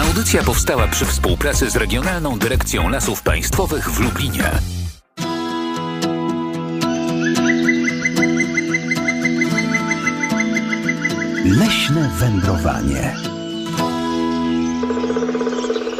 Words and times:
Audycja 0.00 0.42
powstała 0.42 0.88
przy 0.88 1.04
współpracy 1.04 1.70
z 1.70 1.76
Regionalną 1.76 2.38
Dyrekcją 2.38 2.88
Lasów 2.88 3.22
Państwowych 3.22 3.90
w 3.90 4.00
Lublinie. 4.00 4.50
Leśne 11.44 12.10
wędrowanie. 12.18 13.16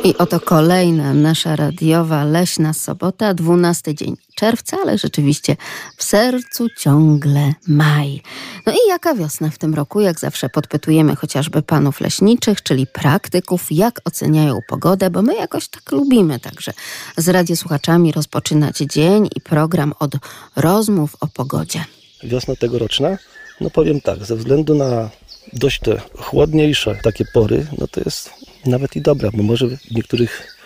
I 0.05 0.17
oto 0.19 0.41
kolejna 0.41 1.15
nasza 1.15 1.57
radiowa 1.57 2.25
leśna 2.25 2.73
sobota, 2.73 3.35
12 3.35 3.95
dzień 3.95 4.17
czerwca, 4.41 4.77
ale 4.83 4.99
rzeczywiście 4.99 5.57
w 5.97 6.05
sercu 6.05 6.69
ciągle 6.79 7.53
maj. 7.69 8.23
No 8.67 8.73
i 8.73 8.89
jaka 8.89 9.15
wiosna 9.15 9.51
w 9.51 9.59
tym 9.59 9.75
roku? 9.75 10.01
Jak 10.01 10.21
zawsze 10.21 10.49
podpytujemy 10.49 11.17
chociażby 11.17 11.63
panów 11.63 12.01
leśniczych, 12.01 12.63
czyli 12.63 12.87
praktyków, 12.87 13.67
jak 13.71 14.01
oceniają 14.05 14.59
pogodę, 14.69 15.11
bo 15.11 15.23
my 15.23 15.35
jakoś 15.35 15.69
tak 15.69 15.93
lubimy 15.93 16.41
także 16.41 16.73
z 17.17 17.29
radiosłuchaczami 17.29 18.13
rozpoczynać 18.13 18.77
dzień 18.77 19.29
i 19.37 19.41
program 19.41 19.95
od 19.99 20.13
rozmów 20.57 21.17
o 21.21 21.27
pogodzie. 21.27 21.85
Wiosna 22.23 22.57
tegoroczna? 22.57 23.19
No 23.61 23.71
powiem 23.71 24.01
tak, 24.01 24.25
ze 24.25 24.37
względu 24.37 24.75
na 24.75 25.11
dość 25.53 25.81
te 25.81 26.01
chłodniejsze 26.19 26.99
takie 27.03 27.25
pory, 27.25 27.67
no 27.79 27.87
to 27.89 28.01
jest 28.05 28.31
nawet 28.67 28.97
i 28.97 29.01
dobra, 29.01 29.31
bo 29.35 29.43
może 29.43 29.69
w 29.69 29.91
niektórych 29.91 30.57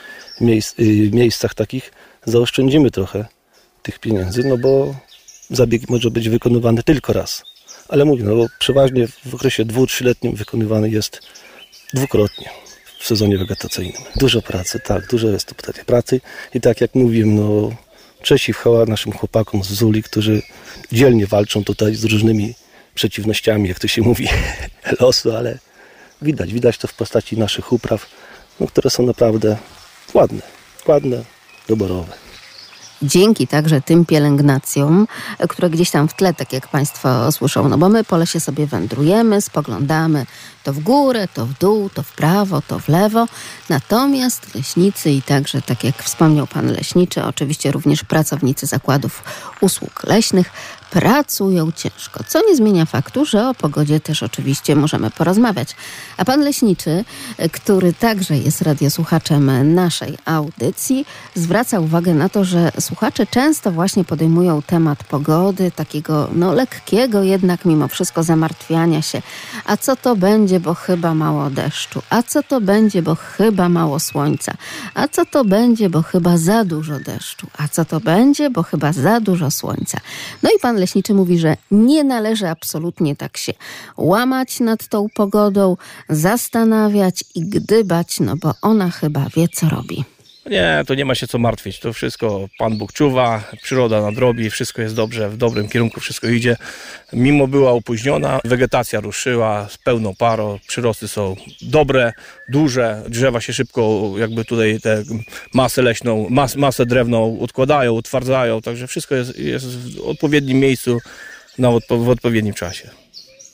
miejsc, 0.41 0.79
y, 0.80 1.10
miejscach 1.12 1.54
takich 1.54 1.93
zaoszczędzimy 2.27 2.91
trochę 2.91 3.27
tych 3.84 3.98
pieniędzy, 3.98 4.45
no 4.45 4.59
bo 4.59 4.95
zabieg 5.51 5.91
może 5.91 6.11
być 6.11 6.29
wykonywany 6.29 6.83
tylko 6.83 7.12
raz. 7.12 7.43
Ale 7.88 8.05
mówię, 8.05 8.24
no 8.24 8.37
bo 8.37 8.47
przeważnie 8.59 9.09
w 9.27 9.34
okresie 9.34 9.65
dwu, 9.65 9.87
trzyletnim 9.87 10.34
wykonywany 10.34 10.91
jest 10.91 11.20
dwukrotnie 11.95 12.51
w 13.01 13.07
sezonie 13.07 13.38
wegetacyjnym. 13.38 14.02
Dużo 14.16 14.43
pracy, 14.43 14.80
tak, 14.80 15.07
dużo 15.07 15.29
jest 15.29 15.47
to 15.47 15.55
tutaj 15.55 15.84
pracy 15.84 16.20
i 16.55 16.60
tak 16.60 16.80
jak 16.80 16.95
mówiłem, 16.95 17.37
no 17.37 17.71
cześć 18.23 18.49
i 18.49 18.52
chwała 18.52 18.87
naszym 18.87 19.12
chłopakom 19.12 19.65
z 19.65 19.73
Zuli, 19.73 20.02
którzy 20.02 20.43
dzielnie 20.93 21.27
walczą 21.27 21.65
tutaj 21.65 21.95
z 21.95 22.05
różnymi 22.05 22.55
przeciwnościami, 22.95 23.68
jak 23.68 23.79
to 23.79 23.88
się 23.88 24.02
mówi, 24.02 24.29
losu, 25.01 25.37
ale 25.37 25.59
widać, 26.23 26.52
widać 26.52 26.79
to 26.79 26.88
w 26.88 26.95
postaci 26.95 27.38
naszych 27.38 27.73
upraw, 27.73 28.07
no, 28.60 28.66
które 28.66 28.90
są 28.90 29.07
naprawdę 29.07 29.57
ładne, 30.15 30.43
ładne, 30.87 31.24
doborowe. 31.68 32.24
Dzięki 33.05 33.47
także 33.47 33.80
tym 33.80 34.05
pielęgnacjom, 34.05 35.07
które 35.49 35.71
gdzieś 35.71 35.91
tam 35.91 36.09
w 36.09 36.15
tle, 36.15 36.35
tak 36.35 36.52
jak 36.52 36.69
Państwo 36.69 37.33
słyszą, 37.33 37.69
no 37.69 37.79
bo 37.79 37.88
my 37.88 38.05
po 38.05 38.16
lesie 38.16 38.41
sobie 38.41 38.66
wędrujemy, 38.66 39.41
spoglądamy 39.41 40.27
to 40.65 40.73
w 40.73 40.80
górę, 40.80 41.29
to 41.34 41.46
w 41.46 41.59
dół, 41.59 41.90
to 41.90 42.02
w 42.02 42.12
prawo, 42.12 42.62
to 42.62 42.79
w 42.79 42.88
lewo. 42.88 43.26
Natomiast 43.68 44.54
leśnicy 44.54 45.10
i 45.10 45.23
także, 45.23 45.62
tak 45.62 45.84
jak 45.84 46.02
wspomniał 46.02 46.46
Pan 46.46 46.66
Leśniczy, 46.66 47.24
oczywiście 47.24 47.73
również 47.73 48.04
pracownicy 48.04 48.66
zakładów 48.66 49.24
usług 49.60 50.02
leśnych, 50.06 50.51
pracują 50.95 51.73
ciężko, 51.73 52.24
co 52.29 52.40
nie 52.48 52.56
zmienia 52.56 52.87
faktu, 52.87 53.24
że 53.24 53.48
o 53.48 53.54
pogodzie 53.54 54.01
też 54.01 54.23
oczywiście 54.23 54.76
możemy 54.76 55.10
porozmawiać. 55.10 55.76
A 56.16 56.24
pan 56.24 56.40
leśniczy, 56.40 57.04
który 57.52 57.93
także 57.93 58.38
jest 58.38 58.62
radiosłuchaczem 58.62 59.74
naszej 59.74 60.18
audycji, 60.24 61.06
zwraca 61.34 61.80
uwagę 61.80 62.15
na 62.15 62.28
to, 62.28 62.45
że 62.45 62.73
słuchacze 62.80 63.26
często 63.26 63.73
właśnie 63.73 64.04
podejmują 64.04 64.62
temat 64.62 65.04
pogody, 65.04 65.71
takiego 65.71 66.28
no 66.32 66.53
lekkiego 66.53 67.22
jednak 67.22 67.65
mimo 67.65 67.88
wszystko 67.88 68.22
zamartwiania 68.22 69.03
się. 69.03 69.22
A 69.65 69.76
co 69.76 69.97
to 69.97 70.16
będzie, 70.16 70.53
bo 70.60 70.75
chyba 70.75 71.15
mało 71.15 71.50
deszczu? 71.50 72.03
A 72.10 72.22
co 72.22 72.43
to 72.43 72.60
będzie, 72.60 73.03
bo 73.03 73.15
chyba 73.15 73.69
mało 73.69 74.00
słońca? 74.00 74.53
A 74.94 75.09
co 75.09 75.27
to 75.27 75.44
będzie, 75.44 75.91
bo 75.91 76.03
chyba 76.03 76.37
za 76.38 76.65
dużo 76.65 77.00
deszczu? 77.00 77.47
A 77.59 77.69
co 77.69 77.84
to 77.84 78.00
będzie, 78.00 78.50
bo 78.50 78.62
chyba 78.62 78.93
za 78.93 79.21
dużo 79.21 79.50
słońca? 79.50 79.99
No 80.43 80.50
i 80.56 80.61
pan 80.61 80.77
leśniczy 80.77 81.15
mówi, 81.15 81.39
że 81.39 81.56
nie 81.71 82.05
należy 82.05 82.49
absolutnie 82.49 83.17
tak 83.17 83.37
się 83.37 83.53
łamać 83.97 84.61
nad 84.61 84.89
tą 84.89 85.06
pogodą, 85.15 85.77
zastanawiać 86.09 87.25
i 87.34 87.41
gdybać, 87.41 88.21
no 88.21 88.37
bo 88.37 88.55
ona 88.62 88.91
chyba 88.91 89.27
wie, 89.37 89.49
co 89.49 89.69
robi. 89.69 90.14
Nie, 90.47 90.84
to 90.87 90.94
nie 90.94 91.05
ma 91.05 91.15
się 91.15 91.27
co 91.27 91.38
martwić. 91.38 91.78
To 91.78 91.93
wszystko 91.93 92.49
Pan 92.59 92.78
Bóg 92.78 92.93
czuwa, 92.93 93.44
przyroda 93.62 94.03
nadrobi, 94.03 94.50
wszystko 94.50 94.82
jest 94.82 94.94
dobrze, 94.94 95.31
w 95.31 95.37
dobrym 95.37 95.69
kierunku 95.69 96.00
wszystko 96.00 96.28
idzie. 96.28 96.56
Mimo 97.12 97.47
była 97.47 97.71
opóźniona, 97.72 98.41
wegetacja 98.44 99.00
ruszyła 99.00 99.69
z 99.69 99.78
pełną 99.78 100.15
parą, 100.15 100.59
przyrosty 100.66 101.09
są 101.09 101.37
dobre, 101.62 102.12
duże, 102.49 103.03
drzewa 103.09 103.41
się 103.41 103.53
szybko, 103.53 104.12
jakby 104.19 104.44
tutaj 104.44 104.81
tę 104.81 105.03
masę 105.54 105.83
leśną, 105.83 106.27
mas, 106.31 106.56
masę 106.56 106.87
drewną 106.87 107.41
odkładają, 107.41 107.93
utwardzają, 107.93 108.60
także 108.60 108.87
wszystko 108.87 109.15
jest, 109.15 109.38
jest 109.38 109.66
w 109.66 110.09
odpowiednim 110.09 110.59
miejscu 110.59 110.99
na 111.59 111.71
w 111.91 112.09
odpowiednim 112.09 112.54
czasie. 112.54 113.03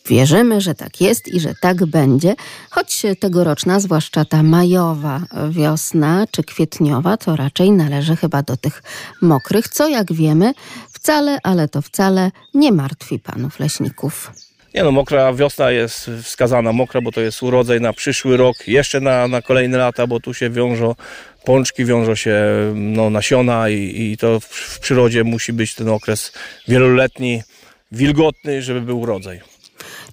Wierzymy, 0.06 0.60
że 0.60 0.74
tak 0.74 1.00
jest 1.00 1.28
i 1.28 1.40
że 1.40 1.54
tak 1.60 1.86
będzie, 1.86 2.34
choć 2.70 3.02
tegoroczna, 3.20 3.80
zwłaszcza 3.80 4.24
ta 4.24 4.42
majowa 4.42 5.20
wiosna 5.50 6.26
czy 6.30 6.42
kwietniowa, 6.42 7.16
to 7.16 7.36
raczej 7.36 7.70
należy 7.70 8.16
chyba 8.16 8.42
do 8.42 8.56
tych 8.56 8.82
mokrych, 9.22 9.68
co 9.68 9.88
jak 9.88 10.12
wiemy, 10.12 10.52
wcale, 10.92 11.38
ale 11.42 11.68
to 11.68 11.82
wcale 11.82 12.30
nie 12.54 12.72
martwi 12.72 13.18
panów 13.18 13.60
leśników. 13.60 14.30
Nie 14.74 14.82
no, 14.82 14.92
mokra 14.92 15.32
wiosna 15.32 15.70
jest 15.70 16.10
wskazana 16.22 16.72
mokra, 16.72 17.00
bo 17.00 17.12
to 17.12 17.20
jest 17.20 17.42
urodzaj 17.42 17.80
na 17.80 17.92
przyszły 17.92 18.36
rok, 18.36 18.68
jeszcze 18.68 19.00
na, 19.00 19.28
na 19.28 19.42
kolejne 19.42 19.78
lata, 19.78 20.06
bo 20.06 20.20
tu 20.20 20.34
się 20.34 20.50
wiążą 20.50 20.94
pączki, 21.44 21.84
wiążą 21.84 22.14
się 22.14 22.34
no, 22.74 23.10
nasiona 23.10 23.68
i, 23.68 24.10
i 24.12 24.16
to 24.16 24.40
w, 24.40 24.44
w 24.44 24.78
przyrodzie 24.78 25.24
musi 25.24 25.52
być 25.52 25.74
ten 25.74 25.88
okres 25.88 26.32
wieloletni, 26.68 27.42
wilgotny, 27.92 28.62
żeby 28.62 28.80
był 28.80 29.00
urodzaj. 29.00 29.40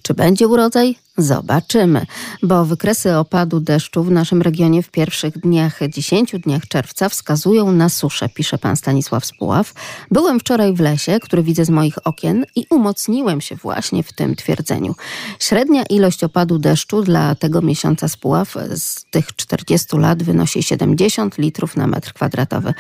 Czy 0.07 0.13
będzie 0.13 0.47
urodzaj? 0.47 0.95
Zobaczymy, 1.17 2.05
bo 2.43 2.65
wykresy 2.65 3.15
opadu 3.15 3.59
deszczu 3.59 4.03
w 4.03 4.11
naszym 4.11 4.41
regionie 4.41 4.83
w 4.83 4.91
pierwszych 4.91 5.37
dniach, 5.37 5.79
10 5.89 6.31
dniach 6.31 6.67
czerwca 6.67 7.09
wskazują 7.09 7.71
na 7.71 7.89
suszę, 7.89 8.29
pisze 8.29 8.57
pan 8.57 8.75
Stanisław 8.75 9.25
Spuław. 9.25 9.73
Byłem 10.11 10.39
wczoraj 10.39 10.73
w 10.73 10.79
lesie, 10.79 11.19
który 11.19 11.43
widzę 11.43 11.65
z 11.65 11.69
moich 11.69 12.07
okien 12.07 12.45
i 12.55 12.65
umocniłem 12.69 13.41
się 13.41 13.55
właśnie 13.55 14.03
w 14.03 14.13
tym 14.13 14.35
twierdzeniu. 14.35 14.95
Średnia 15.39 15.83
ilość 15.83 16.23
opadu 16.23 16.59
deszczu 16.59 17.01
dla 17.01 17.35
tego 17.35 17.61
miesiąca 17.61 18.07
Spuław 18.07 18.55
z 18.75 19.05
tych 19.11 19.35
40 19.35 19.97
lat 19.97 20.23
wynosi 20.23 20.63
70 20.63 21.37
litrów 21.37 21.75
na 21.75 21.87
metr 21.87 22.13
kwadratowy, 22.13 22.73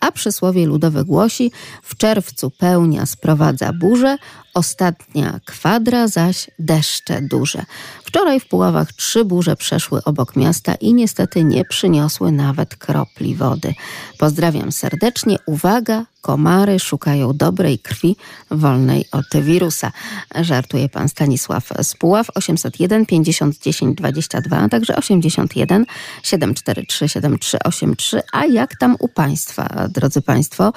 a 0.00 0.12
przysłowie 0.12 0.66
ludowe 0.66 1.04
głosi 1.04 1.52
w 1.82 1.96
czerwcu 1.96 2.50
pełnia 2.50 3.06
sprowadza 3.06 3.72
burzę, 3.72 4.16
ostatnia 4.54 5.40
kwadra 5.44 6.08
zaś 6.08 6.50
deszcze 6.58 7.22
duże. 7.22 7.64
Wczoraj 8.04 8.40
w 8.40 8.48
Puławach 8.48 8.92
trzy 8.92 9.24
burze 9.24 9.56
przeszły 9.56 10.04
obok 10.04 10.36
miasta 10.36 10.74
i 10.74 10.94
niestety 10.94 11.44
nie 11.44 11.64
przyniosły 11.64 12.32
nawet 12.32 12.76
kropli 12.76 13.34
wody. 13.34 13.74
Pozdrawiam 14.18 14.72
serdecznie. 14.72 15.36
Uwaga, 15.46 16.04
komary 16.22 16.78
szukają 16.78 17.32
dobrej 17.32 17.78
krwi 17.78 18.16
wolnej 18.50 19.04
od 19.12 19.42
wirusa. 19.42 19.92
Żartuje 20.40 20.88
pan 20.88 21.08
Stanisław 21.08 21.68
Spuław 21.82 22.26
801 22.34 23.06
50 23.06 23.58
10 23.58 23.96
22, 23.96 24.56
a 24.56 24.68
także 24.68 24.96
81 24.96 25.86
743 26.22 27.08
7383. 27.08 28.22
A 28.32 28.46
jak 28.46 28.76
tam 28.76 28.96
u 28.98 29.08
państwa, 29.08 29.88
drodzy 29.88 30.22
państwo, 30.22 30.72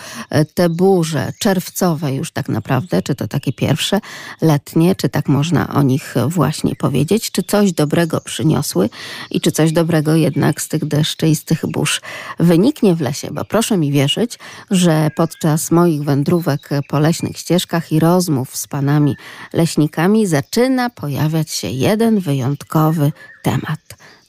te 0.54 0.70
burze 0.70 1.34
czerwcowe 1.40 2.16
już 2.16 2.32
tak 2.32 2.50
naprawdę, 2.50 3.02
czy 3.02 3.16
to 3.16 3.28
takie 3.28 3.54
pierwsze, 3.54 4.00
letnie, 4.42 4.96
czy 4.96 5.10
tak 5.10 5.28
można 5.28 5.74
o 5.74 5.82
nich 5.82 6.16
właśnie 6.28 6.76
powiedzieć, 6.76 7.32
czy 7.32 7.44
coś 7.44 7.74
dobrego 7.74 8.22
przyniosły 8.22 8.90
i 9.32 9.42
czy 9.42 9.52
coś 9.52 9.72
dobrego 9.72 10.16
jednak 10.16 10.62
z 10.62 10.68
tych 10.68 10.86
deszczy 10.86 11.28
i 11.28 11.36
z 11.36 11.44
tych 11.44 11.66
burz 11.66 12.02
wyniknie 12.40 12.96
w 12.96 13.02
lesie, 13.02 13.28
bo 13.32 13.46
proszę 13.46 13.78
mi 13.78 13.92
wierzyć, 13.92 14.40
że 14.72 15.10
podczas 15.36 15.72
moich 15.72 16.04
wędrówek 16.04 16.70
po 16.90 17.00
leśnych 17.00 17.38
ścieżkach 17.38 17.92
i 17.92 18.00
rozmów 18.00 18.58
z 18.58 18.68
panami 18.68 19.16
leśnikami 19.54 20.28
zaczyna 20.28 20.90
pojawiać 20.90 21.52
się 21.52 21.68
jeden 21.68 22.20
wyjątkowy 22.20 23.12
temat 23.44 23.80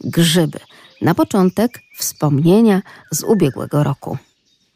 grzyby. 0.01 0.59
Na 1.03 1.15
początek 1.15 1.79
wspomnienia 1.99 2.83
z 3.11 3.23
ubiegłego 3.23 3.83
roku. 3.83 4.19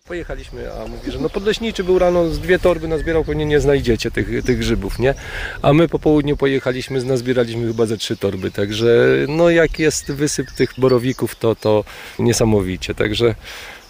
Pojechaliśmy, 0.07 0.73
a 0.73 0.87
mówi, 0.87 1.11
że 1.11 1.19
no 1.19 1.31
podleśniczy 1.31 1.85
był 1.85 1.99
rano 1.99 2.29
z 2.29 2.39
dwie 2.39 2.59
torby 2.59 2.89
nazbierał, 2.89 3.25
pewnie 3.25 3.47
nie 3.47 3.61
znajdziecie 3.61 4.11
tych, 4.11 4.45
tych 4.45 4.59
grzybów, 4.59 4.99
nie? 4.99 5.15
A 5.63 5.73
my 5.73 5.89
po 5.89 5.99
południu 5.99 6.37
pojechaliśmy, 6.37 7.05
nazbieraliśmy 7.05 7.67
chyba 7.67 7.87
ze 7.87 7.97
trzy 7.97 8.17
torby, 8.17 8.51
także 8.51 8.89
no 9.29 9.51
jak 9.51 9.79
jest 9.79 10.13
wysyp 10.13 10.51
tych 10.51 10.75
borowików, 10.79 11.37
to, 11.37 11.55
to 11.55 11.85
niesamowicie, 12.19 12.95
także 12.95 13.35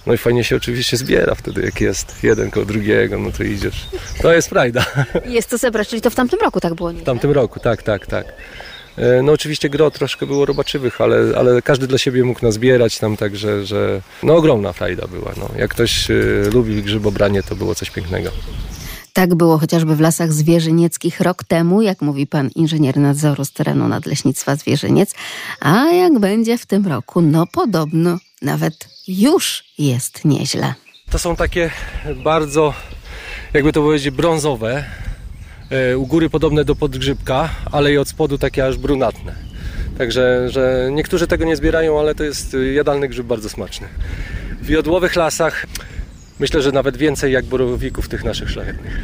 no 0.07 0.13
i 0.15 0.19
fajnie 0.19 0.45
się 0.45 0.57
oczywiście 0.57 0.97
zbiera 0.97 1.35
wtedy, 1.35 1.63
jak 1.63 1.81
jest 1.81 2.15
jeden 2.23 2.51
koło 2.51 2.67
drugiego, 2.67 3.19
no 3.19 3.31
to 3.31 3.43
idziesz. 3.43 3.87
To 4.23 4.33
jest 4.33 4.49
frajda. 4.49 4.85
Jest 5.27 5.51
to 5.51 5.59
zebrać, 5.59 5.89
czyli 5.89 6.03
to 6.03 6.11
w 6.11 6.15
tamtym 6.15 6.39
roku 6.41 6.61
tak 6.61 6.75
było, 6.75 6.93
nie? 6.93 7.01
W 7.01 7.05
tamtym 7.05 7.31
roku, 7.31 7.61
tak, 7.61 7.83
tak, 7.83 8.07
tak. 8.07 8.27
E, 8.97 9.23
No 9.23 9.33
oczywiście 9.33 9.69
gro 9.71 9.91
troszkę 9.91 10.27
było 10.27 10.47
robaczywych, 10.47 11.01
ale, 11.01 11.17
ale 11.39 11.63
każdy 11.63 11.87
dla 11.87 11.99
siebie 11.99 12.25
mógł 12.25 12.41
nazbierać 12.43 12.99
tam, 12.99 13.17
także 13.17 13.67
że 13.67 14.01
no 14.23 14.35
ogromna 14.37 14.73
frajda 14.73 15.07
była. 15.07 15.33
No. 15.37 15.51
Jak 15.59 15.71
ktoś 15.71 16.11
e, 16.11 16.15
lubi 16.53 16.83
grzybobranie, 16.83 17.43
to 17.43 17.57
było 17.57 17.75
coś 17.75 17.91
pięknego. 17.91 18.31
Tak 19.13 19.35
było 19.35 19.59
chociażby 19.59 19.97
w 19.97 20.01
lasach 20.01 20.33
zwierzynieckich 20.33 21.21
rok 21.21 21.45
temu, 21.45 21.83
jak 21.83 22.03
mówi 22.03 22.27
pan 22.27 22.51
inżynier 22.55 22.97
nadzoru 22.97 23.45
z 23.45 23.53
terenu 23.53 23.89
Nadleśnictwa 23.89 24.57
Zwierzyniec. 24.57 25.15
A 25.61 25.85
jak 25.85 26.19
będzie 26.19 26.59
w 26.59 26.67
tym 26.67 26.87
roku? 26.87 27.21
No 27.21 27.47
podobno 27.47 28.19
nawet 28.43 28.75
już 29.19 29.65
jest 29.79 30.25
nieźle. 30.25 30.75
To 31.11 31.19
są 31.19 31.37
takie 31.37 31.71
bardzo, 32.25 32.75
jakby 33.53 33.73
to 33.73 33.83
powiedzieć, 33.83 34.11
brązowe, 34.11 34.85
e, 35.71 35.99
u 35.99 36.07
góry 36.07 36.31
podobne 36.31 36.65
do 36.65 36.75
podgrzybka, 36.77 37.49
ale 37.73 37.93
i 37.93 37.99
od 37.99 38.09
spodu 38.09 38.39
takie 38.39 38.67
aż 38.67 38.77
brunatne. 38.77 39.51
Także 39.99 40.49
że 40.51 40.89
niektórzy 40.93 41.27
tego 41.27 41.45
nie 41.45 41.57
zbierają, 41.57 42.01
ale 42.01 42.15
to 42.15 42.25
jest 42.25 42.55
y, 42.55 42.73
jadalny 42.73 43.09
grzyb 43.09 43.27
bardzo 43.27 43.49
smaczny. 43.49 43.89
W 44.63 44.69
jodłowych 44.69 45.17
lasach 45.17 45.67
myślę, 46.39 46.63
że 46.63 46.73
nawet 46.73 46.97
więcej 46.97 47.33
jak 47.33 47.45
borowików 47.45 48.09
tych 48.09 48.25
naszych 48.25 48.51
szlachetnych. 48.51 48.99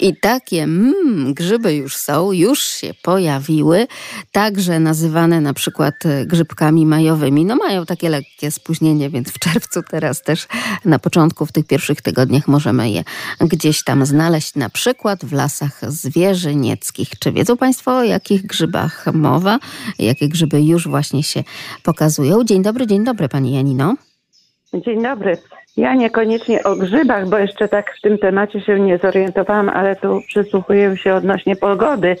I 0.00 0.16
takie 0.16 0.62
mm, 0.62 1.34
grzyby 1.34 1.74
już 1.74 1.96
są, 1.96 2.32
już 2.32 2.62
się 2.62 2.94
pojawiły, 3.02 3.86
także 4.32 4.80
nazywane 4.80 5.40
na 5.40 5.54
przykład 5.54 6.06
e, 6.06 6.26
grzybkami 6.26 6.86
majowymi. 6.86 7.44
No 7.44 7.56
mają 7.56 7.86
takie 7.86 8.08
lekkie 8.08 8.50
spóźnienie, 8.50 9.10
więc 9.10 9.28
w 9.28 9.38
czerwcu 9.38 9.82
teraz 9.82 10.22
też 10.22 10.46
na 10.84 10.98
początku, 10.98 11.46
w 11.46 11.52
tych 11.52 11.66
pierwszych 11.66 12.02
tygodniach 12.02 12.48
możemy 12.48 12.90
je 12.90 13.04
gdzieś 13.40 13.84
tam 13.84 14.06
znaleźć, 14.06 14.54
na 14.54 14.70
przykład 14.70 15.24
w 15.24 15.32
lasach 15.32 15.80
zwierzynieckich. 15.92 17.18
Czy 17.18 17.32
wiedzą 17.32 17.56
Państwo, 17.56 17.96
o 17.96 18.04
jakich 18.04 18.46
grzybach 18.46 19.06
mowa? 19.12 19.58
Jakie 19.98 20.28
grzyby 20.28 20.62
już 20.62 20.88
właśnie 20.88 21.22
się 21.22 21.44
pokazują? 21.82 22.44
Dzień 22.44 22.62
dobry, 22.62 22.86
dzień 22.86 23.04
dobry 23.04 23.28
Pani 23.28 23.54
Janino. 23.54 23.94
Dzień 24.74 25.02
dobry. 25.02 25.38
Ja 25.76 25.94
niekoniecznie 25.94 26.62
o 26.62 26.76
grzybach, 26.76 27.28
bo 27.28 27.38
jeszcze 27.38 27.68
tak 27.68 27.94
w 27.98 28.00
tym 28.00 28.18
temacie 28.18 28.60
się 28.60 28.80
nie 28.80 28.98
zorientowałam, 28.98 29.68
ale 29.68 29.96
tu 29.96 30.20
przysłuchuję 30.28 30.96
się 30.96 31.14
odnośnie 31.14 31.56
pogody. 31.56 32.16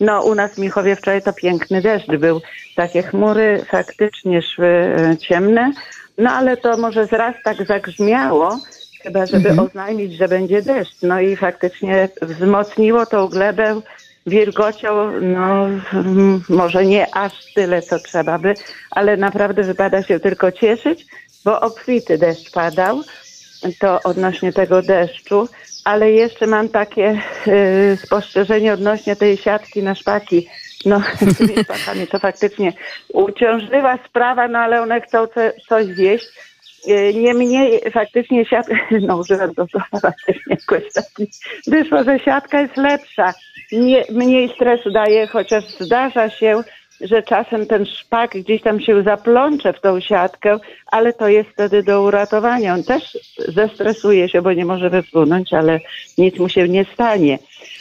No, 0.00 0.22
u 0.22 0.34
nas 0.34 0.54
w 0.54 0.58
Michowie 0.58 0.96
wczoraj 0.96 1.22
to 1.22 1.32
piękny 1.32 1.82
deszcz 1.82 2.16
był. 2.16 2.40
Takie 2.76 3.02
chmury 3.02 3.64
faktycznie 3.70 4.42
szły 4.42 4.66
e, 4.66 5.16
ciemne, 5.16 5.72
no 6.18 6.30
ale 6.30 6.56
to 6.56 6.76
może 6.76 7.06
zraz 7.06 7.34
tak 7.44 7.66
zagrzmiało, 7.66 8.58
chyba 9.02 9.26
żeby 9.26 9.60
oznajmić, 9.60 10.16
że 10.16 10.28
będzie 10.28 10.62
deszcz. 10.62 11.02
No 11.02 11.20
i 11.20 11.36
faktycznie 11.36 12.08
wzmocniło 12.22 13.06
tą 13.06 13.28
glebę 13.28 13.80
wilgocią, 14.26 15.20
no 15.20 15.68
może 16.48 16.84
nie 16.86 17.14
aż 17.16 17.32
tyle, 17.54 17.82
co 17.82 17.98
trzeba 17.98 18.38
by, 18.38 18.54
ale 18.90 19.16
naprawdę 19.16 19.62
wypada 19.62 20.02
się 20.02 20.20
tylko 20.20 20.52
cieszyć, 20.52 21.06
bo 21.44 21.60
obfity 21.60 22.18
deszcz 22.18 22.50
padał, 22.50 23.02
to 23.80 24.00
odnośnie 24.04 24.52
tego 24.52 24.82
deszczu, 24.82 25.48
ale 25.84 26.10
jeszcze 26.10 26.46
mam 26.46 26.68
takie 26.68 27.20
y, 27.46 27.96
spostrzeżenie 27.96 28.72
odnośnie 28.72 29.16
tej 29.16 29.36
siatki 29.36 29.82
na 29.82 29.94
szpaki. 29.94 30.48
No, 30.84 31.02
z 31.20 31.38
tymi 31.38 31.64
szpakami 31.64 32.06
to 32.06 32.18
faktycznie 32.18 32.72
uciążliwa 33.12 33.98
sprawa, 34.08 34.48
no 34.48 34.58
ale 34.58 34.82
one 34.82 35.00
chcą 35.00 35.26
ce, 35.26 35.52
coś 35.68 35.86
zjeść. 35.86 36.26
Y, 36.88 37.14
Niemniej 37.14 37.90
faktycznie 37.92 38.44
siatka, 38.44 38.74
no 39.06 39.16
używam 39.16 39.54
to 39.54 39.66
słowa 39.66 40.12
też 40.26 40.36
jakoś 40.46 40.92
tak 40.92 41.04
wyszło, 41.66 42.04
że 42.04 42.18
siatka 42.18 42.60
jest 42.60 42.76
lepsza. 42.76 43.34
Nie, 43.72 44.04
mniej 44.10 44.54
stresu 44.54 44.90
daje, 44.90 45.26
chociaż 45.26 45.64
zdarza 45.80 46.30
się, 46.30 46.62
że 47.04 47.22
czasem 47.22 47.66
ten 47.66 47.86
szpak 47.86 48.30
gdzieś 48.30 48.62
tam 48.62 48.80
się 48.80 49.02
zaplącze 49.02 49.72
w 49.72 49.80
tą 49.80 50.00
siatkę, 50.00 50.58
ale 50.86 51.12
to 51.12 51.28
jest 51.28 51.50
wtedy 51.50 51.82
do 51.82 52.02
uratowania. 52.02 52.74
On 52.74 52.84
też 52.84 53.18
zestresuje 53.48 54.28
się, 54.28 54.42
bo 54.42 54.52
nie 54.52 54.64
może 54.64 54.90
wypłynąć, 54.90 55.52
ale 55.52 55.80
nic 56.18 56.38
mu 56.38 56.48
się 56.48 56.68
nie 56.68 56.84
stanie. 56.94 57.38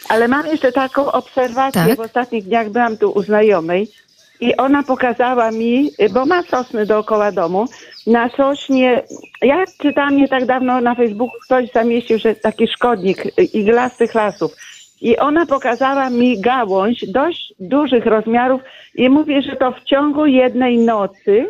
Ale 0.10 0.28
mam 0.28 0.46
jeszcze 0.48 0.72
taką 0.72 1.12
obserwację. 1.12 1.86
Tak. 1.88 1.98
W 1.98 2.00
ostatnich 2.00 2.44
dniach 2.44 2.70
byłam 2.70 2.98
tu 2.98 3.12
u 3.12 3.24
znajomej 3.24 3.88
i 4.40 4.58
ona 4.58 4.84
pokazała 4.84 5.52
mi, 5.52 5.92
bo 6.14 6.26
ma 6.26 6.44
sosny 6.44 6.86
dookoła 6.86 7.32
domu, 7.32 7.66
na 8.08 8.30
sośnie, 8.30 9.04
ja 9.42 9.64
czytałam 9.82 10.18
nie 10.18 10.28
tak 10.28 10.46
dawno 10.46 10.82
na 10.82 10.96
Facebooku, 10.96 11.40
ktoś 11.46 11.72
zamieścił, 11.72 12.20
że 12.20 12.36
taki 12.36 12.68
szkodnik 12.68 13.24
iglastych 13.54 14.14
lasów. 14.14 14.56
I 15.04 15.18
ona 15.18 15.46
pokazała 15.46 16.10
mi 16.10 16.42
gałąź 16.42 17.06
dość 17.08 17.54
dużych 17.60 18.06
rozmiarów 18.06 18.62
i 18.96 19.10
mówi, 19.10 19.42
że 19.42 19.56
to 19.56 19.72
w 19.72 19.84
ciągu 19.84 20.26
jednej 20.26 20.78
nocy 20.78 21.50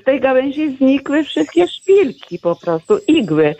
z 0.00 0.04
tej 0.04 0.20
gałęzi 0.20 0.76
znikły 0.76 1.24
wszystkie 1.24 1.68
szpilki 1.68 2.38
po 2.38 2.56
prostu, 2.56 2.98
igły. 3.08 3.54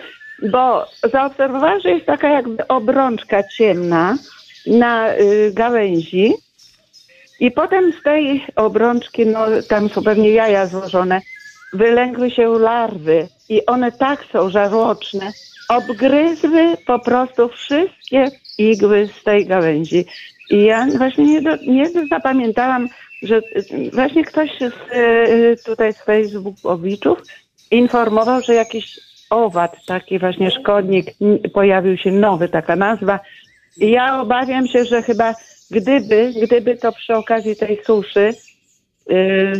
Bo 0.51 0.87
zaobserwowałam, 1.13 1.81
że 1.81 1.91
jest 1.91 2.07
taka 2.07 2.29
jakby 2.29 2.69
obrączka 2.69 3.43
ciemna 3.57 4.17
na 4.67 5.15
y, 5.15 5.53
gałęzi 5.55 6.35
i 7.41 7.51
potem 7.51 7.93
z 7.93 8.03
tej 8.03 8.45
obrączki, 8.57 9.27
no 9.27 9.47
tam 9.69 9.89
są 9.89 10.03
pewnie 10.03 10.31
jaja 10.31 10.67
złożone, 10.67 11.21
wylęgły 11.73 12.31
się 12.31 12.49
larwy 12.49 13.29
i 13.49 13.67
one 13.67 13.93
tak 13.93 14.25
są 14.33 14.51
żarłoczne, 14.51 15.33
obgryzły 15.69 16.77
po 16.87 16.99
prostu 16.99 17.49
wszystkie 17.49 18.31
igły 18.59 19.09
z 19.21 19.25
tej 19.25 19.47
gałęzi. 19.47 20.05
I 20.51 20.63
ja 20.63 20.87
właśnie 20.97 21.25
nie, 21.25 21.43
do, 21.43 21.57
nie 21.57 21.91
zapamiętałam, 22.11 22.89
że 23.23 23.37
y, 23.37 23.91
właśnie 23.93 24.25
ktoś 24.25 24.51
z, 24.59 24.93
y, 24.95 25.57
tutaj 25.65 25.93
z 25.93 25.99
Facebookowiczów 25.99 27.19
informował, 27.71 28.43
że 28.43 28.55
jakiś 28.55 29.01
owad, 29.31 29.87
taki 29.87 30.19
właśnie 30.19 30.51
szkodnik, 30.51 31.07
pojawił 31.53 31.97
się 31.97 32.13
nowy, 32.13 32.49
taka 32.49 32.77
nazwa. 32.77 33.21
I 33.77 33.91
ja 33.91 34.21
obawiam 34.21 34.69
się, 34.69 34.85
że 34.85 35.03
chyba 35.03 35.35
gdyby, 35.71 36.33
gdyby 36.43 36.77
to 36.77 36.93
przy 36.93 37.15
okazji 37.15 37.57
tej 37.57 37.81
suszy 37.85 38.35
y, 39.11 39.53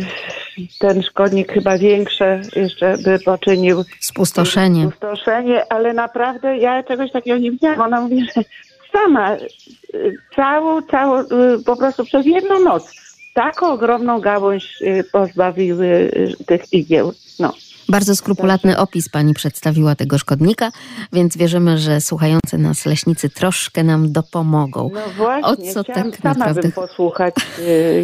ten 0.79 1.03
szkodnik 1.03 1.51
chyba 1.51 1.77
większe 1.77 2.41
jeszcze 2.55 2.97
by 3.03 3.19
poczynił 3.19 3.83
Spustoszenie. 3.99 4.87
Spustoszenie, 4.87 5.73
ale 5.73 5.93
naprawdę 5.93 6.57
ja 6.57 6.83
czegoś 6.83 7.11
takiego 7.11 7.37
nie 7.37 7.51
widziałam. 7.51 7.81
Ona 7.81 8.01
mówi, 8.01 8.25
że 8.35 8.43
sama 8.91 9.35
y, 9.35 10.15
całą, 10.35 10.81
całą, 10.81 11.19
y, 11.19 11.25
po 11.65 11.75
prostu 11.75 12.05
przez 12.05 12.25
jedną 12.25 12.59
noc 12.59 12.91
taką 13.33 13.71
ogromną 13.71 14.21
gałąź 14.21 14.81
y, 14.81 15.03
pozbawiły 15.11 16.11
tych 16.45 16.73
igieł. 16.73 17.13
No. 17.39 17.53
Bardzo 17.89 18.15
skrupulatny 18.15 18.77
opis 18.77 19.09
pani 19.09 19.33
przedstawiła 19.33 19.95
tego 19.95 20.17
szkodnika, 20.17 20.71
więc 21.13 21.37
wierzymy, 21.37 21.77
że 21.77 22.01
słuchający 22.01 22.57
nas 22.57 22.85
leśnicy 22.85 23.29
troszkę 23.29 23.83
nam 23.83 24.11
dopomogą. 24.11 24.89
No 24.93 25.01
właśnie, 25.17 25.71
o 25.71 25.73
co 25.73 25.83
tak 25.83 25.95
sama 25.95 26.33
naprawdę 26.33 26.61
bym 26.61 26.71
posłuchać, 26.71 27.35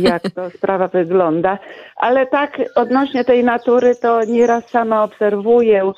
jak 0.01 0.29
to 0.29 0.49
sprawa 0.57 0.87
wygląda. 0.87 1.59
Ale 1.95 2.27
tak 2.27 2.61
odnośnie 2.75 3.23
tej 3.23 3.43
natury, 3.43 3.95
to 3.95 4.23
nieraz 4.23 4.69
sama 4.69 5.03
obserwuję, 5.03 5.91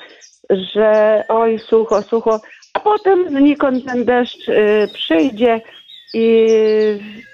że 0.50 1.24
oj, 1.28 1.58
sucho, 1.58 2.02
sucho, 2.02 2.40
potem 2.88 3.30
znikąd 3.30 3.84
ten 3.84 4.04
deszcz 4.04 4.48
y, 4.48 4.88
przyjdzie 4.94 5.60
i 6.14 6.46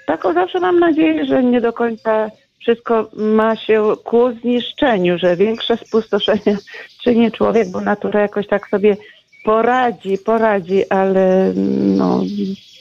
taką 0.05 0.33
zawsze 0.33 0.59
mam 0.59 0.79
nadzieję, 0.79 1.25
że 1.25 1.43
nie 1.43 1.61
do 1.61 1.73
końca 1.73 2.31
wszystko 2.59 3.09
ma 3.13 3.55
się 3.55 3.83
ku 4.03 4.31
zniszczeniu, 4.31 5.17
że 5.17 5.35
większe 5.35 5.77
spustoszenie 5.77 6.57
czyni 7.03 7.31
człowiek, 7.31 7.71
bo 7.71 7.81
natura 7.81 8.21
jakoś 8.21 8.47
tak 8.47 8.67
sobie 8.67 8.97
poradzi, 9.45 10.17
poradzi, 10.17 10.89
ale 10.89 11.53
no, 11.97 12.21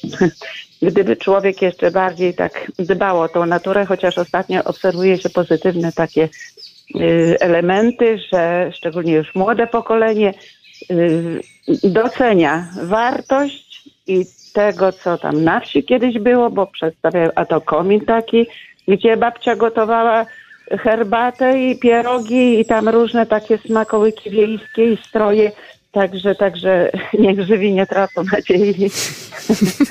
gdyby 0.90 1.16
człowiek 1.16 1.62
jeszcze 1.62 1.90
bardziej 1.90 2.34
tak 2.34 2.72
dbał 2.78 3.20
o 3.20 3.28
tą 3.28 3.46
naturę, 3.46 3.86
chociaż 3.86 4.18
ostatnio 4.18 4.64
obserwuje 4.64 5.18
się 5.18 5.30
pozytywne 5.30 5.92
takie 5.92 6.28
y, 6.96 7.36
elementy, 7.40 8.18
że 8.32 8.70
szczególnie 8.74 9.12
już 9.12 9.34
młode 9.34 9.66
pokolenie 9.66 10.34
y, 10.90 11.40
docenia 11.84 12.68
wartość 12.82 13.88
i 14.06 14.24
tego, 14.52 14.92
co 14.92 15.18
tam 15.18 15.44
na 15.44 15.60
wsi 15.60 15.84
kiedyś 15.84 16.18
było, 16.18 16.50
bo 16.50 16.66
przedstawiają, 16.66 17.30
a 17.34 17.44
to 17.44 17.60
komin 17.60 18.00
taki, 18.00 18.46
gdzie 18.88 19.16
babcia 19.16 19.56
gotowała 19.56 20.26
herbatę 20.70 21.60
i 21.60 21.78
pierogi 21.78 22.60
i 22.60 22.64
tam 22.64 22.88
różne 22.88 23.26
takie 23.26 23.58
smakołyki 23.58 24.30
wiejskie 24.30 24.92
i 24.92 24.96
stroje. 24.96 25.52
Także, 25.94 26.34
także 26.34 26.90
niech 27.18 27.46
żywi 27.46 27.72
nie 27.72 27.86
tracą 27.86 28.24
nadziei. 28.32 28.90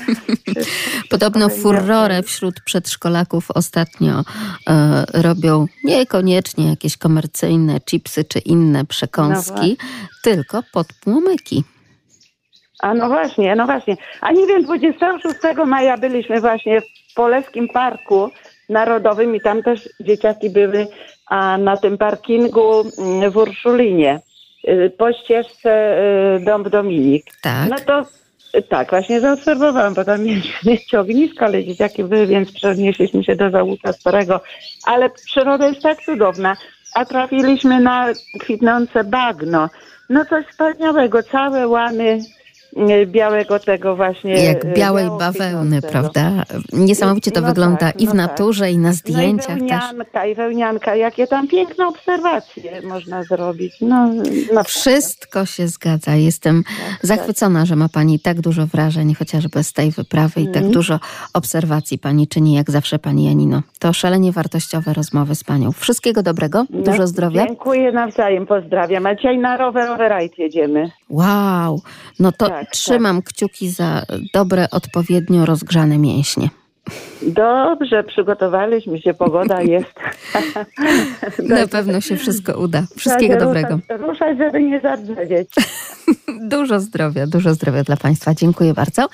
Podobno 1.10 1.48
furorę 1.48 2.22
wśród 2.22 2.60
przedszkolaków 2.60 3.50
ostatnio 3.50 4.22
e, 4.68 5.04
robią 5.22 5.66
niekoniecznie 5.84 6.68
jakieś 6.68 6.96
komercyjne 6.96 7.80
chipsy 7.80 8.24
czy 8.24 8.38
inne 8.38 8.84
przekąski, 8.84 9.76
tylko 10.22 10.62
podpłomyki. 10.72 11.64
A 12.80 12.94
no 12.94 13.08
właśnie, 13.08 13.56
no 13.56 13.66
właśnie. 13.66 13.96
A 14.20 14.32
nie 14.32 14.46
wiem, 14.46 14.62
26 14.62 15.36
maja 15.66 15.98
byliśmy 15.98 16.40
właśnie 16.40 16.80
w 16.80 17.14
Polskim 17.14 17.68
Parku 17.68 18.30
Narodowym 18.68 19.36
i 19.36 19.40
tam 19.40 19.62
też 19.62 19.88
dzieciaki 20.00 20.50
były 20.50 20.86
a 21.26 21.58
na 21.58 21.76
tym 21.76 21.98
parkingu 21.98 22.80
mm, 22.98 23.30
w 23.30 23.36
Urszulinie 23.36 24.20
po 24.98 25.12
ścieżce 25.12 25.98
y, 26.36 26.44
Dom 26.44 26.62
Dominik. 26.62 27.24
Tak. 27.42 27.70
No 27.70 27.76
to 27.86 28.06
y, 28.58 28.62
tak, 28.62 28.90
właśnie 28.90 29.20
zaobserwowałam, 29.20 29.94
bo 29.94 30.04
tam 30.04 30.24
mieliśmy 30.24 30.78
ognisko, 31.00 31.44
ale 31.44 31.64
dzieciaki 31.64 32.04
były, 32.04 32.26
więc 32.26 32.52
przenieśliśmy 32.52 33.24
się 33.24 33.36
do 33.36 33.50
załuka 33.50 33.92
starego. 33.92 34.40
Ale 34.86 35.10
przyroda 35.10 35.68
jest 35.68 35.82
tak 35.82 35.98
cudowna. 35.98 36.56
A 36.94 37.04
trafiliśmy 37.04 37.80
na 37.80 38.06
kwitnące 38.40 39.04
bagno. 39.04 39.70
No 40.10 40.24
coś 40.24 40.46
wspaniałego, 40.46 41.22
całe 41.22 41.68
łany 41.68 42.04
y, 42.08 42.20
białego 43.06 43.58
tego 43.58 43.96
właśnie. 43.96 44.44
Jak 44.44 44.64
y, 44.64 44.72
białej 44.76 45.08
bawełny, 45.18 45.80
kwitnącego. 45.82 46.10
prawda? 46.12 46.44
Niesamowicie 46.72 47.30
to 47.30 47.40
No 47.40 47.46
wygląda 47.46 47.78
tak, 47.78 48.00
i 48.00 48.06
w 48.06 48.14
no 48.14 48.22
tak. 48.22 48.30
naturze, 48.30 48.70
i 48.70 48.78
na 48.78 48.88
No 48.88 48.94
i 48.94 48.96
zdjęciach 48.96 49.46
też. 49.46 49.56
wełnianka, 49.68 50.26
i 50.26 50.34
wełnianka. 50.34 50.94
Jakie 50.96 51.26
tam 51.26 51.48
piękne 51.48 51.86
obserwacje 51.88 52.82
można 52.82 53.22
zrobić. 53.22 53.74
No, 53.80 54.08
no 54.54 54.64
Wszystko 54.64 55.46
się 55.46 55.68
zgadza. 55.68 56.14
Jestem 56.14 56.64
zachwycona, 57.02 57.66
że 57.66 57.76
ma 57.76 57.88
Pani 57.88 58.20
tak 58.20 58.40
dużo 58.40 58.66
wrażeń, 58.66 59.14
chociażby 59.14 59.62
z 59.64 59.72
tej 59.72 59.90
wyprawy 59.90 60.40
i 60.40 60.46
tak 60.46 60.56
Mhm. 60.56 60.72
dużo 60.72 61.00
obserwacji 61.34 61.98
Pani 61.98 62.28
czyni, 62.28 62.54
jak 62.54 62.70
zawsze 62.70 62.98
Pani 62.98 63.24
Janino. 63.24 63.62
To 63.78 63.92
szalenie 63.92 64.32
wartościowe 64.32 64.92
rozmowy 64.92 65.34
z 65.34 65.44
Panią. 65.44 65.72
Wszystkiego 65.72 66.22
dobrego, 66.22 66.64
No, 66.70 66.82
dużo 66.82 67.06
zdrowia. 67.06 67.46
Dziękuję 67.46 67.92
nawzajem, 67.92 68.46
pozdrawiam. 68.46 69.06
A 69.06 69.14
dzisiaj 69.14 69.38
na 69.38 69.56
rower 69.56 69.98
rajd 69.98 70.38
jedziemy. 70.38 70.90
Wow, 71.14 71.82
no 72.18 72.32
to 72.32 72.48
Tak, 72.48 72.70
trzymam 72.70 73.22
kciuki 73.22 73.70
za 73.70 74.06
dobre, 74.34 74.70
odpowiednio 74.70 75.46
rozgrzane 75.46 75.98
mięśnie. 75.98 76.48
Dobrze, 77.26 78.04
przygotowaliśmy 78.04 79.00
się, 79.00 79.14
pogoda 79.14 79.62
jest. 79.74 79.94
Na 81.38 81.66
pewno 81.66 82.00
się 82.00 82.16
wszystko 82.16 82.58
uda. 82.58 82.82
Wszystkiego 82.96 83.34
się 83.34 83.40
dobrego. 83.40 83.74
Ruszać, 83.74 84.00
ruszać, 84.00 84.38
żeby 84.38 84.62
nie 84.62 84.80
zadrzewieć. 84.80 85.48
Dużo 86.50 86.80
zdrowia, 86.80 87.26
dużo 87.26 87.54
zdrowia 87.54 87.84
dla 87.84 87.96
Państwa. 87.96 88.34
Dziękuję 88.34 88.74
bardzo. 88.74 89.08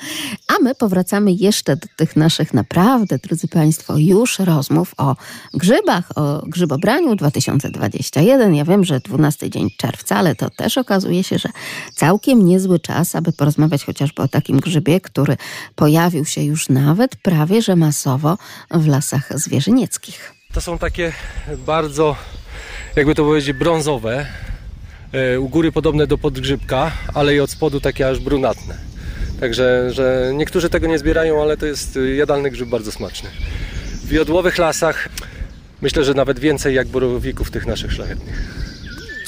A 0.48 0.62
my 0.62 0.74
powracamy 0.74 1.32
jeszcze 1.32 1.76
do 1.76 1.86
tych 1.96 2.16
naszych 2.16 2.54
naprawdę, 2.54 3.18
drodzy 3.18 3.48
Państwo, 3.48 3.94
już 3.98 4.38
rozmów 4.38 4.94
o 4.98 5.16
grzybach, 5.54 6.18
o 6.18 6.42
grzybobraniu 6.46 7.16
2021. 7.16 8.54
Ja 8.54 8.64
wiem, 8.64 8.84
że 8.84 9.00
12 9.00 9.50
dzień 9.50 9.68
czerwca, 9.76 10.16
ale 10.16 10.34
to 10.34 10.50
też 10.50 10.78
okazuje 10.78 11.24
się, 11.24 11.38
że 11.38 11.48
całkiem 11.94 12.44
niezły 12.44 12.78
czas, 12.78 13.16
aby 13.16 13.32
porozmawiać 13.32 13.84
chociażby 13.84 14.22
o 14.22 14.28
takim 14.28 14.60
grzybie, 14.60 15.00
który 15.00 15.36
pojawił 15.76 16.24
się 16.24 16.42
już 16.42 16.68
nawet 16.68 17.16
prawie 17.16 17.60
że 17.62 17.76
masowo 18.00 18.38
w 18.70 18.86
lasach 18.86 19.38
zwierzynieckich. 19.38 20.34
To 20.52 20.60
są 20.60 20.78
takie 20.78 21.12
bardzo, 21.66 22.16
jakby 22.96 23.14
to 23.14 23.24
powiedzieć, 23.24 23.52
brązowe. 23.52 24.26
e, 25.12 25.40
U 25.40 25.48
góry 25.48 25.72
podobne 25.72 26.06
do 26.06 26.18
podgrzybka, 26.18 26.92
ale 27.14 27.34
i 27.34 27.40
od 27.40 27.50
spodu 27.50 27.80
takie 27.80 28.08
aż 28.08 28.18
brunatne. 28.20 28.74
Także 29.40 29.90
że 29.92 30.32
niektórzy 30.34 30.68
tego 30.70 30.86
nie 30.86 30.98
zbierają, 30.98 31.42
ale 31.42 31.56
to 31.56 31.66
jest 31.66 31.96
y, 31.96 32.16
jadalny 32.16 32.50
grzyb 32.50 32.68
bardzo 32.68 32.92
smaczny. 32.92 33.30
W 34.04 34.12
jodłowych 34.12 34.58
lasach 34.58 35.08
myślę, 35.82 36.04
że 36.04 36.14
nawet 36.14 36.38
więcej 36.38 36.74
jak 36.74 36.88
borowików 36.88 37.50
tych 37.50 37.66
naszych 37.66 37.92
szlachetnych. 37.92 38.69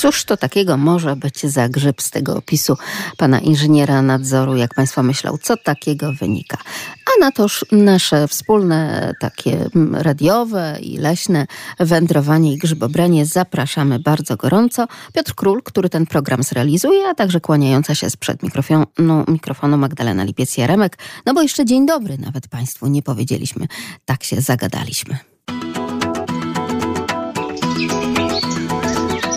Cóż 0.03 0.25
to 0.25 0.37
takiego 0.37 0.77
może 0.77 1.17
być 1.17 1.47
za 1.47 1.69
grzyb 1.69 2.03
z 2.03 2.11
tego 2.11 2.37
opisu 2.37 2.77
pana 3.17 3.41
inżyniera 3.41 4.03
nadzoru, 4.03 4.57
jak 4.57 4.75
państwo 4.75 5.03
myślą, 5.03 5.39
co 5.43 5.57
takiego 5.57 6.13
wynika? 6.13 6.59
A 7.07 7.21
na 7.21 7.33
toż 7.33 7.65
nasze 7.73 8.29
wspólne 8.29 9.13
takie 9.21 9.67
mm, 9.77 9.95
radiowe 9.95 10.79
i 10.81 10.99
leśne 10.99 11.47
wędrowanie 11.81 12.53
i 12.53 12.59
grzybobranie 12.59 13.27
zapraszamy 13.27 13.99
bardzo 13.99 14.37
gorąco. 14.37 14.87
Piotr 15.15 15.35
Król, 15.35 15.63
który 15.63 15.89
ten 15.89 16.07
program 16.07 16.43
zrealizuje, 16.43 17.09
a 17.09 17.15
także 17.15 17.41
kłaniająca 17.41 17.95
się 17.95 18.11
sprzed 18.11 18.43
mikrofonu, 18.43 18.87
mikrofonu 19.29 19.79
Magdalena 19.79 20.25
Lipiec-Jaremek. 20.25 20.91
No 21.27 21.35
bo 21.35 21.43
jeszcze 21.43 21.65
dzień 21.65 21.87
dobry 21.87 22.19
nawet 22.19 22.49
państwu 22.49 22.87
nie 22.87 23.03
powiedzieliśmy. 23.03 23.67
Tak 24.05 24.25
się 24.25 24.41
zagadaliśmy. 24.41 25.32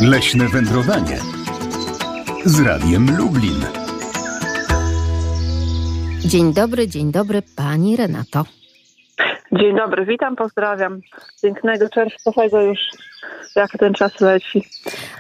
Leśne 0.02 0.50
wędrowanie 0.50 1.20
z 2.46 2.60
Radiem 2.60 3.18
Lublin. 3.18 3.66
Dzień 6.25 6.54
dobry, 6.54 6.88
dzień 6.88 7.12
dobry 7.12 7.42
pani 7.56 7.98
Renato. 7.98 8.46
Dzień 9.52 9.75
dobry, 9.75 10.06
witam, 10.06 10.36
pozdrawiam. 10.36 11.02
Pięknego 11.44 11.90
czerwcowego 11.90 12.62
już, 12.62 12.80
jak 13.56 13.72
ten 13.72 13.94
czas 13.94 14.22
leci. 14.22 14.68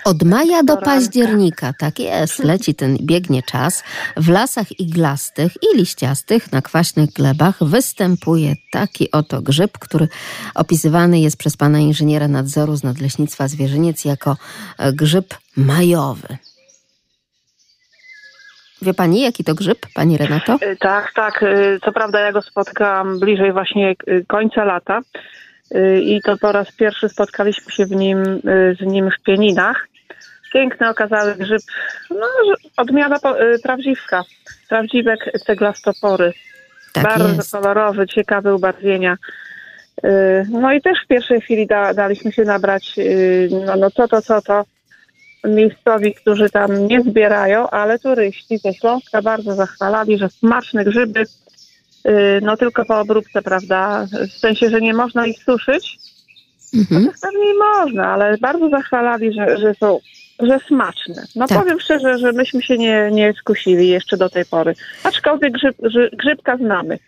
Od 0.05 0.23
maja 0.23 0.63
do 0.63 0.77
października, 0.77 1.73
tak 1.79 1.99
jest, 1.99 2.43
leci 2.43 2.75
ten, 2.75 2.97
biegnie 3.01 3.43
czas. 3.43 3.83
W 4.17 4.29
lasach 4.29 4.79
iglastych 4.79 5.51
i 5.63 5.77
liściastych 5.77 6.51
na 6.51 6.61
kwaśnych 6.61 7.09
glebach 7.09 7.63
występuje 7.63 8.55
taki 8.71 9.11
oto 9.11 9.41
grzyb, 9.41 9.77
który 9.77 10.07
opisywany 10.55 11.19
jest 11.19 11.37
przez 11.37 11.57
pana 11.57 11.79
inżyniera 11.79 12.27
nadzoru 12.27 12.75
z 12.75 12.83
Nadleśnictwa 12.83 13.47
Zwierzyniec 13.47 14.05
jako 14.05 14.37
e, 14.77 14.93
grzyb 14.93 15.33
majowy. 15.57 16.37
Wie 18.85 18.93
pani, 18.93 19.21
jaki 19.21 19.43
to 19.43 19.55
grzyb, 19.55 19.79
pani 19.93 20.17
Renato? 20.17 20.55
Y, 20.55 20.77
Tak, 20.79 21.11
tak. 21.15 21.43
y, 21.43 21.79
Co 21.85 21.91
prawda 21.91 22.19
ja 22.19 22.31
go 22.31 22.41
spotkałam 22.41 23.19
bliżej 23.19 23.51
właśnie 23.53 23.95
y, 24.07 24.25
końca 24.27 24.63
lata 24.63 25.01
i 26.01 26.21
to 26.25 26.37
po 26.37 26.51
raz 26.51 26.71
pierwszy 26.71 27.09
spotkaliśmy 27.09 27.71
się 27.71 27.85
w 27.85 27.91
nim, 27.91 28.23
z 28.79 28.81
nim 28.81 29.09
w 29.11 29.23
Pieninach. 29.23 29.87
Piękny 30.53 30.89
okazały 30.89 31.35
grzyb, 31.35 31.61
no 32.09 32.25
odmiana 32.77 33.15
prawdziwka. 33.63 34.23
Prawdziwek 34.69 35.19
ceglastopory. 35.45 36.33
Tak 36.93 37.03
Bardzo 37.03 37.27
jest. 37.27 37.51
kolorowy, 37.51 38.07
ciekawe 38.07 38.55
ubarwienia. 38.55 39.17
No 40.49 40.73
i 40.73 40.81
też 40.81 40.97
w 41.03 41.07
pierwszej 41.07 41.41
chwili 41.41 41.67
da, 41.67 41.93
daliśmy 41.93 42.31
się 42.31 42.43
nabrać, 42.43 42.95
no, 43.65 43.75
no 43.75 43.91
co 43.91 44.07
to, 44.07 44.21
co 44.21 44.41
to, 44.41 44.65
miejscowi, 45.47 46.13
którzy 46.13 46.49
tam 46.49 46.87
nie 46.87 47.01
zbierają, 47.01 47.69
ale 47.69 47.99
turyści 47.99 48.57
ze 48.57 48.73
Śląska 48.73 49.21
bardzo 49.21 49.55
zachwalali, 49.55 50.17
że 50.17 50.29
smaczne 50.29 50.85
grzyby, 50.85 51.19
y, 52.07 52.39
no 52.41 52.57
tylko 52.57 52.85
po 52.85 52.99
obróbce, 52.99 53.41
prawda, 53.41 54.07
w 54.29 54.39
sensie, 54.39 54.69
że 54.69 54.81
nie 54.81 54.93
można 54.93 55.25
ich 55.25 55.43
suszyć, 55.43 55.97
Mhm. 56.73 57.11
pewnie 57.21 57.53
można, 57.53 58.07
ale 58.07 58.37
bardzo 58.37 58.69
zachwalali, 58.69 59.33
że, 59.33 59.57
że 59.57 59.73
są 59.73 59.99
że 60.39 60.59
smaczne. 60.67 61.23
No 61.35 61.47
Tak. 61.47 61.59
powiem 61.59 61.79
szczerze, 61.79 62.17
że 62.17 62.31
myśmy 62.31 62.61
się 62.61 62.77
nie, 62.77 63.09
nie 63.11 63.33
skusili 63.33 63.87
jeszcze 63.87 64.17
do 64.17 64.29
tej 64.29 64.45
pory. 64.45 64.73
Aczkolwiek 65.03 65.53
grzyb, 65.53 65.77
grzybka 66.13 66.57
znamy. 66.57 66.99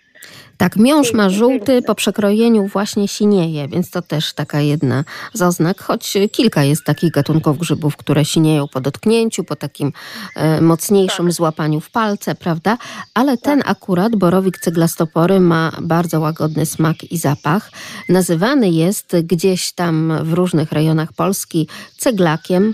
Tak, 0.58 0.76
miąższ 0.76 1.14
ma 1.14 1.30
żółty, 1.30 1.82
po 1.82 1.96
przekrojeniu 1.96 2.68
właśnie 2.68 3.08
sinieje, 3.08 3.68
więc 3.68 3.90
to 3.90 4.02
też 4.02 4.34
taka 4.34 4.62
jedna 4.62 5.04
z 5.34 5.42
oznak, 5.42 5.82
choć 5.82 6.14
kilka 6.32 6.64
jest 6.64 6.84
takich 6.84 7.12
gatunków 7.12 7.58
grzybów, 7.58 7.98
które 7.98 8.26
sinieją 8.26 8.68
po 8.68 8.82
dotknięciu, 8.82 9.44
po 9.44 9.56
takim 9.56 9.94
e, 10.36 10.62
mocniejszym 10.62 11.26
Tak. 11.26 11.34
złapaniu 11.34 11.80
w 11.80 11.90
palce, 11.90 12.36
prawda? 12.36 12.78
Ale 13.14 13.38
ten 13.38 13.64
akurat, 13.66 14.16
borowik 14.16 14.58
ceglastopory, 14.58 15.40
ma 15.40 15.72
bardzo 15.82 16.20
łagodny 16.20 16.66
smak 16.66 17.04
i 17.12 17.18
zapach. 17.18 17.72
Nazywany 18.10 18.70
jest 18.70 19.16
gdzieś 19.24 19.72
tam 19.72 20.14
w 20.24 20.34
różnych 20.34 20.72
rejonach 20.72 21.14
Polski 21.14 21.68
ceglakiem, 21.98 22.74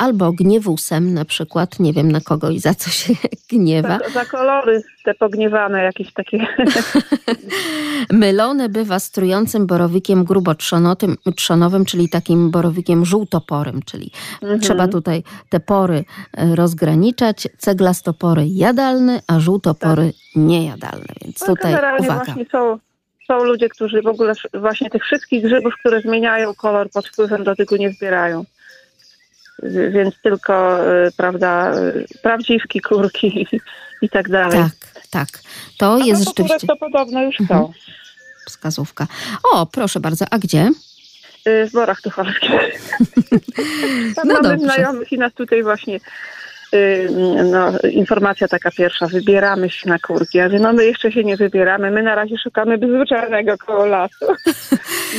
Albo 0.00 0.32
gniewusem 0.32 1.14
na 1.14 1.24
przykład, 1.24 1.80
nie 1.80 1.92
wiem 1.92 2.12
na 2.12 2.20
kogo 2.20 2.50
i 2.50 2.58
za 2.60 2.74
co 2.74 2.90
się 2.90 3.14
gniewa. 3.52 3.98
Za, 3.98 4.08
za 4.08 4.24
kolory 4.24 4.82
te 5.04 5.14
pogniewane 5.14 5.82
jakieś 5.82 6.12
takie. 6.12 6.38
Mylone 8.12 8.68
bywa 8.68 8.98
z 8.98 9.10
trującym 9.10 9.66
borowikiem 9.66 10.24
grubotrzonotym, 10.24 11.16
trzonowym, 11.36 11.84
czyli 11.84 12.08
takim 12.08 12.50
borowikiem 12.50 13.04
żółtoporym, 13.04 13.80
czyli 13.86 14.10
Mhm. 14.42 14.60
trzeba 14.60 14.88
tutaj 14.88 15.22
te 15.48 15.60
pory 15.60 16.04
e, 16.36 16.54
rozgraniczać. 16.56 17.48
Ceglastopory 17.58 18.46
jadalne, 18.48 19.20
a 19.26 19.40
żółtopory 19.40 20.12
niejadalne, 20.36 21.06
więc 21.24 21.40
No, 21.40 21.46
tutaj 21.46 21.74
uwaga. 21.98 22.24
właśnie 22.24 22.46
są, 22.52 23.44
ludzie, 23.44 23.68
którzy 23.68 24.02
w 24.02 24.06
ogóle 24.06 24.32
właśnie 24.54 24.90
tych 24.90 25.02
wszystkich 25.04 25.42
grzybów, 25.44 25.74
które 25.80 26.00
zmieniają 26.00 26.54
kolor 26.54 26.90
pod 26.90 27.08
wpływem 27.08 27.44
dotyku 27.44 27.76
nie 27.76 27.90
zbierają. 27.92 28.44
Więc 29.90 30.14
tylko, 30.22 30.84
y, 31.06 31.12
prawda, 31.16 31.74
y, 31.78 32.06
prawdziwki, 32.22 32.80
kurki 32.80 33.42
i, 33.42 33.60
i 34.02 34.08
tak 34.08 34.28
dalej. 34.28 34.58
Tak, 34.58 34.72
tak. 35.10 35.28
To 35.78 35.94
A 35.94 35.98
jest 36.06 36.24
rzeczywiście 36.24 36.66
to 36.66 36.76
podobno 36.76 37.22
już 37.22 37.40
Mhm. 37.40 37.60
są. 37.60 37.72
wskazówka. 38.46 39.06
O, 39.52 39.66
proszę 39.66 40.00
bardzo, 40.00 40.24
a 40.30 40.38
gdzie? 40.38 40.70
Y, 41.48 41.66
W 41.68 41.72
Borach 41.72 42.00
Tucholskich. 42.02 42.50
Tam 44.16 44.28
No 44.28 44.34
mamy 44.34 44.48
dobrze. 44.48 44.64
znajomych 44.64 45.12
i 45.12 45.18
nas 45.18 45.32
tutaj 45.34 45.62
właśnie 45.62 46.00
no, 47.50 47.72
informacja 47.90 48.48
taka 48.48 48.70
pierwsza, 48.70 49.06
wybieramy 49.06 49.70
się 49.70 49.88
na 49.88 49.98
kurki. 49.98 50.38
Ja 50.38 50.44
mówię, 50.44 50.58
no 50.58 50.72
my 50.72 50.84
jeszcze 50.84 51.12
się 51.12 51.24
nie 51.24 51.36
wybieramy, 51.36 51.90
my 51.90 52.02
na 52.02 52.14
razie 52.14 52.38
szukamy 52.38 52.78
bzu 52.78 53.04
czarnego 53.08 53.58
koło 53.58 53.86
lasu. 53.86 54.26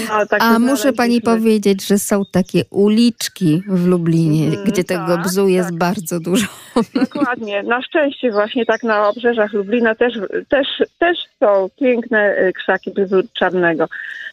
No, 0.10 0.26
tak 0.26 0.42
A 0.42 0.60
muszę 0.60 0.94
pani 0.94 1.22
powiedzieć, 1.22 1.88
że 1.88 2.00
są 2.00 2.24
takie 2.32 2.64
uliczki 2.70 3.64
w 3.68 3.88
Lublinie, 3.88 4.46
Mhm, 4.46 4.64
gdzie 4.64 4.84
tego 4.84 5.16
tak, 5.16 5.26
bzu 5.26 5.48
jest 5.48 5.70
tak. 5.70 5.78
bardzo 5.78 6.20
dużo. 6.20 6.48
Dokładnie. 6.96 7.64
Na 7.64 7.82
szczęście 7.82 8.32
właśnie 8.32 8.66
tak 8.66 8.84
na 8.84 9.10
obrzeżach 9.10 9.54
Lublina 9.54 9.96
też, 9.96 10.14
też, 10.50 10.68
też 11.00 11.18
są 11.40 11.70
piękne 11.80 12.36
y, 12.48 12.54
krzaki 12.54 12.92
bzu 12.92 13.22
czarnego. 13.34 13.88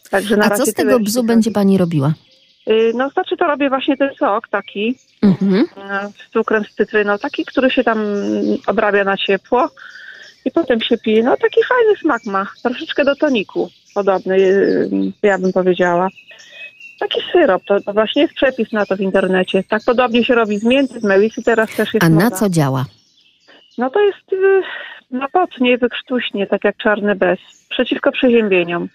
Także 0.09 0.37
na 0.37 0.45
A 0.45 0.49
co 0.49 0.65
z 0.65 0.73
tego 0.73 0.99
bzu 0.99 1.23
będzie 1.23 1.51
pani 1.51 1.77
robiła? 1.77 2.13
Y, 2.69 2.91
No 2.95 3.09
znaczy 3.09 3.37
to 3.37 3.45
robię 3.47 3.69
właśnie 3.69 3.97
ten 3.97 4.09
sok 4.19 4.47
taki 4.47 4.95
Mhm. 5.21 5.65
z 6.17 6.29
cukrem, 6.33 6.63
z 6.65 6.75
cytryną, 6.75 7.17
taki, 7.17 7.45
który 7.45 7.69
się 7.71 7.83
tam 7.83 7.97
obrabia 8.67 9.03
na 9.03 9.17
ciepło 9.17 9.69
i 10.45 10.51
potem 10.51 10.81
się 10.81 10.97
pije. 10.97 11.23
No 11.23 11.37
taki 11.37 11.61
fajny 11.63 11.95
smak 12.01 12.25
ma, 12.25 12.45
troszeczkę 12.63 13.05
do 13.05 13.15
toniku 13.15 13.69
podobny, 13.95 14.35
y, 14.37 14.89
ja 15.23 15.37
bym 15.39 15.53
powiedziała. 15.53 16.07
Taki 16.99 17.19
syrop, 17.31 17.63
to, 17.65 17.81
to 17.81 17.93
właśnie 17.93 18.21
jest 18.21 18.33
przepis 18.33 18.71
na 18.71 18.85
to 18.85 18.95
w 18.95 19.01
internecie. 19.01 19.63
Tak 19.63 19.81
podobnie 19.85 20.23
się 20.25 20.35
robi 20.35 20.57
z 20.57 20.63
mięty, 20.63 20.99
z 20.99 21.03
melisy, 21.03 21.43
teraz 21.43 21.75
też 21.75 21.93
jest 21.93 22.05
A 22.05 22.09
na 22.09 22.23
moda. 22.23 22.35
co 22.35 22.49
działa? 22.49 22.85
No 23.77 23.89
to 23.89 23.99
jest 24.01 24.33
y, 24.33 24.61
na 25.11 25.27
potnie, 25.29 25.77
wykrztuśnie, 25.77 26.47
tak 26.47 26.63
jak 26.63 26.77
czarny 26.77 27.15
bez, 27.15 27.39
przeciwko 27.69 28.11
przeziębieniom. 28.11 28.89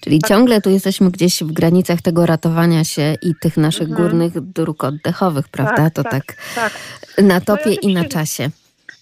Czyli 0.00 0.18
ciągle 0.28 0.60
tu 0.60 0.70
jesteśmy 0.70 1.10
gdzieś 1.10 1.42
w 1.42 1.52
granicach 1.52 2.02
tego 2.02 2.26
ratowania 2.26 2.84
się 2.84 3.14
i 3.22 3.32
tych 3.40 3.56
naszych 3.56 3.88
Mhm. 3.88 4.02
górnych 4.02 4.40
dróg 4.40 4.84
oddechowych, 4.84 5.48
prawda? 5.48 5.90
to 5.90 6.04
tak, 6.04 6.22
tak. 6.54 6.72
na 7.18 7.40
topie 7.40 7.70
ja 7.70 7.76
i 7.82 7.94
na 7.94 8.04
czasie. 8.04 8.48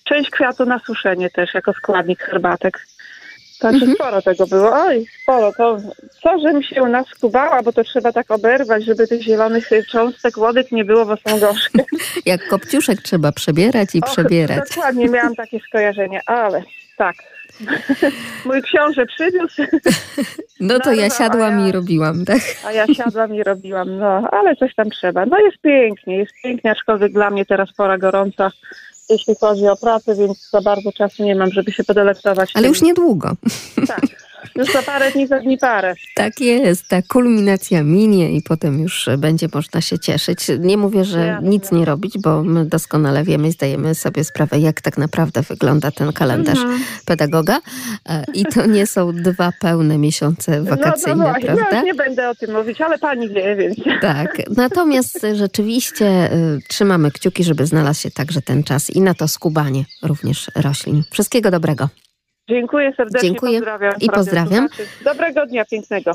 Część 0.04 0.30
kwiatu 0.30 0.64
na 0.64 0.78
suszenie 0.78 1.30
też 1.30 1.54
jako 1.54 1.73
składnik 1.73 2.21
herbatek. 2.23 2.87
Także 3.61 3.85
Mhm. 3.87 3.94
sporo 3.94 4.23
tego 4.23 4.47
było. 4.47 4.71
Oj, 4.73 5.06
sporo. 5.23 5.52
To 5.52 5.76
co, 6.23 6.38
żebym 6.38 6.62
się 6.62 6.83
u 6.83 6.88
nas 6.88 7.06
skubała, 7.16 7.62
bo 7.62 7.73
to 7.73 7.85
trzeba 7.85 8.12
tak 8.12 8.30
oberwać, 8.30 8.85
żeby 8.85 9.06
tych 9.06 9.23
zielonych 9.23 9.68
cząstek 9.90 10.37
łodyg 10.38 10.73
nie 10.73 10.85
było, 10.85 11.06
bo 11.06 11.16
są 11.28 11.40
gorzkie. 11.40 11.85
Jak 12.26 12.49
kopciuszek 12.49 13.02
trzeba 13.02 13.33
przebierać 13.33 13.94
i 13.94 14.00
Och, 14.00 14.11
przebierać. 14.12 14.68
Dokładnie, 14.68 15.09
miałam 15.09 15.35
takie 15.35 15.61
skojarzenie, 15.61 16.21
ale 16.26 16.62
tak. 16.97 17.14
Mój 18.46 18.62
książę 18.62 19.06
przywiózł, 19.06 19.62
No 20.61 20.80
to 20.80 20.90
ja 20.92 21.00
Narwa, 21.02 21.14
a 21.14 21.18
siadłam 21.18 21.61
ja- 21.61 21.68
i 21.68 21.73
robiłam, 21.73 22.25
tak? 22.25 22.40
a 22.66 22.73
ja 22.73 22.87
siadłam 22.87 23.34
i 23.34 23.42
robiłam. 23.42 23.99
No, 23.99 24.28
ale 24.32 24.56
coś 24.56 24.75
tam 24.75 24.90
trzeba. 24.90 25.26
No 25.26 25.38
jest 25.38 25.58
pięknie, 25.62 26.16
jest 26.18 26.32
pięknie, 26.42 26.70
aczkolwiek 26.70 27.12
dla 27.12 27.30
mnie 27.30 27.46
teraz 27.46 27.73
pora 27.73 27.99
gorąca, 27.99 28.50
jeśli 29.11 29.34
chodzi 29.40 29.68
o 29.68 29.76
pracę, 29.76 30.14
więc 30.14 30.50
za 30.50 30.61
bardzo 30.61 30.92
czasu 30.92 31.25
nie 31.25 31.34
mam, 31.34 31.50
żeby 31.50 31.73
się 31.73 31.84
podelektować. 31.84 32.50
Ale 32.54 32.62
tym. 32.62 32.68
już 32.73 32.82
niedługo. 32.82 33.30
Tak. 33.87 34.00
Już 34.56 34.72
za 34.72 34.82
parę 34.82 35.10
dni, 35.10 35.26
za 35.26 35.38
dni 35.40 35.58
parę. 35.58 35.94
Tak 36.14 36.40
jest, 36.40 36.88
ta 36.88 37.02
kulminacja 37.02 37.82
minie 37.82 38.32
i 38.32 38.42
potem 38.42 38.80
już 38.80 39.08
będzie 39.18 39.46
można 39.54 39.80
się 39.80 39.98
cieszyć. 39.98 40.46
Nie 40.58 40.76
mówię, 40.76 41.04
że 41.04 41.26
Jasne. 41.26 41.48
nic 41.48 41.72
nie 41.72 41.84
robić, 41.84 42.18
bo 42.18 42.42
my 42.42 42.64
doskonale 42.66 43.24
wiemy 43.24 43.48
i 43.48 43.52
zdajemy 43.52 43.94
sobie 43.94 44.24
sprawę, 44.24 44.58
jak 44.58 44.80
tak 44.80 44.98
naprawdę 44.98 45.42
wygląda 45.42 45.90
ten 45.90 46.12
kalendarz 46.12 46.58
Mhm. 46.58 46.80
pedagoga. 47.04 47.60
E, 48.08 48.24
I 48.34 48.44
to 48.44 48.66
nie 48.66 48.86
są 48.86 49.12
dwa 49.12 49.52
pełne 49.60 49.98
miesiące 49.98 50.62
wakacyjne, 50.62 51.16
no, 51.16 51.32
no 51.32 51.40
prawda? 51.40 51.66
No, 51.72 51.82
nie 51.82 51.94
będę 51.94 52.30
o 52.30 52.34
tym 52.34 52.52
mówić, 52.52 52.80
ale 52.80 52.98
pani 52.98 53.28
wie, 53.28 53.56
więc... 53.56 53.76
Tak, 54.00 54.42
natomiast 54.56 55.26
rzeczywiście 55.34 56.32
y, 56.32 56.60
trzymamy 56.68 57.10
kciuki, 57.10 57.44
żeby 57.44 57.66
znalazł 57.66 58.00
się 58.00 58.10
także 58.10 58.42
ten 58.42 58.64
czas 58.64 58.90
i 58.90 59.00
na 59.00 59.14
to 59.14 59.28
skubanie 59.28 59.84
również 60.02 60.50
roślin. 60.54 61.02
Wszystkiego 61.10 61.50
dobrego. 61.50 61.88
Dziękuję 62.48 62.92
serdecznie, 62.96 63.28
Dziękuję 63.28 63.58
pozdrawiam. 63.58 63.94
i 64.00 64.06
pozdrawiam. 64.10 64.68
Dobrego 65.04 65.46
dnia, 65.46 65.64
pięknego. 65.64 66.12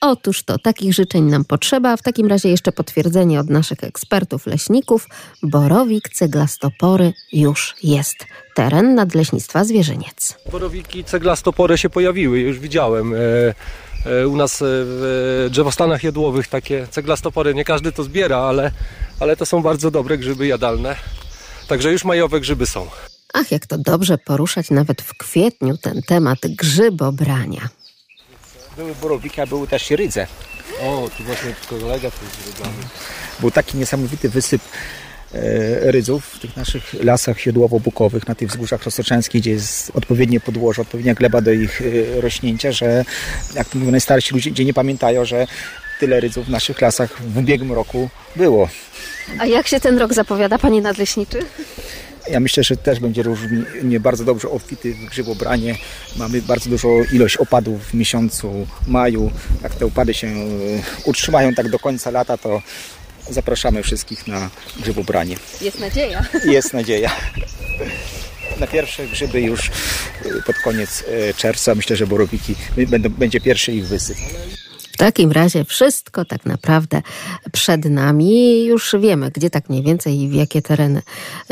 Otóż 0.00 0.42
to, 0.42 0.58
takich 0.58 0.94
życzeń 0.94 1.24
nam 1.24 1.44
potrzeba. 1.44 1.96
W 1.96 2.02
takim 2.02 2.26
razie 2.26 2.48
jeszcze 2.48 2.72
potwierdzenie 2.72 3.40
od 3.40 3.50
naszych 3.50 3.84
ekspertów 3.84 4.46
leśników. 4.46 5.08
Borowik 5.42 6.08
ceglastopory 6.08 7.12
już 7.32 7.74
jest. 7.82 8.16
Teren 8.54 8.94
Nadleśnictwa 8.94 9.64
Zwierzyniec. 9.64 10.38
Borowiki 10.52 11.04
ceglastopory 11.04 11.78
się 11.78 11.90
pojawiły, 11.90 12.38
już 12.38 12.58
widziałem. 12.58 13.14
E, 13.14 13.18
e, 14.06 14.28
u 14.28 14.36
nas 14.36 14.62
e, 14.62 14.64
w 14.66 15.48
drzewostanach 15.50 16.04
jodłowych 16.04 16.48
takie 16.48 16.86
ceglastopory, 16.90 17.54
nie 17.54 17.64
każdy 17.64 17.92
to 17.92 18.02
zbiera, 18.02 18.38
ale, 18.38 18.70
ale 19.20 19.36
to 19.36 19.46
są 19.46 19.62
bardzo 19.62 19.90
dobre 19.90 20.18
grzyby 20.18 20.46
jadalne. 20.46 20.96
Także 21.68 21.92
już 21.92 22.04
majowe 22.04 22.40
grzyby 22.40 22.66
są. 22.66 22.86
Ach, 23.36 23.50
jak 23.50 23.66
to 23.66 23.78
dobrze 23.78 24.18
poruszać 24.18 24.70
nawet 24.70 25.02
w 25.02 25.14
kwietniu 25.14 25.76
ten 25.76 26.02
temat 26.02 26.38
grzybobrania. 26.46 27.68
Były 28.76 28.94
borowiki, 28.94 29.40
a 29.40 29.46
były 29.46 29.68
też 29.68 29.90
rydze. 29.90 30.26
O, 30.82 31.08
tu 31.16 31.24
właśnie 31.24 31.54
kolega 31.68 32.10
tu 32.10 32.24
jest 32.24 32.56
zrobiony. 32.56 32.82
Był 33.40 33.50
taki 33.50 33.76
niesamowity 33.76 34.28
wysyp 34.28 34.62
e, 35.34 35.92
rydzów 35.92 36.26
w 36.26 36.38
tych 36.38 36.56
naszych 36.56 36.94
lasach 37.04 37.38
siodłowo-bukowych, 37.38 38.28
na 38.28 38.34
tych 38.34 38.48
wzgórzach 38.48 38.82
roztoczęskich, 38.82 39.40
gdzie 39.40 39.50
jest 39.50 39.90
odpowiednie 39.94 40.40
podłoże, 40.40 40.82
odpowiednia 40.82 41.14
gleba 41.14 41.40
do 41.40 41.52
ich 41.52 41.82
e, 41.82 42.20
rośnięcia, 42.20 42.72
że 42.72 43.04
jak 43.54 43.68
to 43.68 43.78
mówią 43.78 43.90
najstarsi 43.90 44.34
ludzie, 44.34 44.50
gdzie 44.50 44.64
nie 44.64 44.74
pamiętają, 44.74 45.24
że 45.24 45.46
tyle 46.00 46.20
rydzów 46.20 46.46
w 46.46 46.50
naszych 46.50 46.80
lasach 46.80 47.22
w 47.22 47.38
ubiegłym 47.38 47.72
roku 47.72 48.08
było. 48.36 48.68
A 49.38 49.46
jak 49.46 49.68
się 49.68 49.80
ten 49.80 49.98
rok 49.98 50.14
zapowiada, 50.14 50.58
panie 50.58 50.80
nadleśniczy? 50.80 51.38
Ja 52.28 52.40
myślę, 52.40 52.64
że 52.64 52.76
też 52.76 53.00
będzie 53.00 53.22
różnie 53.22 54.00
bardzo 54.00 54.24
dobrze 54.24 54.50
obfity 54.50 54.94
w 54.94 55.10
grzybobranie. 55.10 55.76
Mamy 56.16 56.42
bardzo 56.42 56.70
dużą 56.70 56.88
ilość 57.12 57.36
opadów 57.36 57.86
w 57.86 57.94
miesiącu 57.94 58.66
maju. 58.86 59.30
Jak 59.62 59.74
te 59.74 59.86
opady 59.86 60.14
się 60.14 60.26
e, 60.26 60.40
utrzymają 61.04 61.54
tak 61.54 61.68
do 61.68 61.78
końca 61.78 62.10
lata, 62.10 62.38
to 62.38 62.62
zapraszamy 63.30 63.82
wszystkich 63.82 64.26
na 64.26 64.50
grzybobranie. 64.80 65.36
Jest 65.60 65.80
nadzieja. 65.80 66.24
Jest 66.44 66.72
nadzieja. 66.72 67.10
Na 68.60 68.66
pierwsze 68.66 69.06
grzyby 69.06 69.40
już 69.40 69.68
e, 69.68 70.42
pod 70.46 70.56
koniec 70.56 71.04
e, 71.08 71.34
czerwca. 71.34 71.74
Myślę, 71.74 71.96
że 71.96 72.06
borowiki 72.06 72.54
będzie 73.18 73.40
pierwszy 73.40 73.72
ich 73.72 73.86
wysyp. 73.86 74.16
W 74.94 74.96
takim 74.96 75.32
razie 75.32 75.64
wszystko 75.64 76.24
tak 76.24 76.46
naprawdę 76.46 77.02
przed 77.52 77.84
nami. 77.84 78.64
Już 78.64 78.94
wiemy, 79.00 79.30
gdzie 79.30 79.50
tak 79.50 79.68
mniej 79.68 79.82
więcej 79.82 80.20
i 80.20 80.28
w 80.28 80.32
jakie 80.32 80.62
tereny 80.62 81.02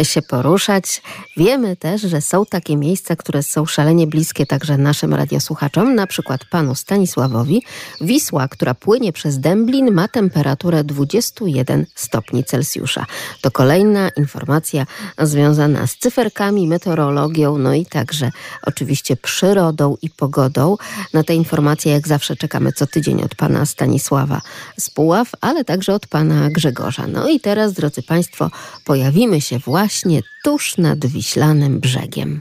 się 0.03 0.23
poruszać. 0.23 1.03
Wiemy 1.37 1.77
też, 1.77 2.01
że 2.01 2.21
są 2.21 2.47
takie 2.47 2.77
miejsca, 2.77 3.17
które 3.17 3.43
są 3.43 3.67
szalenie 3.67 4.07
bliskie 4.07 4.47
także 4.47 4.79
naszym 4.79 5.15
radiosłuchaczom, 5.15 5.95
na 5.95 6.07
przykład 6.07 6.45
panu 6.45 6.75
Stanisławowi. 6.75 7.63
Wisła, 8.01 8.49
która 8.49 8.75
płynie 8.75 9.13
przez 9.13 9.39
Dęblin, 9.39 9.91
ma 9.91 10.09
temperaturę 10.09 10.85
21 10.85 11.87
stopni 11.95 12.45
Celsjusza. 12.45 13.07
To 13.41 13.51
kolejna 13.51 14.09
informacja 14.17 14.87
związana 15.19 15.87
z 15.87 15.97
cyferkami, 15.97 16.69
meteorologią, 16.69 17.59
no 17.59 17.75
i 17.75 17.87
także 17.87 18.31
oczywiście 18.63 19.17
przyrodą 19.17 19.97
i 20.03 20.11
pogodą. 20.11 20.77
Na 21.13 21.25
te 21.25 21.35
informacje 21.35 21.93
jak 21.93 22.09
zawsze 22.09 22.37
czekamy 22.37 22.73
co 22.73 22.87
tydzień 22.87 23.23
od 23.23 23.32
pana 23.35 23.67
Stanisława 23.67 24.41
z 24.79 24.91
Puław, 24.91 25.31
ale 25.41 25.65
także 25.65 25.95
od 25.95 26.07
pana 26.07 26.51
Grzegorza. 26.51 27.07
No 27.07 27.29
i 27.29 27.41
teraz, 27.41 27.73
drodzy 27.73 28.03
państwo, 28.03 28.51
pojawimy 28.85 29.41
się 29.41 29.59
właśnie 29.59 30.21
tuż 30.45 30.79
nad 30.79 31.07
Wiślanym 31.07 31.81
brzegiem. 31.81 32.41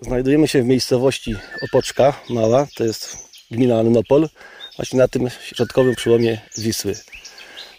Znajdujemy 0.00 0.48
się 0.48 0.62
w 0.62 0.66
miejscowości 0.66 1.34
Opoczka 1.62 2.12
Mała, 2.30 2.66
to 2.76 2.84
jest 2.84 3.16
gmina 3.50 3.78
Annopol, 3.78 4.28
właśnie 4.76 4.98
na 4.98 5.08
tym 5.08 5.30
środkowym 5.54 5.94
przełomie 5.94 6.40
Wisły. 6.58 6.94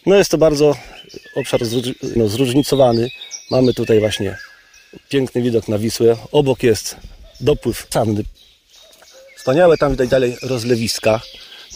No 0.05 0.15
jest 0.15 0.31
to 0.31 0.37
bardzo 0.37 0.75
obszar 1.35 1.61
no, 2.15 2.27
zróżnicowany. 2.27 3.09
Mamy 3.51 3.73
tutaj 3.73 3.99
właśnie 3.99 4.37
piękny 5.09 5.41
widok 5.41 5.67
na 5.67 5.77
Wisłę. 5.77 6.17
Obok 6.31 6.63
jest 6.63 6.97
dopływ 7.41 7.87
Sandy. 7.93 8.23
Wspaniałe 9.37 9.77
tam 9.77 9.91
widać 9.91 10.09
dalej 10.09 10.37
rozlewiska, 10.41 11.21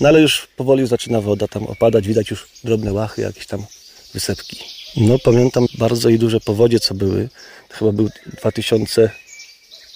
no 0.01 0.07
ale 0.07 0.21
już 0.21 0.47
powoli 0.55 0.87
zaczyna 0.87 1.21
woda 1.21 1.47
tam 1.47 1.63
opadać, 1.63 2.07
widać 2.07 2.29
już 2.29 2.47
drobne 2.63 2.93
łachy, 2.93 3.21
jakieś 3.21 3.47
tam 3.47 3.65
wysepki. 4.13 4.57
No 4.97 5.19
pamiętam 5.19 5.65
bardzo 5.77 6.09
i 6.09 6.19
duże 6.19 6.39
powodzie, 6.39 6.79
co 6.79 6.95
były. 6.95 7.29
To 7.69 7.75
chyba 7.75 7.91
był 7.91 8.09
2000 8.25 9.11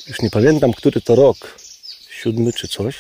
już 0.08 0.22
nie 0.22 0.30
pamiętam, 0.30 0.74
który 0.74 1.02
to 1.02 1.16
rok, 1.16 1.60
siódmy 2.22 2.54
czy 2.54 2.68
coś, 2.68 2.96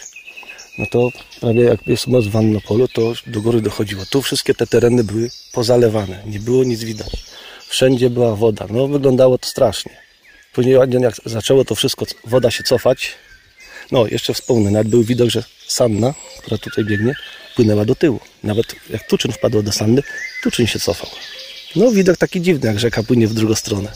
no 0.78 0.86
to 0.92 1.10
prawie 1.40 1.64
jak 1.64 1.88
jest 1.88 2.08
moc 2.08 2.26
w 2.26 2.36
Annopolu, 2.36 2.88
to 2.88 3.14
do 3.28 3.42
góry 3.42 3.62
dochodziło. 3.62 4.06
Tu 4.06 4.22
wszystkie 4.22 4.54
te 4.54 4.68
tereny 4.68 5.04
były 5.04 5.30
pozalewane, 5.54 6.24
nie 6.26 6.40
było 6.40 6.64
nic 6.64 6.84
widać. 6.84 7.12
Wszędzie 7.68 8.10
była 8.10 8.36
woda, 8.36 8.68
no 8.70 8.88
wyglądało 8.88 9.38
to 9.38 9.48
strasznie. 9.48 9.98
Później 10.54 10.76
jak 10.76 11.16
zaczęło 11.26 11.66
to 11.66 11.76
wszystko, 11.76 12.06
woda 12.26 12.52
się 12.52 12.64
cofać, 12.64 13.12
no 13.92 14.08
jeszcze 14.08 14.34
wspomnę, 14.34 14.72
nawet 14.72 14.88
był 14.88 15.04
widok, 15.04 15.30
że 15.30 15.44
Sanna, 15.68 16.14
która 16.40 16.58
tutaj 16.58 16.86
biegnie, 16.86 17.16
płynęła 17.56 17.86
do 17.86 17.96
tyłu. 17.96 18.20
Nawet 18.44 18.76
jak 18.90 19.08
Tuczyn 19.08 19.32
wpadło 19.32 19.64
do 19.64 19.72
Sanny, 19.72 20.02
Tuczyn 20.44 20.68
się 20.68 20.80
cofał. 20.80 21.10
No 21.76 21.92
widok 21.92 22.18
taki 22.18 22.42
dziwny, 22.42 22.68
jak 22.68 22.80
rzeka 22.80 23.04
płynie 23.04 23.28
w 23.28 23.34
drugą 23.34 23.56
stronę. 23.56 23.92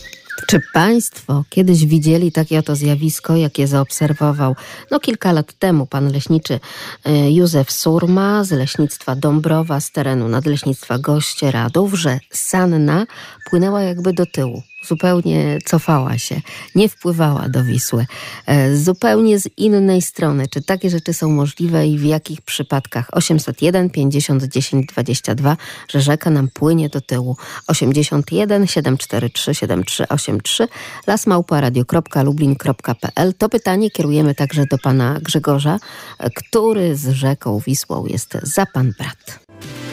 Czy 0.47 0.62
Państwo 0.73 1.43
kiedyś 1.49 1.86
widzieli 1.86 2.32
takie 2.32 2.60
oto 2.60 2.75
zjawisko, 2.75 3.36
jakie 3.36 3.67
zaobserwował 3.67 4.56
no, 4.91 4.99
kilka 4.99 5.32
lat 5.32 5.54
temu 5.54 5.86
pan 5.86 6.12
leśniczy 6.12 6.60
e, 7.06 7.32
Józef 7.32 7.71
Surma 7.71 8.43
z 8.43 8.52
leśnictwa 8.52 9.15
Dąbrowa 9.15 9.80
z 9.80 9.91
terenu 9.91 10.28
nadleśnictwa 10.28 10.99
Goście 10.99 11.52
Radów, 11.52 11.93
że 11.93 12.19
Sanna 12.32 13.06
płynęła 13.49 13.82
jakby 13.82 14.13
do 14.13 14.25
tyłu? 14.25 14.63
Zupełnie 14.88 15.60
cofała 15.65 16.18
się, 16.18 16.42
nie 16.76 16.89
wpływała 16.89 17.50
do 17.50 17.63
Wisły, 17.63 18.06
e, 18.46 18.76
zupełnie 18.76 19.39
z 19.39 19.50
innej 19.58 20.02
strony. 20.02 20.48
Czy 20.48 20.62
takie 20.62 20.89
rzeczy 20.89 21.13
są 21.13 21.30
możliwe 21.30 21.88
i 21.88 21.98
w 21.98 22.04
jakich 22.04 22.42
przypadkach? 22.42 23.08
801 23.12 23.89
50 23.89 24.44
10 24.44 24.86
22, 24.86 25.58
że 25.89 26.02
rzeka 26.02 26.30
nam 26.30 26.48
płynie 26.48 26.89
do 26.89 27.02
tyłu. 27.02 27.38
81 27.68 28.68
743 28.68 29.56
7383 29.56 30.68
lasmałparadio.lublin.pl 31.08 33.34
To 33.34 33.50
pytanie 33.50 33.92
kierujemy 33.92 34.36
także 34.36 34.65
do 34.65 34.78
pana 34.78 35.20
Grzegorza, 35.22 35.80
e, 36.20 36.30
który 36.30 36.96
z 36.96 37.10
rzeką 37.10 37.60
Wisłą 37.60 38.06
jest 38.06 38.38
za 38.44 38.65
pan 38.65 38.94
brat. 39.00 39.39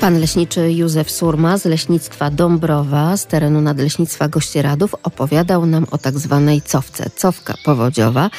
Pan 0.01 0.21
leśniczy 0.21 0.73
Józef 0.73 1.11
Surma 1.11 1.59
z 1.59 1.65
leśnictwa 1.65 2.31
Dąbrowa 2.31 3.17
z 3.17 3.27
terenu 3.27 3.61
nadleśnictwa 3.61 4.29
Gościeradów 4.29 4.95
opowiadał 5.03 5.67
nam 5.67 5.87
o 5.91 5.99
tak 5.99 6.19
zwanej 6.19 6.63
cofce, 6.63 7.11
cofka 7.17 7.55
powodziowa. 7.65 8.31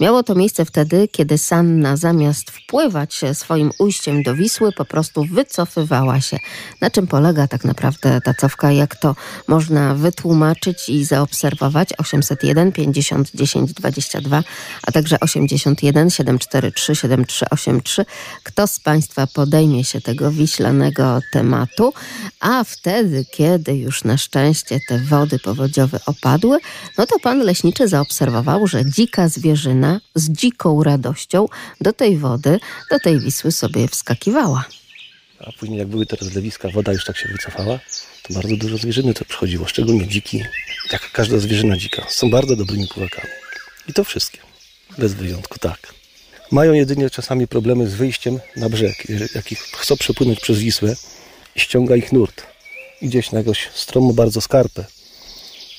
Miało 0.00 0.22
to 0.22 0.34
miejsce 0.34 0.64
wtedy, 0.64 1.08
kiedy 1.08 1.38
Sanna 1.38 1.96
zamiast 1.96 2.50
wpływać 2.50 3.20
swoim 3.32 3.70
ujściem 3.78 4.22
do 4.22 4.34
Wisły 4.34 4.72
po 4.72 4.84
prostu 4.84 5.24
wycofywała 5.24 6.20
się. 6.20 6.38
Na 6.80 6.90
czym 6.90 7.06
polega 7.06 7.48
tak 7.48 7.64
naprawdę 7.64 8.20
ta 8.20 8.34
cofka, 8.34 8.72
jak 8.72 8.96
to 8.96 9.14
można 9.48 9.94
wytłumaczyć 9.94 10.88
i 10.88 11.04
zaobserwować? 11.04 11.88
801 11.98 12.72
50 12.72 13.30
10 13.34 13.72
22, 13.72 14.42
a 14.82 14.92
także 14.92 15.20
81 15.20 16.10
743 16.10 16.94
7383. 16.94 18.04
Kto 18.42 18.66
z 18.66 18.80
Państwa 18.80 19.26
podejmie 19.26 19.84
się 19.84 20.00
tego 20.00 20.30
wiślanego 20.30 21.05
tematu, 21.32 21.92
a 22.40 22.64
wtedy, 22.64 23.24
kiedy 23.30 23.76
już 23.76 24.04
na 24.04 24.16
szczęście 24.16 24.80
te 24.88 24.98
wody 24.98 25.38
powodziowe 25.38 25.98
opadły, 26.06 26.58
no 26.98 27.06
to 27.06 27.18
pan 27.18 27.38
leśniczy 27.38 27.88
zaobserwował, 27.88 28.66
że 28.66 28.90
dzika 28.90 29.28
zwierzyna 29.28 30.00
z 30.14 30.30
dziką 30.30 30.82
radością 30.82 31.46
do 31.80 31.92
tej 31.92 32.18
wody, 32.18 32.60
do 32.90 32.98
tej 32.98 33.20
Wisły 33.20 33.52
sobie 33.52 33.88
wskakiwała. 33.88 34.64
A 35.40 35.52
później 35.58 35.78
jak 35.78 35.88
były 35.88 36.06
te 36.06 36.16
rozlewiska, 36.16 36.68
woda 36.68 36.92
już 36.92 37.04
tak 37.04 37.16
się 37.16 37.28
wycofała, 37.28 37.78
to 38.22 38.34
bardzo 38.34 38.56
dużo 38.56 38.76
zwierzyny 38.76 39.14
to 39.14 39.24
przychodziło, 39.24 39.66
szczególnie 39.66 40.08
dziki, 40.08 40.42
jak 40.92 41.12
każda 41.12 41.38
zwierzyna 41.38 41.76
dzika. 41.76 42.06
Są 42.08 42.30
bardzo 42.30 42.56
dobrymi 42.56 42.88
pływakami. 42.88 43.28
I 43.88 43.92
to 43.92 44.04
wszystkie. 44.04 44.38
Bez 44.98 45.14
wyjątku, 45.14 45.58
tak. 45.58 45.94
Mają 46.50 46.72
jedynie 46.72 47.10
czasami 47.10 47.48
problemy 47.48 47.88
z 47.88 47.94
wyjściem 47.94 48.40
na 48.56 48.68
brzeg. 48.68 49.10
Jak 49.34 49.52
ich 49.52 49.58
chcą 49.58 49.96
przepłynąć 49.96 50.40
przez 50.40 50.58
Wisłę, 50.58 50.94
ściąga 51.56 51.96
ich 51.96 52.12
nurt. 52.12 52.42
Gdzieś 53.02 53.32
na 53.32 53.38
jakąś 53.38 53.70
stromą 53.74 54.12
bardzo 54.12 54.40
skarpę 54.40 54.84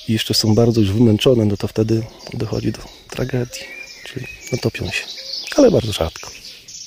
i 0.08 0.12
jeszcze 0.12 0.34
są 0.34 0.54
bardzo 0.54 0.80
już 0.80 0.92
wymęczone, 0.92 1.44
no 1.44 1.56
to 1.56 1.68
wtedy 1.68 2.02
dochodzi 2.34 2.72
do 2.72 2.78
tragedii. 3.10 3.62
Czyli 4.04 4.26
no 4.52 4.58
topią 4.58 4.90
się. 4.90 5.04
Ale 5.56 5.70
bardzo 5.70 5.92
rzadko. 5.92 6.30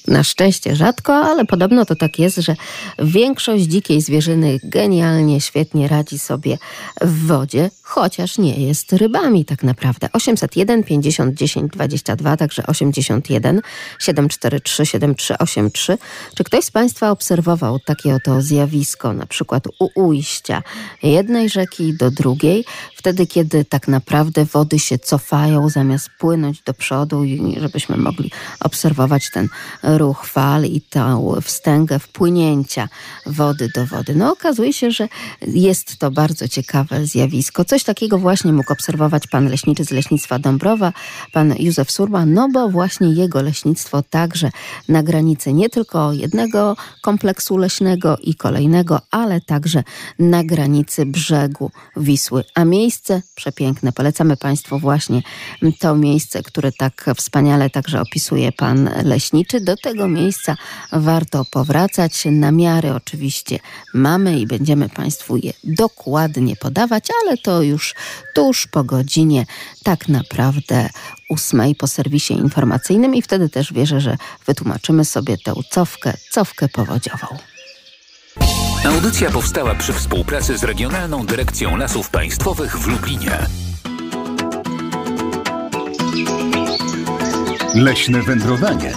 Na 0.07 0.23
szczęście 0.23 0.75
rzadko, 0.75 1.13
ale 1.13 1.45
podobno 1.45 1.85
to 1.85 1.95
tak 1.95 2.19
jest, 2.19 2.37
że 2.37 2.55
większość 2.99 3.63
dzikiej 3.63 4.01
zwierzyny 4.01 4.59
genialnie, 4.63 5.41
świetnie 5.41 5.87
radzi 5.87 6.19
sobie 6.19 6.57
w 7.01 7.27
wodzie, 7.27 7.69
chociaż 7.91 8.37
nie 8.37 8.67
jest 8.67 8.93
rybami 8.93 9.45
tak 9.45 9.63
naprawdę. 9.63 10.09
801 10.13 10.83
50 10.83 11.35
10 11.35 11.71
22, 11.71 12.37
także 12.37 12.67
81 12.67 13.61
743 13.99 14.85
7383. 14.85 15.97
Czy 16.35 16.43
ktoś 16.43 16.65
z 16.65 16.71
Państwa 16.71 17.11
obserwował 17.11 17.79
takie 17.79 18.15
oto 18.15 18.41
zjawisko, 18.41 19.13
na 19.13 19.25
przykład 19.25 19.67
u 19.79 19.89
ujścia 19.95 20.63
jednej 21.03 21.49
rzeki 21.49 21.93
do 21.97 22.11
drugiej, 22.11 22.65
wtedy 22.95 23.27
kiedy 23.27 23.65
tak 23.65 23.87
naprawdę 23.87 24.45
wody 24.45 24.79
się 24.79 24.99
cofają 24.99 25.69
zamiast 25.69 26.09
płynąć 26.19 26.61
do 26.61 26.73
przodu 26.73 27.23
i 27.23 27.55
żebyśmy 27.59 27.97
mogli 27.97 28.31
obserwować 28.59 29.31
ten 29.33 29.47
ruch 29.83 30.25
fal 30.25 30.65
i 30.65 30.81
tą 30.81 31.35
wstęgę 31.41 31.99
wpłynięcia 31.99 32.89
wody 33.25 33.69
do 33.75 33.85
wody. 33.85 34.15
No 34.15 34.31
okazuje 34.31 34.73
się, 34.73 34.91
że 34.91 35.07
jest 35.47 35.97
to 35.97 36.11
bardzo 36.11 36.47
ciekawe 36.47 37.05
zjawisko. 37.05 37.65
Coś 37.65 37.80
takiego 37.83 38.17
właśnie 38.17 38.53
mógł 38.53 38.73
obserwować 38.73 39.27
pan 39.27 39.47
leśniczy 39.47 39.85
z 39.85 39.91
leśnictwa 39.91 40.39
Dąbrowa, 40.39 40.93
pan 41.33 41.55
Józef 41.59 41.91
Surma, 41.91 42.25
no 42.25 42.49
bo 42.53 42.69
właśnie 42.69 43.07
jego 43.07 43.41
leśnictwo 43.41 44.03
także 44.09 44.51
na 44.87 45.03
granicy 45.03 45.53
nie 45.53 45.69
tylko 45.69 46.13
jednego 46.13 46.75
kompleksu 47.01 47.57
leśnego 47.57 48.17
i 48.17 48.35
kolejnego, 48.35 49.01
ale 49.11 49.41
także 49.41 49.83
na 50.19 50.43
granicy 50.43 51.05
brzegu 51.05 51.71
Wisły. 51.97 52.43
A 52.55 52.65
miejsce 52.65 53.21
przepiękne. 53.35 53.91
Polecamy 53.91 54.37
Państwu 54.37 54.79
właśnie 54.79 55.21
to 55.79 55.95
miejsce, 55.95 56.43
które 56.43 56.71
tak 56.71 57.05
wspaniale 57.17 57.69
także 57.69 58.01
opisuje 58.01 58.51
pan 58.51 58.89
leśniczy. 59.03 59.61
Do 59.61 59.75
tego 59.75 60.07
miejsca 60.07 60.55
warto 60.91 61.45
powracać. 61.51 62.23
Namiary 62.31 62.93
oczywiście 62.93 63.59
mamy 63.93 64.39
i 64.39 64.47
będziemy 64.47 64.89
Państwu 64.89 65.37
je 65.37 65.53
dokładnie 65.63 66.55
podawać, 66.55 67.07
ale 67.23 67.37
to 67.37 67.61
już 67.61 67.70
tuż 68.33 68.67
po 68.67 68.83
godzinie 68.83 69.45
tak 69.83 70.07
naprawdę 70.07 70.89
ósmej 71.29 71.75
po 71.75 71.87
serwisie 71.87 72.33
informacyjnym 72.33 73.15
i 73.15 73.21
wtedy 73.21 73.49
też 73.49 73.73
wierzę, 73.73 74.01
że 74.01 74.17
wytłumaczymy 74.45 75.05
sobie 75.05 75.37
tę 75.37 75.53
cofkę, 75.69 76.13
cofkę 76.31 76.69
powodziową. 76.69 77.27
Audycja 78.85 79.31
powstała 79.31 79.75
przy 79.75 79.93
współpracy 79.93 80.57
z 80.57 80.63
Regionalną 80.63 81.25
Dyrekcją 81.25 81.77
Lasów 81.77 82.09
Państwowych 82.09 82.79
w 82.79 82.87
Lublinie. 82.87 83.37
Leśne 87.75 88.21
wędrowanie 88.21 88.93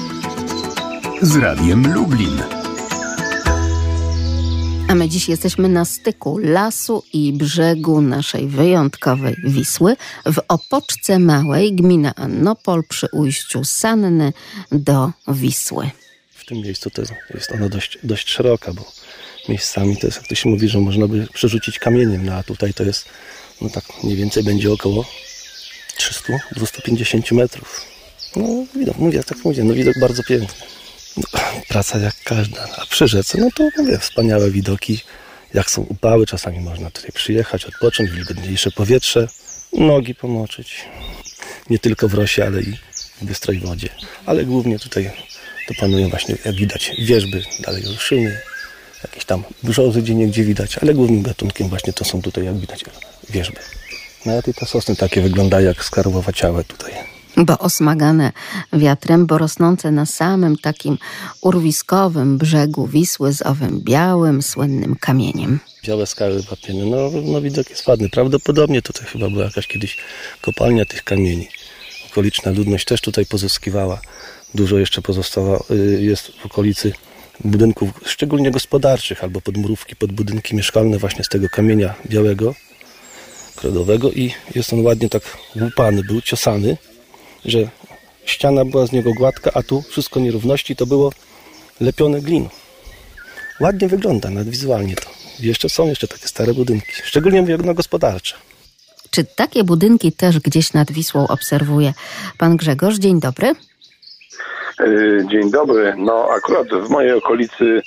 z 1.22 1.36
Radiem 1.36 1.94
Lublin. 1.94 2.53
A 4.94 4.96
my 4.96 5.08
dziś 5.08 5.28
jesteśmy 5.28 5.68
na 5.68 5.84
styku 5.84 6.38
lasu 6.38 7.02
i 7.12 7.32
brzegu 7.32 8.00
naszej 8.00 8.46
wyjątkowej 8.46 9.36
Wisły 9.44 9.96
w 10.26 10.38
Opoczce 10.48 11.18
Małej, 11.18 11.72
gmina 11.72 12.14
Annopol 12.14 12.82
przy 12.88 13.06
ujściu 13.12 13.64
Sanny 13.64 14.32
do 14.72 15.10
Wisły. 15.28 15.90
W 16.30 16.46
tym 16.46 16.58
miejscu 16.58 16.90
to 16.90 17.02
jest 17.34 17.52
ona 17.52 17.68
dość, 17.68 17.98
dość 18.02 18.30
szeroka, 18.30 18.72
bo 18.72 18.92
miejscami 19.48 19.96
to 19.96 20.06
jest, 20.06 20.16
jak 20.16 20.28
to 20.28 20.34
się 20.34 20.48
mówi, 20.48 20.68
że 20.68 20.78
można 20.78 21.06
by 21.06 21.26
przerzucić 21.32 21.78
kamieniem, 21.78 22.26
no 22.26 22.34
a 22.34 22.42
tutaj 22.42 22.74
to 22.74 22.82
jest, 22.82 23.04
no 23.60 23.70
tak 23.70 23.84
mniej 24.02 24.16
więcej 24.16 24.42
będzie 24.42 24.72
około 24.72 25.04
300-250 26.56 27.34
metrów. 27.34 27.86
No 28.36 28.46
widok, 28.76 28.98
mówię, 28.98 29.24
tak 29.24 29.44
mówię, 29.44 29.64
no 29.64 29.74
widok 29.74 29.98
bardzo 30.00 30.22
piękny. 30.22 30.66
No, 31.16 31.40
praca 31.68 31.98
jak 31.98 32.14
każda, 32.24 32.68
a 32.78 32.86
przy 32.86 33.08
rzece, 33.08 33.38
no 33.38 33.48
to 33.56 33.68
mówię, 33.78 33.98
wspaniałe 33.98 34.50
widoki, 34.50 35.00
jak 35.54 35.70
są 35.70 35.82
upały, 35.82 36.26
czasami 36.26 36.60
można 36.60 36.90
tutaj 36.90 37.12
przyjechać, 37.12 37.64
odpocząć, 37.64 38.10
wilgotniejsze 38.10 38.70
powietrze, 38.70 39.28
nogi 39.72 40.14
pomoczyć. 40.14 40.84
Nie 41.70 41.78
tylko 41.78 42.08
w 42.08 42.14
rosie, 42.14 42.44
ale 42.44 42.62
i 42.62 42.72
w 43.20 43.24
bystrej 43.24 43.58
wodzie. 43.58 43.88
Ale 44.26 44.44
głównie 44.44 44.78
tutaj 44.78 45.10
to 45.68 45.74
panują 45.80 46.08
właśnie, 46.08 46.36
jak 46.44 46.54
widać, 46.54 46.92
wierzby, 46.98 47.42
dalej 47.60 47.82
ruszyny, 47.86 48.40
jakieś 49.04 49.24
tam 49.24 49.44
brzozy 49.62 50.02
gdzie 50.02 50.44
widać, 50.44 50.78
ale 50.78 50.94
głównym 50.94 51.22
gatunkiem 51.22 51.68
właśnie 51.68 51.92
to 51.92 52.04
są 52.04 52.22
tutaj, 52.22 52.44
jak 52.44 52.58
widać, 52.58 52.84
wierzby. 53.30 53.58
Nawet 54.26 54.48
i 54.48 54.54
te 54.54 54.66
sosny 54.66 54.96
takie 54.96 55.20
wyglądają 55.20 55.66
jak 55.68 55.84
skarłowaciałe 55.84 56.64
tutaj. 56.64 57.13
Bo 57.36 57.58
osmagane 57.58 58.32
wiatrem, 58.72 59.26
bo 59.26 59.38
rosnące 59.38 59.90
na 59.90 60.06
samym 60.06 60.56
takim 60.56 60.98
urwiskowym 61.40 62.38
brzegu 62.38 62.86
Wisły 62.86 63.32
z 63.32 63.42
owym 63.42 63.80
białym, 63.80 64.42
słynnym 64.42 64.96
kamieniem. 65.00 65.60
Białe 65.84 66.06
skały 66.06 66.42
wapienne, 66.42 66.84
no, 66.84 67.10
no 67.32 67.40
widok 67.40 67.70
jest 67.70 67.86
ładny. 67.86 68.08
Prawdopodobnie 68.08 68.82
tutaj 68.82 69.06
chyba 69.06 69.30
była 69.30 69.44
jakaś 69.44 69.66
kiedyś 69.66 69.96
kopalnia 70.40 70.84
tych 70.84 71.04
kamieni. 71.04 71.48
Okoliczna 72.10 72.50
ludność 72.50 72.84
też 72.84 73.00
tutaj 73.00 73.26
pozyskiwała. 73.26 74.00
Dużo 74.54 74.78
jeszcze 74.78 75.02
pozostało, 75.02 75.64
y, 75.70 76.02
jest 76.02 76.32
w 76.42 76.46
okolicy 76.46 76.92
budynków, 77.44 77.90
szczególnie 78.06 78.50
gospodarczych, 78.50 79.24
albo 79.24 79.40
podmurówki 79.40 79.96
pod 79.96 80.12
budynki 80.12 80.56
mieszkalne 80.56 80.98
właśnie 80.98 81.24
z 81.24 81.28
tego 81.28 81.48
kamienia 81.48 81.94
białego, 82.06 82.54
kredowego 83.56 84.10
i 84.10 84.34
jest 84.54 84.72
on 84.72 84.80
ładnie 84.80 85.08
tak 85.08 85.22
łupany, 85.60 86.04
był 86.04 86.20
ciosany, 86.20 86.76
że 87.44 87.58
ściana 88.24 88.64
była 88.64 88.86
z 88.86 88.92
niego 88.92 89.10
gładka, 89.14 89.50
a 89.54 89.62
tu 89.62 89.82
wszystko 89.82 90.20
nierówności 90.20 90.76
to 90.76 90.86
było 90.86 91.12
lepione 91.80 92.20
gliną. 92.20 92.48
Ładnie 93.60 93.88
wygląda, 93.88 94.30
nawet 94.30 94.48
wizualnie 94.48 94.94
to. 94.96 95.10
Jeszcze 95.40 95.68
są 95.68 95.86
jeszcze 95.88 96.08
takie 96.08 96.28
stare 96.28 96.54
budynki, 96.54 96.92
szczególnie 97.04 97.40
mówię 97.40 97.58
no 97.64 97.74
gospodarcze. 97.74 98.34
Czy 99.10 99.24
takie 99.24 99.64
budynki 99.64 100.12
też 100.12 100.40
gdzieś 100.40 100.72
nad 100.72 100.92
Wisłą 100.92 101.26
obserwuje 101.28 101.92
pan 102.38 102.56
Grzegorz? 102.56 102.96
Dzień 102.96 103.20
dobry. 103.20 103.54
Y, 104.80 105.26
Dzień 105.30 105.50
dobry. 105.50 105.94
No 105.98 106.28
akurat 106.36 106.68
w 106.68 106.90
mojej 106.90 107.12
okolicy 107.12 107.82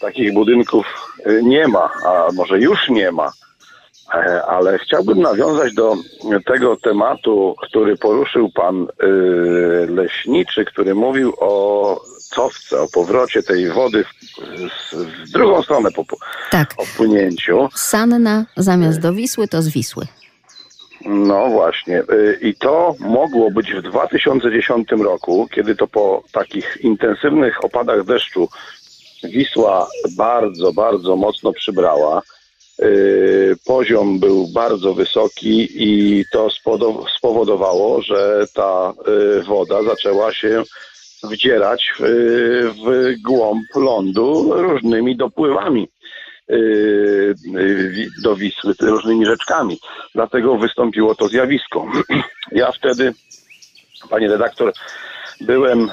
takich 0.00 0.32
budynków 0.34 0.86
y, 1.26 1.42
nie 1.42 1.68
ma, 1.68 1.90
a 2.06 2.28
może 2.32 2.58
już 2.58 2.88
nie 2.88 3.12
ma. 3.12 3.32
E, 4.14 4.42
Ale 4.42 4.78
chciałbym 4.78 5.20
nawiązać 5.20 5.74
do 5.74 5.94
tego 6.46 6.76
tematu, 6.76 7.56
który 7.62 7.96
poruszył 7.96 8.50
pan 8.50 8.82
y, 8.82 9.86
leśniczy, 9.90 10.64
który 10.64 10.94
mówił 10.94 11.32
o 11.40 12.00
cofce, 12.30 12.80
o 12.80 12.88
powrocie 12.88 13.42
tej 13.42 13.70
wody 13.70 14.04
w, 14.04 14.94
w 15.26 15.30
drugą 15.30 15.62
stronę 15.62 15.90
po 15.90 16.04
Tak, 16.50 16.74
opłynięciu. 16.78 17.68
Sanna 17.74 18.44
zamiast 18.56 19.00
do 19.00 19.12
Wisły 19.12 19.48
to 19.48 19.62
z 19.62 19.68
Wisły. 19.68 20.06
No 21.04 21.48
właśnie. 21.48 21.98
Y, 21.98 22.38
I 22.42 22.54
to 22.54 22.94
mogło 23.00 23.50
być 23.50 23.72
w 23.72 23.82
2010 23.82 24.88
roku, 24.90 25.48
kiedy 25.54 25.76
to 25.76 25.86
po 25.86 26.22
takich 26.32 26.78
intensywnych 26.80 27.64
opadach 27.64 28.04
deszczu 28.04 28.48
Wisła 29.24 29.88
bardzo, 30.16 30.72
bardzo 30.72 31.16
mocno 31.16 31.52
przybrała. 31.52 32.22
Y, 32.82 33.56
Poziom 33.66 34.18
był 34.20 34.46
bardzo 34.54 34.94
wysoki 34.94 35.68
i 35.74 36.24
to 36.32 36.48
spowodowało, 37.16 38.02
że 38.02 38.46
ta 38.54 38.92
y, 39.38 39.42
woda 39.42 39.82
zaczęła 39.82 40.32
się 40.34 40.62
wdzierać 41.22 41.92
w, 41.98 43.12
głąb 43.26 43.66
lądu 43.76 44.52
różnymi 44.52 45.16
dopływami 45.16 45.88
wi- 47.90 48.08
do 48.22 48.36
Wisły, 48.36 48.74
różnymi 48.80 49.26
rzeczkami. 49.26 49.78
Dlatego 50.14 50.56
wystąpiło 50.56 51.14
to 51.14 51.28
zjawisko. 51.28 51.86
Ja 52.52 52.72
wtedy, 52.72 53.14
panie 54.10 54.28
redaktor, 54.28 54.72
byłem 55.40 55.90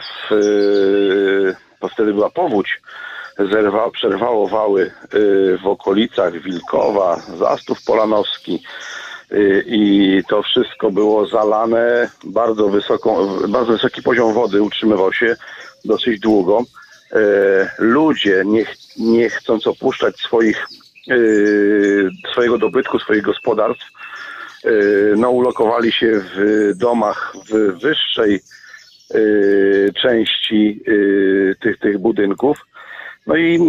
w, 0.00 0.34
bo 1.80 1.88
wtedy 1.88 2.12
była 2.14 2.30
powódź, 2.30 2.80
zerwa, 3.38 3.90
przerwało 3.90 4.48
wały 4.48 4.82
y, 4.82 5.58
w 5.62 5.66
okolicach 5.66 6.42
Wilkowa, 6.42 7.22
Zastów 7.38 7.84
Polanowski 7.84 8.62
y, 9.32 9.64
i 9.66 10.22
to 10.28 10.42
wszystko 10.42 10.90
było 10.90 11.26
zalane 11.26 12.10
bardzo 12.24 12.68
wysoką, 12.68 13.38
bardzo 13.48 13.72
wysoki 13.72 14.02
poziom 14.02 14.32
wody 14.32 14.62
utrzymywał 14.62 15.12
się 15.12 15.36
dosyć 15.84 16.20
długo. 16.20 16.62
E, 17.12 17.16
Ludzie 17.78 18.42
nie, 18.46 18.64
nie 18.96 19.30
chcąc 19.30 19.66
opuszczać 19.66 20.16
swoich, 20.16 20.66
y, 21.10 22.10
swojego 22.32 22.58
dobytku, 22.58 22.98
swoich 22.98 23.22
gospodarstw, 23.22 23.84
no, 25.16 25.30
ulokowali 25.30 25.92
się 25.92 26.20
w 26.36 26.70
domach 26.76 27.36
w 27.50 27.80
wyższej 27.80 28.40
części 30.02 30.82
tych, 31.60 31.78
tych 31.78 31.98
budynków. 31.98 32.58
No 33.26 33.36
i 33.36 33.60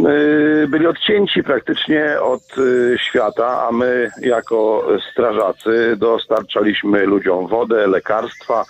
y, 0.63 0.67
byli 0.67 0.87
odcięci 0.87 1.43
praktycznie 1.43 2.21
od 2.21 2.57
y, 2.57 2.97
świata, 3.09 3.67
a 3.67 3.71
my 3.71 4.11
jako 4.21 4.87
strażacy 5.11 5.95
dostarczaliśmy 5.97 7.05
ludziom 7.05 7.47
wodę, 7.47 7.87
lekarstwa. 7.87 8.65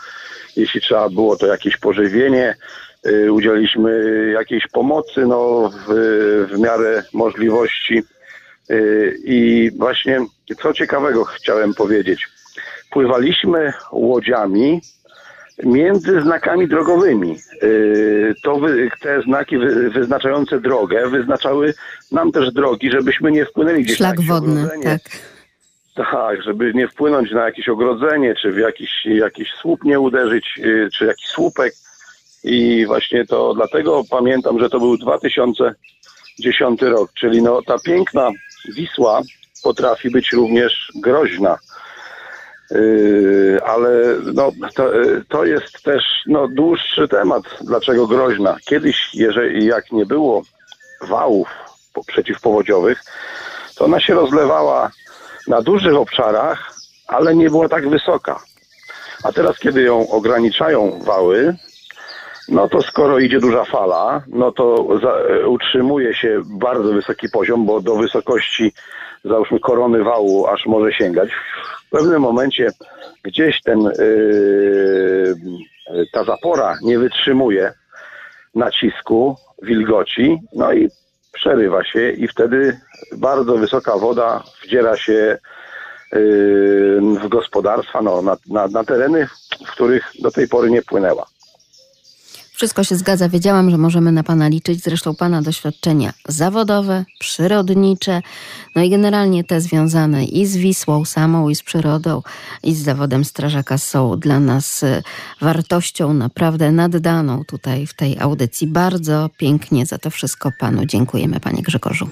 Jeśli 0.56 0.82
trzeba 0.82 1.10
było 1.10 1.38
to 1.38 1.48
jakieś 1.48 1.78
pożywienie, 1.78 2.56
y, 3.08 3.32
udzieliliśmy 3.32 4.32
jakiejś 4.34 4.68
pomocy 4.68 5.26
no, 5.26 5.72
w, 5.88 5.94
w 6.52 6.60
miarę 6.60 7.04
możliwości. 7.14 8.04
I 9.24 9.72
właśnie 9.78 10.26
co 10.62 10.74
ciekawego 10.74 11.26
chciałem 11.26 11.74
powiedzieć. 11.74 12.28
Pływaliśmy 12.92 13.74
łodziami 13.92 14.82
między 15.64 16.22
znakami 16.22 16.68
drogowymi. 16.68 17.38
Yy, 17.62 18.36
To 18.44 18.56
wy, 18.60 18.90
te 19.02 19.22
znaki 19.22 19.58
wy, 19.58 19.90
wyznaczające 19.90 20.60
drogę 20.60 21.10
wyznaczały 21.10 21.74
nam 22.12 22.32
też 22.32 22.52
drogi, 22.54 22.92
żebyśmy 22.92 23.32
nie 23.32 23.46
wpłynęli 23.46 23.84
gdzieś 23.84 23.98
Szlak 23.98 24.20
na 24.20 24.26
wodny, 24.26 24.62
ogrodzenie. 24.62 24.84
tak. 24.84 25.02
Tak, 26.12 26.44
żeby 26.44 26.74
nie 26.74 26.88
wpłynąć 26.88 27.32
na 27.32 27.46
jakieś 27.46 27.70
ogrodzenie, 27.70 28.36
czy 28.42 28.52
w 28.52 28.58
jakiś, 28.58 29.06
jakiś 29.06 29.50
słup 29.62 29.84
nie 29.84 30.00
uderzyć, 30.00 30.46
yy, 30.58 30.90
czy 30.94 31.06
jakiś 31.06 31.26
słupek. 31.28 31.74
I 32.44 32.86
właśnie 32.86 33.26
to 33.26 33.54
dlatego 33.54 34.04
pamiętam, 34.10 34.60
że 34.60 34.70
to 34.70 34.80
był 34.80 34.98
2010 34.98 36.82
rok, 36.82 37.12
czyli 37.14 37.42
no 37.42 37.62
ta 37.62 37.80
piękna 37.86 38.30
Wisła 38.76 39.22
potrafi 39.64 40.10
być 40.12 40.32
również 40.32 40.92
groźna. 40.96 41.58
Yy, 42.72 43.60
ale 43.66 43.90
no, 44.34 44.52
to, 44.76 44.94
yy, 44.94 45.24
to 45.30 45.46
jest 45.46 45.84
też 45.84 46.04
no, 46.28 46.48
dłuższy 46.48 47.08
temat, 47.08 47.44
dlaczego 47.62 48.08
groźna. 48.08 48.58
Kiedyś, 48.66 49.10
jeżeli 49.14 49.66
jak 49.66 49.92
nie 49.92 50.06
było 50.06 50.42
wałów 51.02 51.48
po- 51.94 52.04
przeciwpowodziowych, 52.04 53.04
to 53.76 53.86
ona 53.86 54.00
się 54.00 54.14
rozlewała 54.14 54.92
na 55.48 55.62
dużych 55.62 55.96
obszarach, 55.96 56.72
ale 57.08 57.36
nie 57.36 57.50
była 57.50 57.70
tak 57.70 57.90
wysoka. 57.90 58.40
A 59.24 59.32
teraz, 59.32 59.60
kiedy 59.60 59.82
ją 59.82 60.10
ograniczają 60.10 61.00
wały, 61.04 61.56
no 62.50 62.70
to 62.70 62.82
skoro 62.82 63.20
idzie 63.20 63.40
duża 63.40 63.66
fala, 63.66 64.24
no 64.28 64.52
to 64.52 64.88
za, 65.02 65.12
e, 65.12 65.48
utrzymuje 65.48 66.16
się 66.16 66.42
bardzo 66.46 66.94
wysoki 66.94 67.30
poziom, 67.30 67.66
bo 67.66 67.82
do 67.82 67.96
wysokości 67.96 68.74
załóżmy 69.26 69.60
korony 69.60 70.04
wału 70.04 70.48
aż 70.48 70.66
może 70.66 70.94
sięgać. 70.94 71.30
W 71.88 71.90
pewnym 71.90 72.22
momencie 72.22 72.70
gdzieś 73.24 73.62
ten 73.62 73.82
yy, 73.82 75.36
ta 76.14 76.24
zapora 76.24 76.78
nie 76.82 77.00
wytrzymuje 77.00 77.74
nacisku, 78.56 79.36
wilgoci, 79.62 80.40
no 80.54 80.74
i 80.74 80.90
przerywa 81.34 81.84
się 81.84 82.12
i 82.12 82.28
wtedy 82.28 82.80
bardzo 83.18 83.58
wysoka 83.58 83.98
woda 83.98 84.44
wdziera 84.64 84.98
się 84.98 85.38
yy, 86.14 87.02
w 87.22 87.28
gospodarstwa, 87.28 88.02
no, 88.02 88.22
na, 88.22 88.38
na, 88.50 88.68
na 88.68 88.84
tereny, 88.84 89.28
w 89.68 89.72
których 89.72 90.12
do 90.20 90.32
tej 90.32 90.48
pory 90.48 90.72
nie 90.72 90.82
płynęła. 90.82 91.26
Wszystko 92.56 92.84
się 92.84 92.96
zgadza. 92.96 93.30
Wiedziałam, 93.30 93.70
że 93.70 93.78
możemy 93.78 94.12
na 94.12 94.24
Pana 94.24 94.48
liczyć. 94.48 94.84
Zresztą 94.84 95.16
Pana 95.16 95.42
doświadczenia 95.42 96.14
zawodowe, 96.28 97.06
przyrodnicze, 97.20 98.22
no 98.76 98.84
i 98.84 98.90
generalnie 98.90 99.44
te 99.44 99.62
związane 99.62 100.26
i 100.26 100.46
z 100.46 100.58
Wisłą 100.58 101.06
samą, 101.06 101.50
i 101.50 101.56
z 101.56 101.64
przyrodą, 101.64 102.22
i 102.64 102.74
z 102.74 102.84
zawodem 102.84 103.26
strażaka 103.26 103.78
są 103.78 104.20
dla 104.20 104.40
nas 104.40 104.84
e, 104.84 105.04
wartością 105.42 106.14
naprawdę 106.14 106.72
naddaną 106.72 107.44
tutaj 107.48 107.88
w 107.88 107.94
tej 107.94 108.20
audycji. 108.20 108.68
Bardzo 108.68 109.30
pięknie 109.38 109.86
za 109.86 109.98
to 109.98 110.10
wszystko 110.10 110.52
Panu 110.60 110.86
dziękujemy, 110.86 111.40
Panie 111.40 111.62
Grzegorzu. 111.62 112.08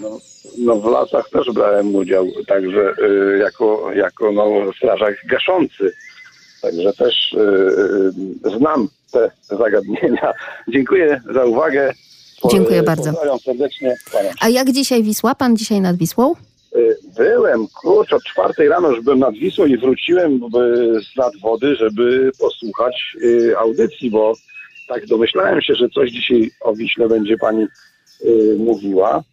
No 0.58 0.75
w 0.75 0.86
lasach 0.86 1.29
też 1.29 1.47
brałem 1.53 1.95
udział, 1.95 2.27
także 2.47 2.93
y, 3.03 3.38
jako, 3.38 3.91
jako 3.93 4.32
no, 4.32 4.73
strażak 4.77 5.15
gaszący. 5.25 5.93
Także 6.62 6.93
też 6.93 7.34
y, 7.34 7.38
y, 8.47 8.58
znam 8.58 8.88
te 9.13 9.32
zagadnienia. 9.58 10.34
Dziękuję 10.67 11.21
za 11.34 11.45
uwagę. 11.45 11.93
Dziękuję 12.52 12.84
bardzo. 12.84 13.04
Pozdrawiam 13.04 13.39
serdecznie. 13.39 13.95
A 14.41 14.49
jak 14.49 14.71
dzisiaj 14.71 15.04
Wisła? 15.04 15.36
Pan 15.36 15.58
dzisiaj 15.58 15.82
nad 15.82 15.95
Wisłą? 15.95 16.34
Y, 16.76 16.97
Byłem, 17.17 17.67
kurczę, 17.67 18.15
od 18.15 18.23
czwartej 18.23 18.67
rano 18.67 18.89
już 18.89 19.02
byłem 19.02 19.19
nad 19.19 19.34
Wisłą 19.34 19.65
i 19.65 19.78
wróciłem 19.78 20.36
y, 20.36 20.39
z 21.13 21.17
nad 21.17 21.34
wody, 21.41 21.76
żeby 21.76 22.32
posłuchać 22.39 23.17
audycji, 23.58 24.12
bo 24.12 24.34
tak 24.88 25.06
domyślałem 25.06 25.62
się, 25.62 25.76
że 25.76 25.89
coś 25.89 26.12
dzisiaj 26.12 26.52
o 26.62 26.73
Wiśle 26.73 27.08
będzie 27.08 27.38
pani 27.38 27.67
mówiła. 28.58 29.23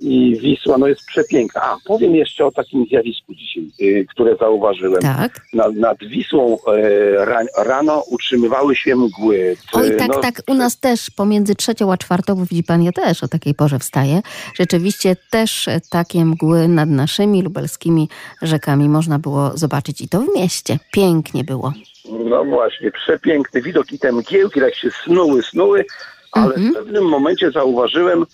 I 0.00 0.36
Wisła 0.40 0.78
no 0.78 0.86
jest 0.86 1.06
przepiękna. 1.06 1.62
A, 1.62 1.76
powiem 1.86 2.14
jeszcze 2.14 2.46
o 2.46 2.50
takim 2.50 2.86
zjawisku 2.86 3.34
dzisiaj, 3.34 3.70
y, 3.80 4.06
które 4.08 4.36
zauważyłem. 4.36 5.02
Tak. 5.02 5.40
Nad, 5.52 5.74
nad 5.74 5.98
Wisłą 6.04 6.56
e, 6.66 7.24
ra, 7.24 7.40
rano 7.58 8.02
utrzymywały 8.10 8.76
się 8.76 8.96
mgły. 8.96 9.56
Oj, 9.72 9.96
tak, 9.96 10.08
No, 10.08 10.20
tak. 10.20 10.42
U 10.48 10.54
nas 10.54 10.80
też 10.80 11.10
pomiędzy 11.10 11.54
trzecią 11.54 11.92
a 11.92 11.96
czwartą, 11.96 12.44
widzi 12.44 12.64
pan, 12.64 12.82
ja 12.82 12.92
też 12.92 13.24
o 13.24 13.28
takiej 13.28 13.54
porze 13.54 13.78
wstaję. 13.78 14.20
Rzeczywiście 14.54 15.16
też 15.30 15.68
takie 15.90 16.24
mgły 16.24 16.68
nad 16.68 16.88
naszymi 16.88 17.42
lubelskimi 17.42 18.08
rzekami 18.42 18.88
można 18.88 19.18
było 19.18 19.50
zobaczyć 19.54 20.00
i 20.00 20.08
to 20.08 20.20
w 20.20 20.34
mieście. 20.36 20.78
Pięknie 20.92 21.44
było. 21.44 21.72
No 22.08 22.44
właśnie, 22.44 22.90
przepiękny 22.90 23.62
widok 23.62 23.92
i 23.92 23.98
te 23.98 24.12
mgiełki 24.12 24.60
tak 24.60 24.74
się 24.74 24.90
snuły, 25.04 25.42
snuły, 25.42 25.84
ale 26.32 26.54
w 26.54 26.72
pewnym 26.74 27.04
momencie 27.04 27.50
zauważyłem 27.50 28.26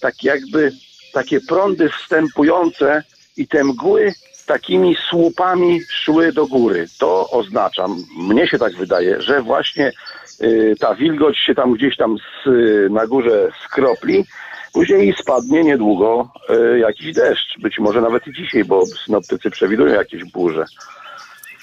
tak 0.00 0.24
jakby 0.24 0.72
takie 1.12 1.40
prądy 1.40 1.88
wstępujące 1.88 3.02
i 3.36 3.48
te 3.48 3.64
mgły 3.64 4.12
takimi 4.46 4.96
słupami 5.10 5.80
szły 5.90 6.32
do 6.32 6.46
góry. 6.46 6.86
To 6.98 7.30
oznacza, 7.30 7.86
mnie 8.18 8.48
się 8.48 8.58
tak 8.58 8.72
wydaje, 8.76 9.22
że 9.22 9.42
właśnie 9.42 9.92
e, 10.40 10.76
ta 10.76 10.94
wilgoć 10.94 11.38
się 11.38 11.54
tam 11.54 11.72
gdzieś 11.72 11.96
tam 11.96 12.16
z, 12.18 12.48
na 12.92 13.06
górze 13.06 13.50
skropli 13.64 14.24
Później 14.72 15.14
spadnie 15.20 15.64
niedługo 15.64 16.32
e, 16.48 16.78
jakiś 16.78 17.12
deszcz, 17.12 17.58
być 17.58 17.78
może 17.78 18.00
nawet 18.00 18.26
i 18.26 18.32
dzisiaj, 18.32 18.64
bo 18.64 18.86
synoptycy 18.86 19.50
przewidują 19.50 19.94
jakieś 19.94 20.24
burze. 20.24 20.64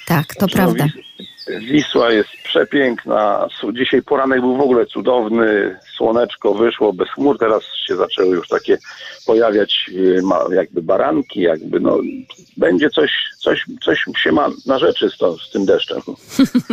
Tak, 0.06 0.34
to 0.34 0.48
prawda. 0.48 0.84
Wis- 1.18 1.60
Wisła 1.60 2.12
jest 2.12 2.28
przepiękna. 2.44 3.48
Dzisiaj 3.72 4.02
poranek 4.02 4.40
był 4.40 4.56
w 4.56 4.60
ogóle 4.60 4.86
cudowny. 4.86 5.76
Słoneczko 5.96 6.54
wyszło 6.54 6.92
bez 6.92 7.08
chmur. 7.10 7.38
Teraz 7.38 7.62
się 7.86 7.96
zaczęły 7.96 8.36
już 8.36 8.48
takie 8.48 8.78
pojawiać 9.26 9.90
y, 9.92 10.22
jakby 10.50 10.82
baranki, 10.82 11.40
jakby 11.40 11.80
no 11.80 11.98
będzie 12.56 12.90
coś, 12.90 13.10
coś, 13.38 13.64
coś 13.84 14.04
się 14.22 14.32
ma 14.32 14.48
na 14.66 14.78
rzeczy 14.78 15.10
z, 15.10 15.18
to, 15.18 15.38
z 15.38 15.50
tym 15.50 15.66
deszczem. 15.66 16.00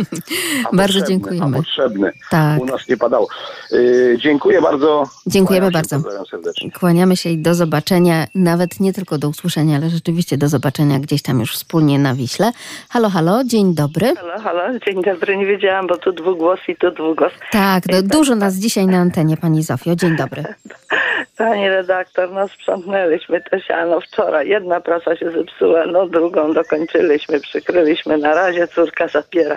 Bardzo 0.72 1.06
dziękujemy. 1.06 1.56
A 1.56 1.60
potrzebny. 1.60 2.12
Tak. 2.30 2.60
U 2.62 2.64
nas 2.64 2.88
nie 2.88 2.96
padało. 2.96 3.28
Y, 3.72 4.18
dziękuję 4.20 4.62
bardzo. 4.62 5.04
Dziękujemy 5.26 5.70
bardzo. 5.70 5.96
Kłaniamy 6.80 7.16
się 7.16 7.30
i 7.30 7.38
do 7.38 7.54
zobaczenia, 7.54 8.26
nawet 8.34 8.80
nie 8.80 8.92
tylko 8.92 9.18
do 9.18 9.28
usłyszenia, 9.28 9.76
ale 9.76 9.90
rzeczywiście 9.90 10.38
do 10.38 10.48
zobaczenia 10.48 10.98
gdzieś 10.98 11.22
tam 11.22 11.40
już 11.40 11.54
wspólnie 11.54 11.98
na 11.98 12.14
Wiśle. 12.14 12.52
Halo, 12.88 13.10
halo, 13.10 13.44
dzień 13.44 13.74
dobry. 13.74 14.14
Halo, 14.16 14.33
halo, 14.38 14.78
dzień 14.86 15.02
dobry, 15.02 15.36
nie 15.36 15.46
wiedziałam, 15.46 15.86
bo 15.86 15.96
tu 15.96 16.12
dwugłos 16.12 16.60
i 16.68 16.76
tu 16.76 16.90
dwugłos. 16.90 17.32
Tak, 17.50 17.82
dużo 18.02 18.34
nas 18.34 18.54
dzisiaj 18.54 18.86
na 18.86 18.98
antenie, 18.98 19.36
pani 19.36 19.62
Zofio. 19.62 19.96
Dzień 19.96 20.16
dobry. 20.16 20.44
Pani 21.38 21.68
redaktor, 21.68 22.32
no 22.32 22.48
sprzątnęliśmy 22.48 23.42
to 23.50 23.60
siano 23.60 24.00
wczoraj. 24.00 24.48
Jedna 24.48 24.80
prasa 24.80 25.16
się 25.16 25.30
zepsuła, 25.30 25.86
no 25.86 26.08
drugą 26.08 26.52
dokończyliśmy, 26.52 27.40
przykryliśmy. 27.40 28.18
Na 28.18 28.34
razie 28.34 28.68
córka 28.68 29.08
zapiera. 29.08 29.56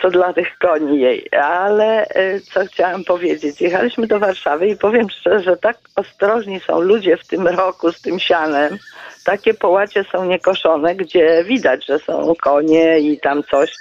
To 0.00 0.10
dla 0.10 0.32
tych 0.32 0.58
koni 0.58 1.00
jej. 1.00 1.28
Ale 1.32 2.06
y, 2.06 2.40
co 2.52 2.66
chciałam 2.66 3.04
powiedzieć? 3.04 3.60
Jechaliśmy 3.60 4.06
do 4.06 4.18
Warszawy 4.18 4.66
i 4.68 4.76
powiem 4.76 5.10
szczerze, 5.10 5.56
tak 5.56 5.76
ostrożni 5.96 6.60
są 6.60 6.80
ludzie 6.80 7.16
w 7.16 7.26
tym 7.26 7.48
roku 7.48 7.92
z 7.92 8.00
tym 8.00 8.18
sianem. 8.18 8.78
Takie 9.24 9.54
połacie 9.54 10.04
są 10.12 10.24
niekoszone, 10.24 10.94
gdzie 10.94 11.44
widać, 11.44 11.86
że 11.86 11.98
są 11.98 12.34
konie 12.42 12.98
i 12.98 13.20
tam 13.20 13.42
coś. 13.42 13.72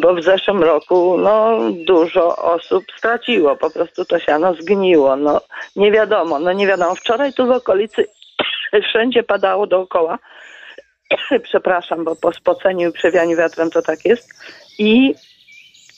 Bo 0.00 0.14
w 0.14 0.22
zeszłym 0.24 0.62
roku 0.62 1.18
no, 1.18 1.58
dużo 1.86 2.36
osób 2.36 2.84
straciło, 2.98 3.56
po 3.56 3.70
prostu 3.70 4.04
to 4.04 4.18
siano 4.18 4.54
zgniło. 4.54 5.16
No, 5.16 5.40
nie 5.76 5.92
wiadomo, 5.92 6.38
no 6.38 6.52
nie 6.52 6.66
wiadomo. 6.66 6.94
Wczoraj 6.94 7.32
tu 7.32 7.46
w 7.46 7.50
okolicy 7.50 8.06
wszędzie 8.88 9.22
padało 9.22 9.66
dookoła. 9.66 10.18
Przepraszam, 11.48 12.04
bo 12.04 12.16
po 12.16 12.32
spoceniu 12.32 12.88
i 12.88 12.92
przewianiu 12.92 13.36
wiatrem 13.36 13.70
to 13.70 13.82
tak 13.82 14.04
jest. 14.04 14.28
I 14.78 15.14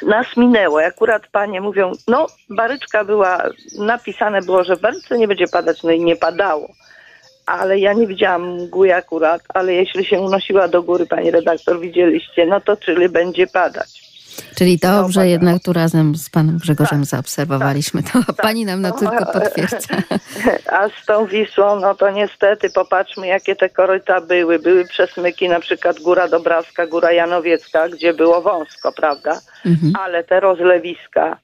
nas 0.03 0.37
minęło. 0.37 0.83
Akurat 0.85 1.27
panie 1.27 1.61
mówią, 1.61 1.93
no 2.09 2.27
baryczka 2.51 3.05
była, 3.05 3.43
napisane 3.79 4.43
było, 4.43 4.65
że 4.65 4.77
w 4.77 4.81
nie 5.11 5.29
będzie 5.29 5.49
padać, 5.49 5.83
no 5.83 5.91
i 5.91 6.05
nie 6.05 6.17
padało. 6.17 6.69
Ale 7.47 7.79
ja 7.79 7.93
nie 7.93 8.07
widziałam 8.07 8.63
mgły 8.63 8.95
akurat, 8.95 9.43
ale 9.49 9.75
jeśli 9.75 10.05
się 10.05 10.21
unosiła 10.21 10.69
do 10.69 10.83
góry, 10.83 11.07
pani 11.07 11.31
redaktor, 11.31 11.81
widzieliście, 11.81 12.47
no 12.47 12.61
to 12.61 12.77
czyli 12.77 13.09
będzie 13.09 13.47
padać. 13.47 14.11
Czyli 14.57 14.79
dobrze 14.79 15.29
jednak 15.29 15.63
tu 15.63 15.73
razem 15.73 16.17
z 16.17 16.31
panem 16.31 16.59
Grzegorzem 16.59 17.05
zaobserwowaliśmy. 17.05 18.03
To 18.03 18.33
pani 18.33 18.65
nam 18.65 18.81
na 18.81 18.93
tylko 18.93 19.27
potwierdza. 19.27 19.79
A 20.79 20.89
z 20.89 21.07
tą 21.07 21.27
Wisłą, 21.27 21.81
no 21.81 21.95
to 21.95 22.11
niestety 22.11 22.71
popatrzmy, 22.71 23.27
jakie 23.27 23.57
te 23.57 23.69
koryta 23.69 24.21
były. 24.21 24.59
Były 24.59 24.85
przesmyki, 24.85 25.49
na 25.49 25.61
przykład 25.61 26.01
Góra 26.01 26.29
Dobrawska, 26.29 26.87
Góra 26.87 27.13
Janowiecka, 27.13 27.89
gdzie 27.89 28.15
było 28.15 28.43
wąsko, 28.43 28.93
prawda? 28.93 29.41
Mhm. 29.67 29.93
Ale 29.97 30.25
te 30.25 30.41
rozlewiska 30.41 31.37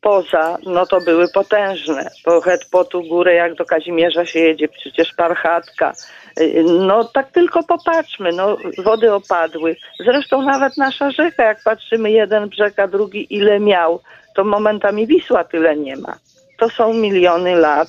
poza, 0.00 0.58
no 0.66 0.86
to 0.86 1.00
były 1.00 1.28
potężne. 1.28 2.10
Po 2.24 2.40
Hetpotu 2.40 3.02
górę, 3.02 3.34
jak 3.34 3.54
do 3.54 3.64
Kazimierza 3.64 4.26
się 4.26 4.40
jedzie, 4.40 4.68
przecież 4.68 5.14
Parchatka. 5.14 5.92
Y, 6.40 6.64
No 6.68 7.04
tak 7.04 7.32
tylko 7.32 7.62
popatrzmy, 7.62 8.32
no 8.32 8.56
wody 8.78 9.14
opadły. 9.14 9.76
Zresztą 10.04 10.42
nawet 10.42 10.76
nasza 10.76 11.10
rzeka, 11.10 11.44
jak 11.44 11.62
patrzymy 11.62 12.10
jeden 12.10 12.48
brzeg, 12.48 12.78
a 12.78 12.88
drugi 12.88 13.26
ile 13.30 13.60
miał, 13.60 14.00
to 14.34 14.44
momentami 14.44 15.06
Wisła 15.06 15.44
tyle 15.44 15.76
nie 15.76 15.96
ma. 15.96 16.18
To 16.58 16.70
są 16.70 16.92
miliony 16.94 17.56
lat. 17.56 17.88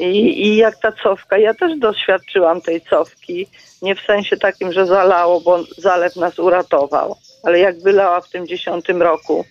I, 0.00 0.46
I 0.46 0.56
jak 0.56 0.76
ta 0.76 0.92
cofka, 0.92 1.38
ja 1.38 1.54
też 1.54 1.78
doświadczyłam 1.78 2.60
tej 2.60 2.80
cofki, 2.80 3.46
nie 3.82 3.94
w 3.94 4.00
sensie 4.00 4.36
takim, 4.36 4.72
że 4.72 4.86
zalało, 4.86 5.40
bo 5.40 5.58
zalew 5.78 6.16
nas 6.16 6.38
uratował, 6.38 7.16
ale 7.44 7.58
jak 7.58 7.82
wylała 7.82 8.20
w 8.20 8.28
tym 8.28 8.46
dziesiątym 8.46 9.02
roku, 9.02 9.44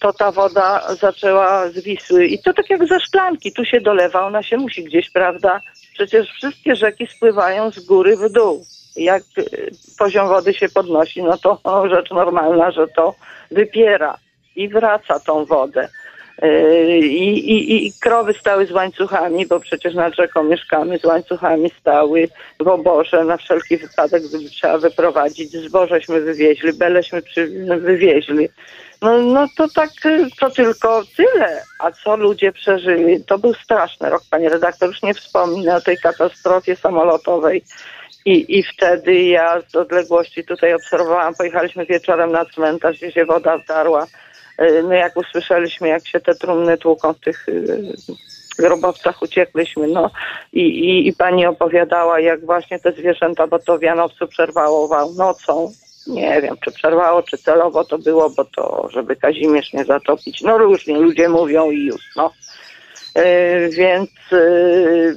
to 0.00 0.12
ta 0.12 0.32
woda 0.32 0.94
zaczęła 1.00 1.68
z 1.68 1.78
Wisły 1.78 2.26
i 2.26 2.38
to 2.38 2.52
tak 2.52 2.70
jak 2.70 2.86
ze 2.86 3.00
szklanki, 3.00 3.52
tu 3.52 3.64
się 3.64 3.80
dolewa, 3.80 4.26
ona 4.26 4.42
się 4.42 4.56
musi 4.56 4.84
gdzieś, 4.84 5.10
prawda? 5.10 5.60
Przecież 5.92 6.30
wszystkie 6.30 6.76
rzeki 6.76 7.06
spływają 7.06 7.70
z 7.70 7.80
góry 7.80 8.16
w 8.16 8.28
dół. 8.32 8.64
Jak 8.96 9.22
y, 9.38 9.70
poziom 9.98 10.28
wody 10.28 10.54
się 10.54 10.68
podnosi, 10.68 11.22
no 11.22 11.38
to 11.38 11.60
rzecz 11.94 12.10
normalna, 12.10 12.70
że 12.70 12.88
to 12.88 13.14
wypiera 13.50 14.18
i 14.56 14.68
wraca 14.68 15.20
tą 15.20 15.44
wodę. 15.44 15.88
I, 16.42 17.38
i, 17.52 17.86
I 17.86 17.92
krowy 18.00 18.34
stały 18.34 18.66
z 18.66 18.72
łańcuchami, 18.72 19.46
bo 19.46 19.60
przecież 19.60 19.94
nad 19.94 20.14
rzeką 20.14 20.42
mieszkamy, 20.44 20.98
z 20.98 21.04
łańcuchami 21.04 21.70
stały 21.80 22.28
w 22.60 22.68
oborze 22.68 23.24
na 23.24 23.36
wszelki 23.36 23.76
wypadek, 23.76 24.22
gdyby 24.22 24.50
trzeba 24.50 24.78
wyprowadzić. 24.78 25.52
Zbożeśmy 25.52 26.20
wywieźli, 26.20 26.72
beleśmy 26.72 27.22
przy, 27.22 27.66
wywieźli. 27.80 28.48
No, 29.02 29.18
no 29.18 29.46
to 29.56 29.68
tak, 29.68 29.90
to 30.40 30.50
tylko 30.50 31.02
tyle. 31.16 31.62
A 31.78 31.90
co 31.90 32.16
ludzie 32.16 32.52
przeżyli? 32.52 33.24
To 33.24 33.38
był 33.38 33.54
straszny 33.54 34.10
rok, 34.10 34.22
panie 34.30 34.48
redaktor. 34.48 34.88
Już 34.88 35.02
nie 35.02 35.14
wspomnę 35.14 35.76
o 35.76 35.80
tej 35.80 35.98
katastrofie 35.98 36.76
samolotowej. 36.76 37.62
I, 38.24 38.58
I 38.58 38.62
wtedy 38.62 39.14
ja 39.22 39.60
z 39.68 39.76
odległości 39.76 40.44
tutaj 40.44 40.74
obserwowałam, 40.74 41.34
pojechaliśmy 41.34 41.86
wieczorem 41.86 42.32
na 42.32 42.44
cmentarz, 42.44 42.96
gdzie 42.96 43.12
się 43.12 43.24
woda 43.24 43.58
wdarła. 43.58 44.06
Y, 44.62 44.82
No 44.82 44.94
jak 44.94 45.16
usłyszeliśmy, 45.16 45.88
jak 45.88 46.06
się 46.06 46.20
te 46.20 46.34
trumny 46.34 46.78
tłuką 46.78 47.12
w 47.12 47.20
tych 47.20 47.48
y, 47.48 47.94
grobowcach, 48.58 49.22
uciekliśmy. 49.22 49.86
No 49.88 50.10
i, 50.52 50.60
i, 50.60 51.08
i 51.08 51.12
pani 51.12 51.46
opowiadała, 51.46 52.20
jak 52.20 52.46
właśnie 52.46 52.78
te 52.78 52.92
zwierzęta, 52.92 53.46
bo 53.46 53.58
to 53.58 53.78
w 53.78 53.82
Janowcu 53.82 54.26
przerwało 54.28 54.88
wał 54.88 55.14
nocą. 55.14 55.72
Nie 56.06 56.42
wiem, 56.42 56.56
czy 56.64 56.72
przerwało, 56.72 57.22
czy 57.22 57.38
celowo 57.38 57.84
to 57.84 57.98
było, 57.98 58.30
bo 58.30 58.44
to, 58.44 58.88
żeby 58.92 59.16
Kazimierz 59.16 59.72
nie 59.72 59.84
zatopić. 59.84 60.42
No 60.42 60.58
różnie 60.58 60.98
ludzie 60.98 61.28
mówią 61.28 61.70
i 61.70 61.84
już, 61.84 62.02
no. 62.16 62.32
Yy, 63.16 63.70
więc 63.70 64.10
yy, 64.32 65.16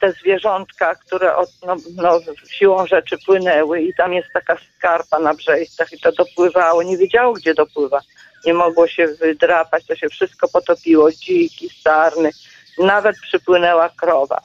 te 0.00 0.12
zwierzątka, 0.12 0.94
które 0.94 1.36
od, 1.36 1.50
no, 1.66 1.76
no, 1.96 2.20
siłą 2.50 2.86
rzeczy 2.86 3.16
płynęły 3.26 3.80
i 3.80 3.94
tam 3.94 4.12
jest 4.12 4.28
taka 4.34 4.56
skarpa 4.78 5.18
na 5.18 5.34
brzejstach 5.34 5.92
i 5.92 6.00
to 6.00 6.12
dopływało, 6.12 6.82
nie 6.82 6.98
wiedziało 6.98 7.32
gdzie 7.32 7.54
dopływa. 7.54 8.00
Nie 8.46 8.54
mogło 8.54 8.88
się 8.88 9.06
wydrapać, 9.06 9.86
to 9.86 9.96
się 9.96 10.08
wszystko 10.08 10.48
potopiło, 10.48 11.12
dziki, 11.12 11.70
sarny, 11.82 12.30
nawet 12.78 13.16
przypłynęła 13.16 13.88
krowa. 13.88 14.40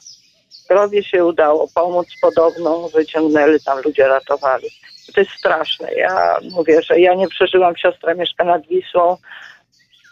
Krowie 0.67 1.03
się 1.03 1.25
udało 1.25 1.67
pomóc 1.75 2.07
podobną, 2.21 2.87
wyciągnęli, 2.87 3.59
tam 3.65 3.81
ludzie 3.85 4.07
ratowali. 4.07 4.67
To 5.13 5.21
jest 5.21 5.31
straszne. 5.31 5.93
Ja 5.93 6.37
mówię, 6.51 6.81
że 6.81 6.99
ja 6.99 7.13
nie 7.13 7.27
przeżyłam, 7.27 7.75
siostra 7.77 8.13
mieszka 8.13 8.43
nad 8.43 8.67
Wisłą, 8.67 9.17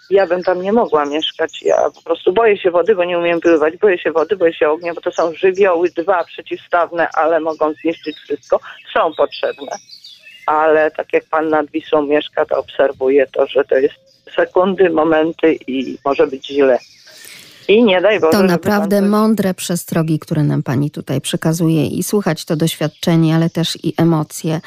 ja 0.10 0.28
bym 0.28 0.43
tam 0.43 0.62
nie 0.62 0.74
mogła 0.74 1.06
mieszkać. 1.06 1.62
Ja 1.62 1.89
po 1.96 2.02
prostu 2.02 2.34
boję 2.34 2.58
się 2.58 2.72
wody, 2.72 2.96
bo 2.96 3.04
nie 3.04 3.19
umiem 3.19 3.41
pływać. 3.41 3.78
Boję 3.78 4.00
się 4.00 4.12
wody, 4.12 4.36
boję 4.36 4.54
się 4.54 4.69
ognia, 4.69 4.93
bo 4.93 5.02
to 5.02 5.12
są 5.12 5.34
żywioły, 5.34 5.89
dwa 5.89 6.24
przeciwstawne, 6.24 7.08
ale 7.13 7.39
mogą 7.39 7.74
zniszczyć 7.74 8.17
wszystko. 8.17 8.60
Są 8.93 9.13
potrzebne. 9.13 9.72
Ale 10.45 10.91
tak 10.91 11.13
jak 11.13 11.23
pan 11.25 11.49
nad 11.49 11.71
Wisłą 11.71 12.01
mieszka, 12.01 12.45
to 12.45 12.58
obserwuję 12.58 13.27
to, 13.27 13.47
że 13.47 13.63
to 13.63 13.75
jest 13.75 13.95
sekundy, 14.36 14.89
momenty 14.89 15.53
i 15.67 15.97
może 16.06 16.27
być 16.27 16.47
źle. 16.47 16.79
I 17.67 17.84
nie 17.84 18.02
daj 18.02 18.19
Boże, 18.19 18.38
To 18.38 18.43
naprawdę 18.43 18.99
pan 18.99 19.10
mądre 19.10 19.54
przestrogi, 19.54 20.19
które 20.19 20.43
nam 20.43 20.63
pani 20.63 20.91
tutaj 20.91 21.21
przekazuje 21.21 21.88
i 21.88 22.04
słuchać 22.04 22.45
to 22.45 22.56
doświadczenie, 22.56 23.36
ale 23.36 23.49
też 23.49 23.78
i 23.84 23.93
emocje. 23.97 24.62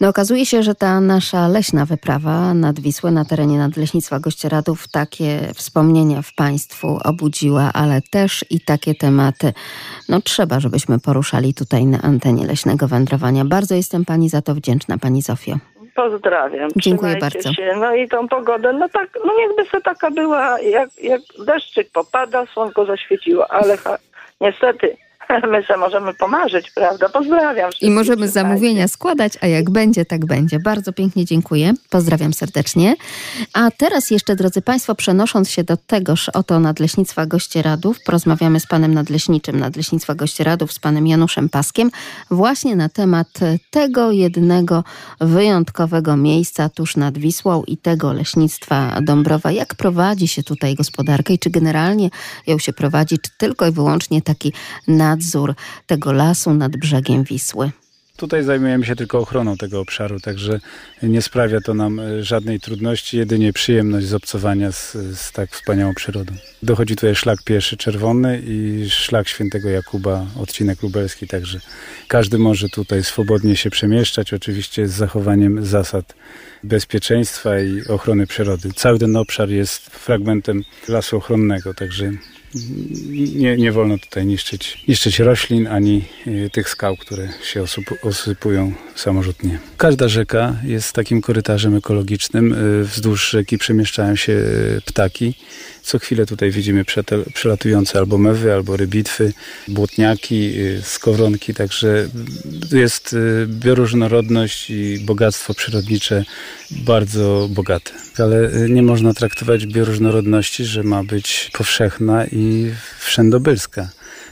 No 0.00 0.08
okazuje 0.08 0.46
się, 0.46 0.62
że 0.62 0.74
ta 0.74 1.00
nasza 1.00 1.48
leśna 1.48 1.86
wyprawa 1.86 2.54
nad 2.54 2.80
Wisłę 2.80 3.10
na 3.10 3.24
terenie 3.24 3.58
Nadleśnictwa 3.58 4.20
Gościeradów 4.20 4.88
takie 4.88 5.48
wspomnienia 5.54 6.22
w 6.22 6.34
państwu 6.34 6.98
obudziła, 7.04 7.70
ale 7.72 8.02
też 8.10 8.44
i 8.50 8.60
takie 8.60 8.94
tematy, 8.94 9.52
no 10.08 10.20
trzeba, 10.20 10.60
żebyśmy 10.60 10.98
poruszali 10.98 11.54
tutaj 11.54 11.86
na 11.86 12.02
antenie 12.02 12.46
Leśnego 12.46 12.88
Wędrowania. 12.88 13.44
Bardzo 13.44 13.74
jestem 13.74 14.04
pani 14.04 14.28
za 14.28 14.42
to 14.42 14.54
wdzięczna, 14.54 14.98
pani 14.98 15.22
Zofio. 15.22 15.71
Pozdrawiam. 15.94 16.70
Dziękuję 16.76 17.12
Trzymajcie 17.12 17.38
bardzo. 17.38 17.52
Się. 17.52 17.76
No 17.76 17.94
i 17.94 18.08
tą 18.08 18.28
pogodę, 18.28 18.72
no 18.72 18.88
tak, 18.88 19.18
no 19.24 19.32
niechby 19.36 19.64
se 19.64 19.80
taka 19.80 20.10
była, 20.10 20.60
jak, 20.60 20.88
jak 21.02 21.20
deszczyk 21.46 21.90
popada, 21.90 22.46
słonko 22.46 22.84
zaświeciło, 22.84 23.50
ale 23.52 23.76
ha, 23.76 23.98
niestety 24.40 24.96
My 25.52 25.62
sobie 25.62 25.78
możemy 25.78 26.14
pomarzyć, 26.14 26.70
prawda? 26.70 27.08
Pozdrawiam. 27.08 27.70
I 27.80 27.90
możemy 27.90 28.28
zamówienia 28.28 28.88
składać, 28.88 29.32
a 29.40 29.46
jak 29.46 29.70
będzie, 29.70 30.04
tak 30.04 30.26
będzie. 30.26 30.58
Bardzo 30.58 30.92
pięknie 30.92 31.24
dziękuję. 31.24 31.72
Pozdrawiam 31.90 32.32
serdecznie. 32.32 32.94
A 33.52 33.70
teraz 33.70 34.10
jeszcze, 34.10 34.36
drodzy 34.36 34.62
Państwo, 34.62 34.94
przenosząc 34.94 35.50
się 35.50 35.64
do 35.64 35.76
tegoż 35.76 36.28
oto 36.28 36.60
Nadleśnictwa 36.60 37.26
Gościeradów, 37.26 37.96
porozmawiamy 38.06 38.60
z 38.60 38.66
panem 38.66 38.94
nadleśniczym 38.94 39.58
Nadleśnictwa 39.58 40.14
Gościeradów, 40.14 40.72
z 40.72 40.78
panem 40.78 41.06
Januszem 41.06 41.48
Paskiem, 41.48 41.90
właśnie 42.30 42.76
na 42.76 42.88
temat 42.88 43.28
tego 43.70 44.12
jednego 44.12 44.84
wyjątkowego 45.20 46.16
miejsca 46.16 46.68
tuż 46.68 46.96
nad 46.96 47.18
Wisłą 47.18 47.62
i 47.66 47.76
tego 47.76 48.12
leśnictwa 48.12 48.98
Dąbrowa. 49.02 49.52
Jak 49.52 49.74
prowadzi 49.74 50.28
się 50.28 50.42
tutaj 50.42 50.74
gospodarkę 50.74 51.34
i 51.34 51.38
czy 51.38 51.50
generalnie 51.50 52.10
ją 52.46 52.58
się 52.58 52.72
prowadzi, 52.72 53.18
czy 53.18 53.30
tylko 53.38 53.66
i 53.66 53.70
wyłącznie 53.70 54.22
taki 54.22 54.52
nadzór 55.12 55.54
tego 55.86 56.12
lasu 56.12 56.54
nad 56.54 56.76
brzegiem 56.76 57.24
Wisły? 57.24 57.70
Tutaj 58.16 58.44
zajmujemy 58.44 58.86
się 58.86 58.96
tylko 58.96 59.18
ochroną 59.18 59.56
tego 59.56 59.80
obszaru, 59.80 60.20
także 60.20 60.60
nie 61.02 61.22
sprawia 61.22 61.60
to 61.60 61.74
nam 61.74 62.00
e, 62.00 62.22
żadnej 62.22 62.60
trudności, 62.60 63.16
jedynie 63.16 63.52
przyjemność 63.52 64.06
z 64.06 64.14
obcowania 64.14 64.72
z, 64.72 64.92
z, 64.92 65.32
tak 65.32 65.50
wspaniałą 65.50 65.94
przyrodą. 65.94 66.34
Dochodzi 66.62 66.96
tutaj 66.96 67.14
szlak 67.14 67.42
pieszy 67.44 67.76
czerwony 67.76 68.42
i 68.46 68.86
szlak 68.90 69.28
świętego 69.28 69.68
Jakuba, 69.68 70.26
odcinek 70.38 70.82
lubelski, 70.82 71.26
także 71.26 71.60
każdy 72.08 72.38
może 72.38 72.68
tutaj 72.68 73.04
swobodnie 73.04 73.56
się 73.56 73.70
przemieszczać, 73.70 74.32
oczywiście 74.32 74.88
z 74.88 74.92
zachowaniem 74.92 75.66
zasad 75.66 76.14
bezpieczeństwa 76.64 77.60
i 77.60 77.84
ochrony 77.88 78.26
przyrody. 78.26 78.72
Cały 78.76 78.98
ten 78.98 79.16
obszar 79.16 79.48
jest 79.48 79.86
fragmentem 79.86 80.62
lasu 80.88 81.16
ochronnego, 81.16 81.74
także 81.74 82.10
nie, 83.34 83.56
nie 83.56 83.72
wolno 83.72 83.98
tutaj 83.98 84.26
niszczyć, 84.26 84.84
niszczyć 84.88 85.18
roślin 85.18 85.66
ani 85.66 86.04
y, 86.26 86.50
tych 86.52 86.68
skał, 86.68 86.96
które 86.96 87.28
się 87.42 87.64
osypują 88.02 88.72
samorzutnie. 88.94 89.58
Każda 89.76 90.08
rzeka 90.08 90.56
jest 90.64 90.92
takim 90.92 91.20
korytarzem 91.20 91.76
ekologicznym. 91.76 92.52
Y, 92.52 92.84
wzdłuż 92.84 93.30
rzeki 93.30 93.58
przemieszczają 93.58 94.16
się 94.16 94.32
y, 94.32 94.80
ptaki. 94.84 95.34
Co 95.82 95.98
chwilę 95.98 96.26
tutaj 96.26 96.50
widzimy 96.50 96.84
przelatujące 97.34 97.98
albo 97.98 98.18
mewy, 98.18 98.52
albo 98.52 98.76
rybitwy, 98.76 99.32
błotniaki, 99.68 100.52
skowronki, 100.82 101.54
także 101.54 102.08
jest 102.72 103.16
bioróżnorodność 103.46 104.70
i 104.70 104.98
bogactwo 104.98 105.54
przyrodnicze 105.54 106.24
bardzo 106.70 107.48
bogate. 107.50 107.92
Ale 108.18 108.50
nie 108.68 108.82
można 108.82 109.14
traktować 109.14 109.66
bioróżnorodności, 109.66 110.64
że 110.64 110.82
ma 110.82 111.04
być 111.04 111.50
powszechna 111.52 112.24
i 112.26 112.41
i 112.42 112.72
wszędobylska. 112.98 113.88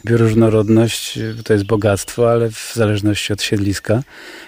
Bioróżnorodność 0.07 1.19
to 1.45 1.53
jest 1.53 1.65
bogactwo, 1.65 2.31
ale 2.31 2.51
w 2.51 2.73
zależności 2.75 3.33
od 3.33 3.43
siedliska. 3.43 4.03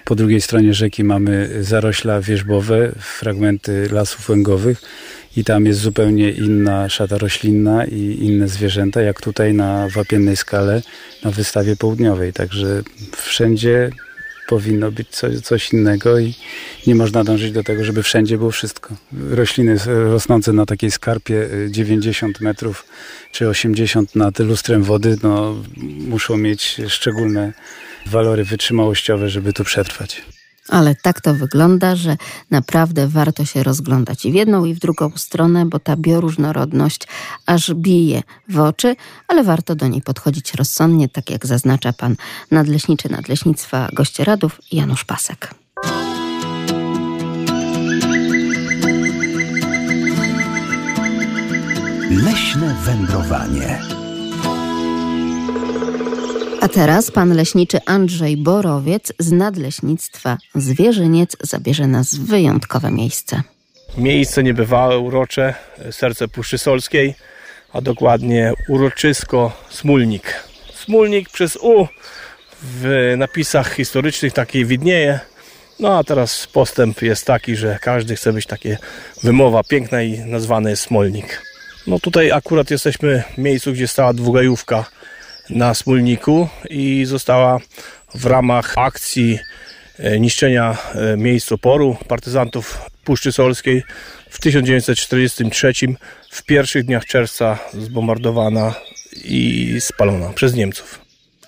Po 0.04 0.14
drugiej 0.14 0.40
stronie 0.40 0.74
rzeki 0.74 1.04
mamy 1.04 1.64
zarośla 1.64 2.20
wierzbowe, 2.20 2.92
fragmenty 2.98 3.88
lasów 3.92 4.28
łęgowych 4.28 4.82
i 5.36 5.44
tam 5.44 5.66
jest 5.66 5.80
zupełnie 5.80 6.30
inna 6.30 6.88
szata 6.88 7.18
roślinna 7.18 7.84
i 7.84 8.18
inne 8.20 8.48
zwierzęta, 8.48 9.02
jak 9.02 9.20
tutaj 9.20 9.54
na 9.54 9.88
wapiennej 9.88 10.36
skale 10.36 10.82
na 11.24 11.30
wystawie 11.30 11.76
południowej. 11.76 12.32
Także 12.32 12.82
wszędzie 13.16 13.90
powinno 14.48 14.92
być 14.92 15.08
coś, 15.08 15.40
coś 15.40 15.72
innego 15.72 16.18
i 16.18 16.34
nie 16.86 16.94
można 16.94 17.24
dążyć 17.24 17.52
do 17.52 17.64
tego, 17.64 17.84
żeby 17.84 18.02
wszędzie 18.02 18.38
było 18.38 18.50
wszystko. 18.50 18.94
Rośliny 19.30 19.76
rosnące 19.86 20.52
na 20.52 20.66
takiej 20.66 20.90
skarpie 20.90 21.48
90 21.70 22.40
y, 22.40 22.44
metrów 22.44 22.86
czy 23.32 23.48
80 23.48 24.16
nad 24.16 24.38
lustrem 24.38 24.82
wody 24.82 25.16
no, 25.22 25.62
muszą 26.08 26.36
mieć 26.36 26.80
szczególne 26.88 27.52
walory 28.06 28.44
wytrzymałościowe, 28.44 29.30
żeby 29.30 29.52
tu 29.52 29.64
przetrwać. 29.64 30.22
Ale 30.68 30.94
tak 30.94 31.20
to 31.20 31.34
wygląda, 31.34 31.96
że 31.96 32.16
naprawdę 32.50 33.08
warto 33.08 33.44
się 33.44 33.62
rozglądać 33.62 34.24
i 34.24 34.32
w 34.32 34.34
jedną, 34.34 34.64
i 34.64 34.74
w 34.74 34.78
drugą 34.78 35.10
stronę, 35.16 35.66
bo 35.66 35.78
ta 35.78 35.96
bioróżnorodność 35.96 37.08
aż 37.46 37.74
bije 37.74 38.22
w 38.48 38.60
oczy, 38.60 38.96
ale 39.28 39.44
warto 39.44 39.74
do 39.74 39.88
niej 39.88 40.02
podchodzić 40.02 40.54
rozsądnie, 40.54 41.08
tak 41.08 41.30
jak 41.30 41.46
zaznacza 41.46 41.92
pan 41.92 42.16
nadleśniczy 42.50 43.08
Nadleśnictwa 43.12 43.88
Gościeradów 43.92 44.60
Janusz 44.72 45.04
Pasek. 45.04 45.54
Leśne 52.10 52.74
wędrowanie. 52.84 54.01
A 56.62 56.68
teraz 56.68 57.10
pan 57.10 57.32
leśniczy 57.32 57.78
Andrzej 57.86 58.36
Borowiec 58.36 59.12
z 59.18 59.32
Nadleśnictwa 59.32 60.38
Zwierzyniec 60.54 61.36
zabierze 61.40 61.86
nas 61.86 62.14
w 62.14 62.26
wyjątkowe 62.26 62.90
miejsce. 62.90 63.42
Miejsce 63.98 64.42
niebywałe, 64.42 64.98
urocze, 64.98 65.54
serce 65.90 66.28
Puszczy 66.28 66.58
Solskiej, 66.58 67.14
a 67.72 67.80
dokładnie 67.80 68.52
uroczysko 68.68 69.52
Smulnik. 69.70 70.34
Smulnik 70.74 71.30
przez 71.30 71.56
U 71.56 71.86
w 72.62 73.14
napisach 73.16 73.74
historycznych 73.74 74.32
takiej 74.32 74.66
widnieje. 74.66 75.20
No 75.80 75.98
a 75.98 76.04
teraz 76.04 76.46
postęp 76.46 77.02
jest 77.02 77.26
taki, 77.26 77.56
że 77.56 77.78
każdy 77.80 78.16
chce 78.16 78.32
być 78.32 78.46
takie 78.46 78.78
wymowa 79.22 79.64
piękna 79.64 80.02
i 80.02 80.18
nazwany 80.18 80.70
jest 80.70 80.82
Smolnik. 80.82 81.42
No 81.86 82.00
tutaj 82.00 82.32
akurat 82.32 82.70
jesteśmy 82.70 83.22
w 83.34 83.38
miejscu, 83.38 83.72
gdzie 83.72 83.88
stała 83.88 84.12
dwugajówka 84.12 84.84
na 85.54 85.74
Smólniku 85.74 86.48
i 86.70 87.04
została 87.04 87.58
w 88.14 88.26
ramach 88.26 88.78
akcji 88.78 89.38
e, 89.98 90.20
niszczenia 90.20 90.76
e, 90.94 91.16
miejsc 91.16 91.52
oporu 91.52 91.96
partyzantów 92.08 92.78
Puszczy 93.04 93.32
Solskiej 93.32 93.82
w 94.30 94.40
1943 94.40 95.72
w 96.30 96.42
pierwszych 96.42 96.84
dniach 96.84 97.04
czerwca 97.04 97.58
zbombardowana 97.72 98.74
i 99.24 99.76
spalona 99.80 100.28
przez 100.28 100.54
Niemców 100.54 101.01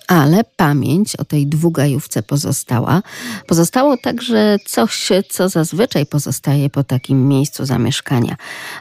ale 0.07 0.43
pamięć 0.55 1.15
o 1.15 1.25
tej 1.25 1.47
dwugajówce 1.47 2.23
pozostała. 2.23 3.01
Pozostało 3.47 3.97
także 3.97 4.57
coś, 4.65 5.09
co 5.29 5.49
zazwyczaj 5.49 6.05
pozostaje 6.05 6.69
po 6.69 6.83
takim 6.83 7.27
miejscu 7.27 7.65
zamieszkania 7.65 8.35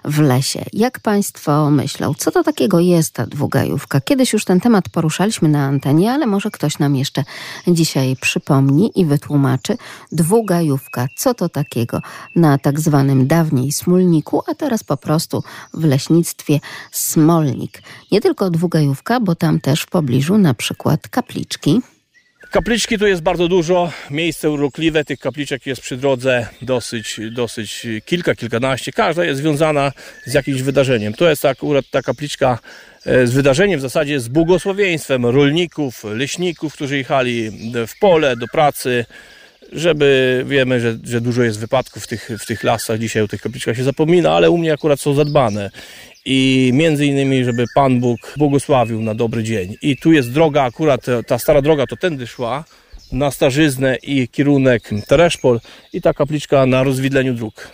w 0.05 0.19
lesie. 0.19 0.65
Jak 0.73 1.01
Państwo 1.01 1.71
myślą, 1.71 2.15
co 2.19 2.31
to 2.31 2.45
takiego 2.45 2.81
jest 2.81 3.13
ta 3.13 3.27
dwugajówka? 3.27 4.01
Kiedyś 4.01 4.33
już 4.33 4.45
ten 4.45 4.61
temat 4.61 4.89
poruszaliśmy 4.89 5.49
na 5.49 5.65
antenie, 5.65 6.13
ale 6.13 6.27
może 6.27 6.51
ktoś 6.51 6.79
nam 6.79 6.97
jeszcze 6.97 7.25
dzisiaj 7.69 8.17
przypomni 8.21 8.93
i 8.95 9.07
wytłumaczy. 9.07 9.77
Dwugajówka, 10.13 11.09
co 11.17 11.35
to 11.35 11.49
takiego 11.49 12.01
na 12.37 12.59
tak 12.59 12.81
zwanym 12.81 13.27
dawniej 13.27 13.73
Smólniku, 13.73 14.43
a 14.51 14.55
teraz 14.55 14.85
po 14.85 14.97
prostu 14.97 15.43
w 15.75 15.85
leśnictwie 15.85 16.61
Smolnik. 16.93 17.83
Nie 18.13 18.21
tylko 18.21 18.51
dwugajówka, 18.51 19.21
bo 19.21 19.35
tam 19.35 19.61
też 19.61 19.83
w 19.83 19.87
pobliżu 19.87 20.39
na 20.39 20.55
przykład 20.55 21.09
kapliczki. 21.15 21.81
Kapliczki 22.51 22.99
tu 22.99 23.07
jest 23.07 23.23
bardzo 23.23 23.49
dużo, 23.49 23.93
miejsce 24.11 24.51
urokliwe, 24.51 25.05
tych 25.05 25.19
kapliczek 25.19 25.67
jest 25.67 25.83
przy 25.83 25.97
drodze 25.97 26.47
dosyć, 26.63 27.21
dosyć 27.31 27.87
kilka, 28.05 28.35
kilkanaście. 28.35 28.93
Każda 28.93 29.25
jest 29.25 29.41
związana 29.41 29.93
z 30.27 30.35
jakimś 30.35 30.63
wydarzeniem. 30.63 31.15
To 31.15 31.31
jest 31.31 31.45
akurat 31.45 31.85
ta 31.91 32.03
kapliczka 32.03 32.59
e, 33.07 33.27
z 33.27 33.33
wydarzeniem 33.33 33.79
w 33.79 33.83
zasadzie 33.83 34.21
z 34.21 34.29
błogosławieństwem 34.29 35.27
rolników, 35.27 36.05
leśników, 36.05 36.75
którzy 36.75 36.97
jechali 36.97 37.51
w 37.87 37.99
pole, 38.01 38.37
do 38.37 38.47
pracy, 38.49 39.05
żeby 39.73 40.45
wiemy, 40.47 40.81
że, 40.81 40.99
że 41.05 41.21
dużo 41.21 41.43
jest 41.43 41.59
wypadków 41.59 42.05
w 42.05 42.07
tych, 42.07 42.31
w 42.39 42.47
tych 42.47 42.65
lasach, 42.65 42.99
dzisiaj 42.99 43.23
o 43.23 43.29
tych 43.29 43.41
kapliczkach 43.41 43.77
się 43.77 43.85
zapomina, 43.85 44.33
ale 44.33 44.51
u 44.51 44.59
mnie 44.59 44.73
akurat 44.73 45.01
są 45.01 45.15
zadbane 45.15 45.71
i 46.25 46.71
między 46.75 47.07
innymi, 47.07 47.45
żeby 47.45 47.65
Pan 47.75 48.01
Bóg 48.01 48.35
błogosławił 48.37 49.03
na 49.03 49.15
dobry 49.15 49.45
dzień. 49.45 49.77
I 49.83 49.97
tu 49.97 50.13
jest 50.13 50.33
droga, 50.33 50.63
akurat 50.63 51.07
ta 51.27 51.39
stara 51.39 51.63
droga 51.63 51.87
to 51.87 51.97
tędy 51.97 52.27
szła, 52.27 52.65
na 53.13 53.31
Starzyznę 53.31 53.97
i 54.03 54.29
kierunek 54.29 54.91
Tereszpol 55.07 55.61
i 55.93 56.01
ta 56.01 56.15
kapliczka 56.15 56.67
na 56.67 56.83
rozwidleniu 56.83 57.35
dróg. 57.35 57.71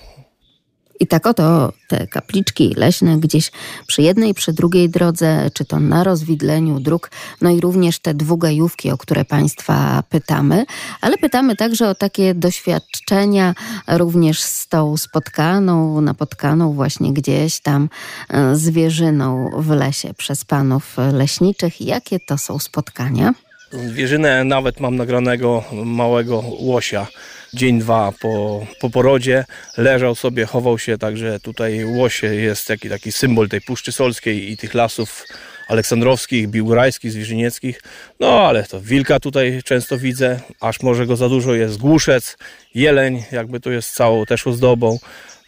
I 1.01 1.07
tak 1.07 1.26
oto 1.26 1.72
te 1.88 2.07
kapliczki 2.07 2.74
leśne 2.76 3.18
gdzieś 3.18 3.51
przy 3.86 4.03
jednej, 4.03 4.34
przy 4.34 4.53
drugiej 4.53 4.90
drodze, 4.90 5.51
czy 5.55 5.64
to 5.64 5.80
na 5.80 6.05
rozwidleniu 6.05 6.80
dróg, 6.80 7.11
no 7.40 7.51
i 7.51 7.61
również 7.61 7.98
te 7.98 8.14
dwugajówki, 8.14 8.90
o 8.90 8.98
które 8.98 9.24
Państwa 9.24 10.03
pytamy, 10.09 10.66
ale 11.01 11.18
pytamy 11.18 11.57
także 11.57 11.88
o 11.88 11.94
takie 11.94 12.34
doświadczenia 12.34 13.55
również 13.88 14.42
z 14.42 14.68
tą 14.68 14.96
spotkaną, 14.96 16.01
napotkaną 16.01 16.72
właśnie 16.72 17.12
gdzieś 17.12 17.61
tam 17.61 17.88
e, 18.28 18.57
zwierzyną 18.57 19.51
w 19.57 19.70
lesie 19.70 20.14
przez 20.14 20.44
panów 20.44 20.96
leśniczych. 21.12 21.80
Jakie 21.80 22.20
to 22.20 22.38
są 22.38 22.59
spotkania? 22.59 23.34
Zwierzynę 23.72 24.44
nawet 24.44 24.80
mam 24.80 24.96
nagranego 24.96 25.64
małego 25.72 26.44
łosia. 26.58 27.06
Dzień, 27.54 27.78
dwa 27.78 28.12
po, 28.20 28.66
po 28.80 28.90
porodzie. 28.90 29.44
Leżał 29.76 30.14
sobie, 30.14 30.46
chował 30.46 30.78
się, 30.78 30.98
także 30.98 31.40
tutaj 31.40 31.84
łosie 31.84 32.34
jest 32.34 32.66
taki, 32.66 32.88
taki 32.88 33.12
symbol 33.12 33.48
tej 33.48 33.60
Puszczy 33.60 33.92
Solskiej 33.92 34.52
i 34.52 34.56
tych 34.56 34.74
lasów 34.74 35.24
aleksandrowskich, 35.68 36.48
biłgorajskich, 36.48 37.12
zwierzynieckich. 37.12 37.82
No 38.20 38.46
ale 38.46 38.64
to 38.64 38.80
wilka 38.80 39.20
tutaj 39.20 39.60
często 39.64 39.98
widzę, 39.98 40.40
aż 40.60 40.82
może 40.82 41.06
go 41.06 41.16
za 41.16 41.28
dużo 41.28 41.54
jest, 41.54 41.78
głuszec, 41.78 42.36
jeleń, 42.74 43.22
jakby 43.32 43.60
to 43.60 43.70
jest 43.70 43.94
całą 43.94 44.26
też 44.26 44.46
ozdobą. 44.46 44.98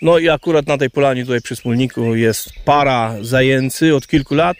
No 0.02 0.18
i 0.18 0.28
akurat 0.28 0.66
na 0.66 0.78
tej 0.78 0.90
polanie 0.90 1.22
tutaj 1.22 1.40
przy 1.40 1.56
Smólniku 1.56 2.14
jest 2.14 2.48
para 2.64 3.14
zajęcy 3.20 3.94
od 3.94 4.06
kilku 4.06 4.34
lat 4.34 4.56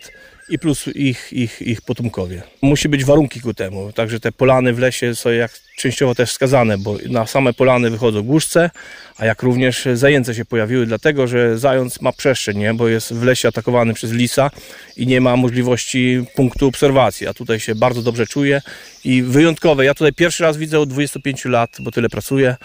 i 0.49 0.59
plus 0.59 0.89
ich, 0.95 1.33
ich, 1.33 1.63
ich 1.63 1.83
potomkowie. 1.83 2.43
Musi 2.63 2.89
być 2.89 3.05
warunki 3.05 3.41
ku 3.41 3.55
temu, 3.55 3.93
także 3.93 4.21
te 4.21 4.33
polany 4.33 4.73
w 4.73 4.79
lesie 4.79 5.15
są 5.15 5.31
jak 5.31 5.51
częściowo 5.77 6.15
też 6.15 6.31
wskazane, 6.31 6.79
bo 6.79 6.97
na 7.09 7.27
same 7.27 7.53
polany 7.53 7.91
wychodzą 7.91 8.23
głuszce, 8.23 8.71
a 9.17 9.27
jak 9.27 9.43
również 9.43 9.89
zajęce 9.95 10.35
się 10.35 10.45
pojawiły, 10.45 10.87
dlatego 10.87 11.27
że 11.27 11.59
zając 11.59 12.01
ma 12.01 12.13
przestrzeń, 12.13 12.59
nie? 12.59 12.75
bo 12.75 12.89
jest 12.89 13.13
w 13.13 13.23
lesie 13.23 13.49
atakowany 13.49 13.95
przez 13.95 14.13
lisa 14.13 14.51
i 14.97 15.07
nie 15.07 15.21
ma 15.21 15.37
możliwości 15.37 16.25
punktu 16.35 16.67
obserwacji, 16.67 17.27
a 17.27 17.35
tutaj 17.35 17.61
się 17.61 17.75
bardzo 17.75 18.03
dobrze 18.03 18.27
czuje 18.27 18.63
i 19.05 19.23
wyjątkowe. 19.23 19.85
Ja 19.85 19.95
tutaj 19.95 20.13
pierwszy 20.13 20.43
raz 20.43 20.57
widzę 20.57 20.81
od 20.81 20.89
25 20.89 21.45
lat, 21.45 21.77
bo 21.81 21.91
tyle 21.91 22.09
pracuję, 22.09 22.57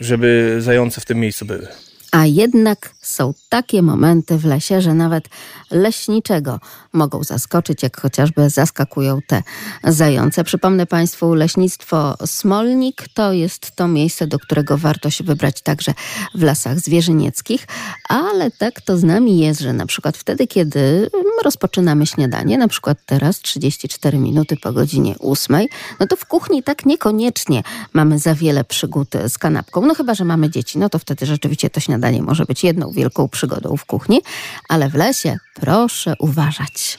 żeby 0.00 0.56
zające 0.58 1.00
w 1.00 1.04
tym 1.04 1.20
miejscu 1.20 1.46
były. 1.46 1.68
A 2.12 2.26
jednak 2.26 2.94
są 3.02 3.34
takie 3.48 3.82
momenty 3.82 4.38
w 4.38 4.44
lesie, 4.44 4.80
że 4.80 4.94
nawet 4.94 5.28
leśniczego 5.70 6.60
mogą 6.92 7.24
zaskoczyć, 7.24 7.82
jak 7.82 8.00
chociażby 8.00 8.50
zaskakują 8.50 9.18
te 9.26 9.42
zające. 9.84 10.44
Przypomnę 10.44 10.86
Państwu, 10.86 11.34
leśnictwo 11.34 12.16
Smolnik 12.26 13.08
to 13.14 13.32
jest 13.32 13.76
to 13.76 13.88
miejsce, 13.88 14.26
do 14.26 14.38
którego 14.38 14.78
warto 14.78 15.10
się 15.10 15.24
wybrać 15.24 15.62
także 15.62 15.94
w 16.34 16.42
lasach 16.42 16.80
zwierzynieckich, 16.80 17.66
ale 18.08 18.50
tak 18.50 18.80
to 18.80 18.98
z 18.98 19.04
nami 19.04 19.38
jest, 19.38 19.60
że 19.60 19.72
na 19.72 19.86
przykład 19.86 20.16
wtedy, 20.16 20.46
kiedy 20.46 21.10
rozpoczynamy 21.44 22.06
śniadanie, 22.06 22.58
na 22.58 22.68
przykład 22.68 22.98
teraz 23.06 23.40
34 23.40 24.18
minuty 24.18 24.56
po 24.56 24.72
godzinie 24.72 25.14
8, 25.18 25.66
no 26.00 26.06
to 26.06 26.16
w 26.16 26.26
kuchni 26.26 26.62
tak 26.62 26.86
niekoniecznie 26.86 27.62
mamy 27.92 28.18
za 28.18 28.34
wiele 28.34 28.64
przygód 28.64 29.08
z 29.28 29.38
kanapką. 29.38 29.86
No 29.86 29.94
chyba, 29.94 30.14
że 30.14 30.24
mamy 30.24 30.50
dzieci, 30.50 30.78
no 30.78 30.88
to 30.88 30.98
wtedy 30.98 31.26
rzeczywiście 31.26 31.70
to 31.70 31.80
śniadanie 31.80 31.95
może 32.22 32.44
być 32.44 32.64
jedną 32.64 32.92
wielką 32.92 33.28
przygodą 33.28 33.76
w 33.76 33.84
kuchni, 33.84 34.20
ale 34.68 34.88
w 34.88 34.94
lesie 34.94 35.36
proszę 35.54 36.14
uważać. 36.18 36.98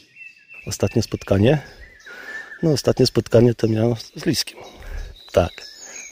Ostatnie 0.68 1.02
spotkanie? 1.02 1.62
No 2.64 2.72
ostatnie 2.72 3.06
spotkanie 3.06 3.54
to 3.54 3.68
miałem 3.68 3.96
z 4.16 4.26
Liskiem. 4.26 4.60
Tak. 5.32 5.52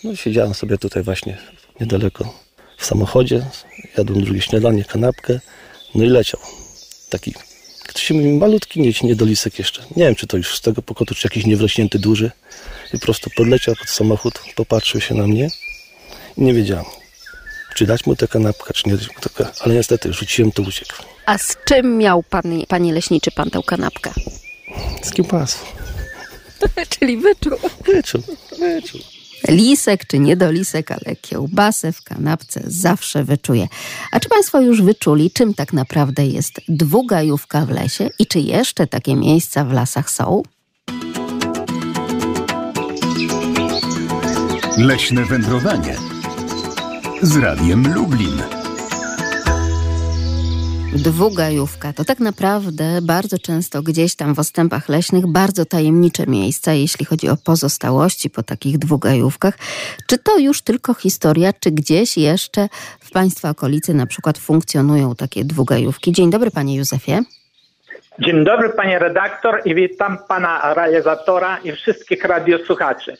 No 0.03 0.15
siedziałem 0.15 0.53
sobie 0.53 0.77
tutaj 0.77 1.03
właśnie 1.03 1.38
niedaleko 1.79 2.33
w 2.77 2.86
samochodzie, 2.86 3.45
jadłem 3.97 4.23
drugie 4.23 4.41
śniadanie, 4.41 4.83
kanapkę, 4.83 5.39
no 5.95 6.03
i 6.03 6.07
leciał. 6.07 6.39
Taki 7.09 7.33
ktoś 7.88 8.11
mi 8.11 8.33
malutki 8.33 8.81
mieć 8.81 9.03
niedolisek 9.03 9.59
jeszcze. 9.59 9.81
Nie 9.95 10.03
wiem, 10.03 10.15
czy 10.15 10.27
to 10.27 10.38
już 10.38 10.57
z 10.57 10.61
tego 10.61 10.81
pokotu, 10.81 11.15
czy 11.15 11.27
jakiś 11.27 11.45
niewrośnięty 11.45 11.99
duży. 11.99 12.31
I 12.93 12.99
po 12.99 13.05
prostu 13.05 13.29
podleciał 13.36 13.75
pod 13.75 13.89
samochód, 13.89 14.39
popatrzył 14.55 15.01
się 15.01 15.15
na 15.15 15.27
mnie 15.27 15.49
i 16.38 16.41
nie 16.41 16.53
wiedziałem, 16.53 16.86
czy 17.76 17.86
dać 17.86 18.05
mu 18.05 18.15
tę 18.15 18.28
kanapkę, 18.28 18.73
czy 18.73 18.89
nie 18.89 18.97
dać 18.97 19.07
mu 19.07 19.15
tę 19.21 19.51
Ale 19.61 19.73
niestety 19.73 20.13
rzuciłem, 20.13 20.51
to 20.51 20.63
uciekł. 20.63 20.93
A 21.26 21.38
z 21.38 21.57
czym 21.65 21.97
miał 21.97 22.23
pan, 22.23 22.43
panie 22.67 22.93
leśniczy, 22.93 23.32
pan 23.32 23.49
tę 23.49 23.61
kanapkę? 23.65 24.11
Z 25.03 25.11
kiełbasą. 25.11 25.59
Czyli 26.99 27.17
wyczuł. 27.17 27.51
Wyczuł, 27.86 28.21
wyczuł. 28.59 29.01
Lisek 29.47 30.05
czy 30.05 30.19
niedolisek, 30.19 30.91
ale 30.91 31.15
kiełbasę 31.15 31.91
w 31.91 32.03
kanapce 32.03 32.61
zawsze 32.67 33.23
wyczuje. 33.23 33.67
A 34.11 34.19
czy 34.19 34.30
Państwo 34.30 34.61
już 34.61 34.82
wyczuli, 34.82 35.32
czym 35.32 35.53
tak 35.53 35.73
naprawdę 35.73 36.26
jest 36.26 36.61
dwugajówka 36.69 37.65
w 37.65 37.69
lesie 37.69 38.09
i 38.19 38.28
czy 38.28 38.39
jeszcze 38.39 38.88
takie 38.88 39.15
miejsca 39.15 39.65
w 39.65 39.73
lasach 39.73 40.09
są? 40.09 40.43
Leśne 44.78 45.26
wędrowanie 45.26 46.14
z 47.22 47.38
Radiem 47.38 47.93
Lublin. 47.93 48.41
Dwugajówka 50.93 51.93
to 51.93 52.05
tak 52.05 52.20
naprawdę 52.20 52.99
bardzo 53.01 53.39
często 53.39 53.82
gdzieś 53.82 54.16
tam 54.16 54.36
w 54.36 54.39
ostępach 54.39 54.89
leśnych 54.89 55.28
bardzo 55.28 55.66
tajemnicze 55.66 56.28
miejsca, 56.28 56.74
jeśli 56.74 57.05
chodzi 57.05 57.30
o 57.30 57.38
pozostałości 57.38 58.30
po 58.30 58.43
takich 58.43 58.78
dwugajówkach. 58.78 59.57
Czy 60.07 60.18
to 60.18 60.38
już 60.38 60.61
tylko 60.61 60.93
historia, 60.93 61.53
czy 61.59 61.72
gdzieś 61.72 62.18
jeszcze 62.18 62.68
w 62.99 63.11
Państwa 63.11 63.49
okolicy 63.49 63.93
na 63.93 64.05
przykład 64.05 64.38
funkcjonują 64.38 65.16
takie 65.16 65.45
dwugajówki? 65.45 66.11
Dzień 66.11 66.30
dobry 66.30 66.51
Panie 66.51 66.76
Józefie. 66.76 67.24
Dzień 68.20 68.43
dobry 68.43 68.70
Panie 68.70 68.99
redaktor 68.99 69.61
i 69.66 69.76
witam 69.76 70.18
Pana 70.28 70.74
realizatora 70.74 71.57
i 71.57 71.72
wszystkich 71.72 72.24
radiosłuchaczy. 72.24 73.18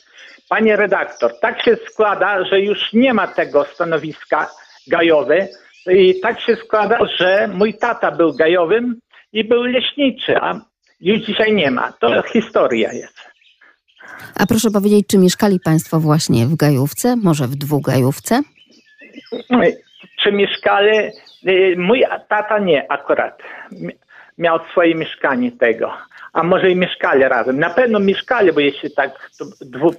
Panie 0.48 0.76
redaktor, 0.76 1.40
tak 1.40 1.62
się 1.62 1.76
składa, 1.90 2.44
że 2.44 2.60
już 2.60 2.92
nie 2.92 3.14
ma 3.14 3.26
tego 3.26 3.64
stanowiska 3.64 4.50
gajowy, 4.86 5.48
i 5.90 6.20
tak 6.20 6.40
się 6.40 6.56
składa, 6.56 6.98
że 7.18 7.48
mój 7.54 7.74
tata 7.74 8.10
był 8.10 8.34
gajowym 8.34 9.00
i 9.32 9.44
był 9.44 9.62
leśniczy, 9.62 10.36
a 10.36 10.60
już 11.00 11.18
dzisiaj 11.18 11.54
nie 11.54 11.70
ma. 11.70 11.92
To 11.92 12.22
historia 12.22 12.92
jest. 12.92 13.18
A 14.34 14.46
proszę 14.46 14.70
powiedzieć, 14.70 15.06
czy 15.06 15.18
mieszkali 15.18 15.60
Państwo 15.60 16.00
właśnie 16.00 16.46
w 16.46 16.56
gajówce, 16.56 17.16
może 17.16 17.46
w 17.46 17.56
dwugajówce? 17.56 18.42
Czy 20.22 20.32
mieszkali? 20.32 20.98
Y, 21.48 21.74
mój 21.78 22.04
tata 22.28 22.58
nie 22.58 22.92
akurat. 22.92 23.42
Miał 24.38 24.58
swoje 24.70 24.94
mieszkanie 24.94 25.52
tego. 25.52 25.92
A 26.32 26.42
może 26.42 26.70
i 26.70 26.76
mieszkali 26.76 27.22
razem. 27.22 27.58
Na 27.58 27.70
pewno 27.70 28.00
mieszkali, 28.00 28.52
bo 28.52 28.60
jeśli 28.60 28.90
tak 28.90 29.30
dwu, 29.60 29.94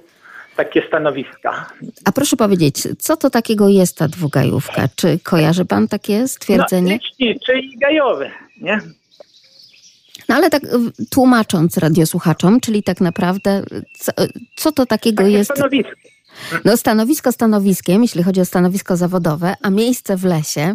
takie 0.58 0.82
stanowiska. 0.88 1.66
A 2.04 2.12
proszę 2.12 2.36
powiedzieć, 2.36 2.88
co 2.98 3.16
to 3.16 3.30
takiego 3.30 3.68
jest 3.68 3.98
ta 3.98 4.08
dwugajówka? 4.08 4.88
Czy 4.96 5.18
kojarzy 5.18 5.64
pan 5.64 5.88
takie 5.88 6.28
stwierdzenie? 6.28 6.92
No, 6.92 6.98
leczniczy 7.20 7.58
i 7.58 7.78
gajowy, 7.78 8.30
nie? 8.60 8.80
No 10.28 10.34
ale 10.34 10.50
tak 10.50 10.62
tłumacząc 11.10 11.78
radiosłuchaczom, 11.78 12.60
czyli 12.60 12.82
tak 12.82 13.00
naprawdę 13.00 13.62
co, 13.98 14.12
co 14.56 14.72
to 14.72 14.86
takiego 14.86 15.22
takie 15.22 15.36
jest? 15.36 15.50
Stanowisko. 15.54 15.92
No 16.64 16.76
stanowisko 16.76 17.32
stanowiskiem, 17.32 18.02
jeśli 18.02 18.22
chodzi 18.22 18.40
o 18.40 18.44
stanowisko 18.44 18.96
zawodowe, 18.96 19.54
a 19.62 19.70
miejsce 19.70 20.16
w 20.16 20.24
lesie? 20.24 20.74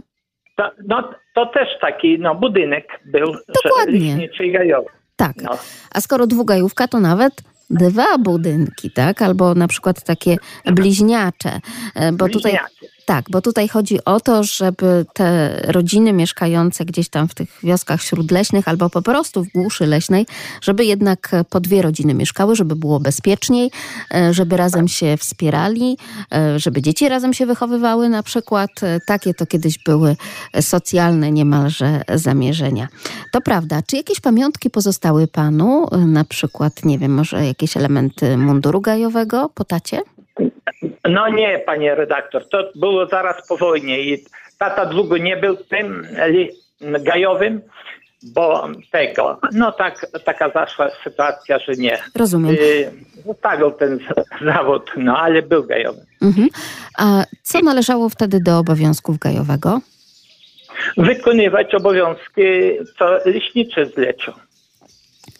To, 0.57 0.71
no 0.87 1.13
to 1.35 1.45
też 1.45 1.67
taki 1.81 2.19
no, 2.19 2.35
budynek 2.35 2.87
był, 3.05 3.33
Dokładnie. 3.63 4.15
leśniczy 4.15 4.45
i 4.45 4.51
gajowy. 4.51 4.89
Tak. 5.15 5.35
No. 5.41 5.57
A 5.91 6.01
skoro 6.01 6.27
dwugajówka, 6.27 6.87
to 6.87 6.99
nawet 6.99 7.33
dwa 7.73 8.17
budynki, 8.17 8.91
tak? 8.91 9.21
Albo 9.21 9.55
na 9.55 9.67
przykład 9.67 10.03
takie 10.03 10.37
bliźniacze. 10.65 11.59
E, 11.95 12.11
bo 12.11 12.29
tutaj, 12.29 12.57
tak, 13.05 13.25
bo 13.29 13.41
tutaj 13.41 13.67
chodzi 13.67 14.05
o 14.05 14.19
to, 14.19 14.43
żeby 14.43 15.05
te 15.13 15.59
rodziny 15.67 16.13
mieszkające 16.13 16.85
gdzieś 16.85 17.09
tam 17.09 17.27
w 17.27 17.35
tych 17.35 17.59
wioskach 17.63 18.01
śródleśnych 18.01 18.67
albo 18.67 18.89
po 18.89 19.01
prostu 19.01 19.43
w 19.43 19.47
głuszy 19.47 19.85
leśnej, 19.85 20.25
żeby 20.61 20.85
jednak 20.85 21.31
po 21.49 21.59
dwie 21.59 21.81
rodziny 21.81 22.13
mieszkały, 22.13 22.55
żeby 22.55 22.75
było 22.75 22.99
bezpieczniej, 22.99 23.71
e, 24.13 24.33
żeby 24.33 24.57
razem 24.57 24.87
się 24.87 25.17
wspierali, 25.17 25.97
e, 26.33 26.59
żeby 26.59 26.81
dzieci 26.81 27.09
razem 27.09 27.33
się 27.33 27.45
wychowywały 27.45 28.09
na 28.09 28.23
przykład. 28.23 28.69
Takie 29.07 29.33
to 29.33 29.45
kiedyś 29.45 29.79
były 29.85 30.15
socjalne 30.61 31.31
niemalże 31.31 32.01
zamierzenia. 32.15 32.87
To 33.31 33.41
prawda. 33.41 33.81
Czy 33.87 33.95
jakieś 33.95 34.19
pamiątki 34.19 34.69
pozostały 34.69 35.27
panu? 35.27 35.87
Na 36.05 36.23
przykład, 36.23 36.85
nie 36.85 36.99
wiem, 36.99 37.13
może 37.13 37.45
jakieś 37.45 37.77
elementy 37.77 38.37
munduru 38.37 38.81
gajowego 38.81 39.49
po 39.53 39.63
tacie? 39.63 40.01
No 41.09 41.29
nie, 41.29 41.59
panie 41.59 41.95
redaktor, 41.95 42.49
to 42.49 42.71
było 42.75 43.05
zaraz 43.05 43.47
po 43.47 43.57
wojnie 43.57 44.01
i 44.01 44.23
tata 44.57 44.85
długo 44.85 45.17
nie 45.17 45.37
był 45.37 45.57
tym 45.57 46.07
gajowym, 46.81 47.61
bo 48.23 48.67
tego, 48.91 49.39
no 49.51 49.71
tak, 49.71 50.07
taka 50.25 50.49
zaszła 50.49 50.89
sytuacja, 51.03 51.59
że 51.59 51.73
nie. 51.73 51.97
Rozumiem. 52.15 52.55
Y, 52.55 52.91
zostawił 53.25 53.71
ten 53.71 53.99
zawód, 54.45 54.91
no 54.97 55.17
ale 55.17 55.41
był 55.41 55.63
gajowy. 55.63 56.05
Mhm. 56.21 56.47
A 56.97 57.23
co 57.43 57.59
należało 57.59 58.09
wtedy 58.09 58.39
do 58.39 58.57
obowiązków 58.57 59.19
gajowego? 59.19 59.81
Wykonywać 60.97 61.75
obowiązki, 61.75 62.41
co 62.99 63.05
leśniczy 63.25 63.85
zlecił. 63.95 64.33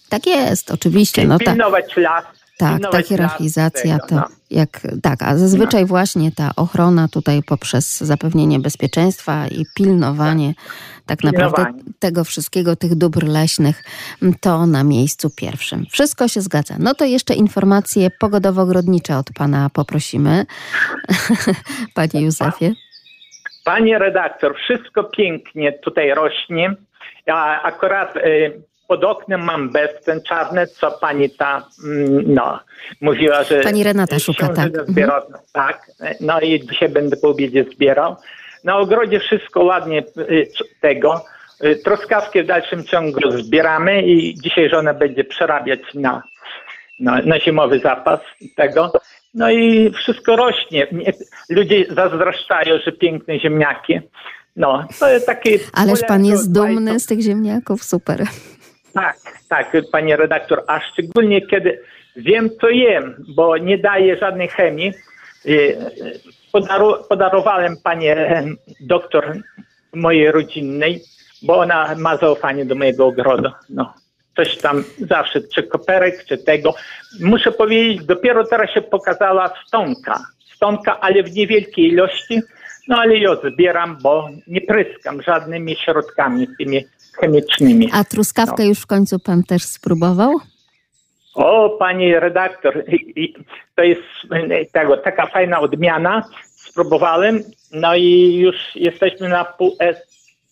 Tak 0.10 0.26
jest, 0.28 0.72
oczywiście. 0.72 1.28
No, 1.28 1.40
pilnować 1.40 1.86
tak. 1.88 1.98
las, 1.98 2.26
tak, 2.58 2.82
ta 2.92 3.02
hierarchizacja 3.02 4.00
to 4.00 4.16
no. 4.16 4.26
jak 4.52 4.82
tak, 5.02 5.24
a 5.24 5.38
zazwyczaj 5.38 5.82
no. 5.82 5.88
właśnie 5.88 6.32
ta 6.32 6.52
ochrona 6.56 7.08
tutaj 7.08 7.44
poprzez 7.44 7.98
zapewnienie 7.98 8.60
bezpieczeństwa 8.60 9.48
i 9.48 9.66
pilnowanie 9.76 10.54
tak, 11.06 11.22
tak 11.22 11.34
naprawdę 11.34 11.66
tego 12.00 12.24
wszystkiego, 12.24 12.76
tych 12.76 12.96
dóbr 12.96 13.24
leśnych, 13.28 13.84
to 14.42 14.66
na 14.68 14.84
miejscu 14.84 15.30
pierwszym. 15.38 15.86
Wszystko 15.92 16.28
się 16.28 16.42
zgadza. 16.42 16.76
No 16.80 16.94
to 16.94 17.06
jeszcze 17.06 17.34
informacje 17.34 18.10
pogodowo-ogrodnicze 18.22 19.18
od 19.18 19.28
pana 19.38 19.70
poprosimy. 19.74 20.46
Panie 21.96 22.22
Józefie. 22.26 22.74
Panie 23.66 24.00
redaktor, 24.00 24.56
wszystko 24.56 25.04
pięknie 25.04 25.74
tutaj 25.74 26.14
rośnie. 26.14 26.76
A 27.28 27.62
akurat 27.62 28.16
y, 28.16 28.62
pod 28.88 29.04
oknem 29.04 29.44
mam 29.44 29.70
bezcen 29.70 30.22
czarny, 30.22 30.68
co 30.68 30.92
pani 30.92 31.30
ta, 31.30 31.68
mm, 31.86 32.34
no, 32.34 32.60
mówiła, 33.02 33.44
że... 33.44 33.62
Pani 33.62 33.84
Renata 33.84 34.20
szuka, 34.20 34.48
tak. 34.48 34.72
Zbierał, 34.88 35.22
Tak, 35.54 35.92
no 36.22 36.42
i 36.42 36.68
dzisiaj 36.72 36.90
będę 36.90 37.18
po 37.18 37.30
obiedzie 37.30 37.66
zbierał. 37.74 38.16
Na 38.64 38.78
ogrodzie 38.78 39.20
wszystko 39.20 39.64
ładnie 39.64 40.04
y, 40.18 40.48
tego. 40.82 41.26
Y, 41.64 41.76
Truskawki 41.76 42.44
w 42.44 42.48
dalszym 42.48 42.84
ciągu 42.84 43.32
zbieramy 43.32 44.02
i 44.02 44.36
dzisiaj 44.36 44.70
żona 44.70 44.94
będzie 44.94 45.24
przerabiać 45.24 45.80
na, 45.94 46.24
na, 47.00 47.22
na 47.22 47.40
zimowy 47.40 47.80
zapas 47.80 48.20
tego. 48.56 48.92
No 49.34 49.52
i 49.52 49.92
wszystko 49.92 50.36
rośnie. 50.36 50.88
Nie- 50.92 51.14
Ludzie 51.50 51.86
zazdroszczają, 51.90 52.78
że 52.86 52.92
piękne 52.92 53.40
ziemniaki. 53.40 54.00
No, 54.56 54.88
to 55.00 55.10
jest 55.10 55.26
taki... 55.26 55.50
Ależ 55.74 56.00
pan 56.08 56.26
jest 56.26 56.52
dumny 56.52 57.00
z 57.00 57.06
tych 57.06 57.22
ziemniaków, 57.22 57.84
super. 57.84 58.28
Tak, 58.94 59.18
tak, 59.50 59.72
pani 59.92 60.16
redaktor, 60.16 60.64
a 60.68 60.80
szczególnie 60.80 61.48
kiedy 61.48 61.80
wiem, 62.16 62.50
co 62.62 62.70
jem, 62.70 63.26
bo 63.36 63.58
nie 63.58 63.78
daję 63.78 64.18
żadnej 64.18 64.48
chemii. 64.48 64.94
Y, 65.46 65.78
Podaru, 66.52 66.94
podarowałem 67.10 67.78
panie 67.84 68.44
doktor 68.80 69.34
mojej 69.94 70.32
rodzinnej, 70.32 71.02
bo 71.42 71.58
ona 71.58 71.96
ma 71.98 72.18
zaufanie 72.18 72.66
do 72.66 72.76
mojego 72.76 73.06
ogrodu. 73.06 73.50
No, 73.70 73.94
coś 74.36 74.58
tam 74.58 74.84
zawsze, 75.00 75.42
czy 75.42 75.64
koperek, 75.64 76.26
czy 76.26 76.38
tego. 76.38 76.76
Muszę 77.22 77.52
powiedzieć, 77.52 78.06
dopiero 78.06 78.48
teraz 78.48 78.70
się 78.70 78.82
pokazała 78.82 79.54
stonka. 79.68 80.20
Stonka, 80.56 81.00
ale 81.00 81.24
w 81.24 81.34
niewielkiej 81.34 81.88
ilości. 81.88 82.42
No 82.88 82.98
ale 82.98 83.18
ją 83.18 83.36
zbieram, 83.36 83.98
bo 84.02 84.30
nie 84.48 84.62
pryskam 84.62 85.22
żadnymi 85.22 85.76
środkami 85.76 86.48
tymi 86.58 86.86
chemicznymi. 87.22 87.90
A 87.94 88.04
truskawkę 88.04 88.64
No. 88.64 88.70
już 88.70 88.80
w 88.80 88.88
końcu 88.88 89.20
pan 89.20 89.44
też 89.44 89.64
spróbował? 89.64 90.40
O, 91.36 91.70
pani 91.70 92.16
redaktor, 92.20 92.84
to 93.76 93.84
jest 93.84 94.02
e, 94.32 94.66
tego, 94.66 94.98
taka 94.98 95.28
fajna 95.28 95.60
odmiana. 95.60 96.24
Spróbowałem, 96.56 97.44
no 97.72 97.96
i 97.96 98.36
już 98.36 98.56
jesteśmy 98.76 99.30
na 99.30 99.46
pół, 99.46 99.76
e, 99.82 99.94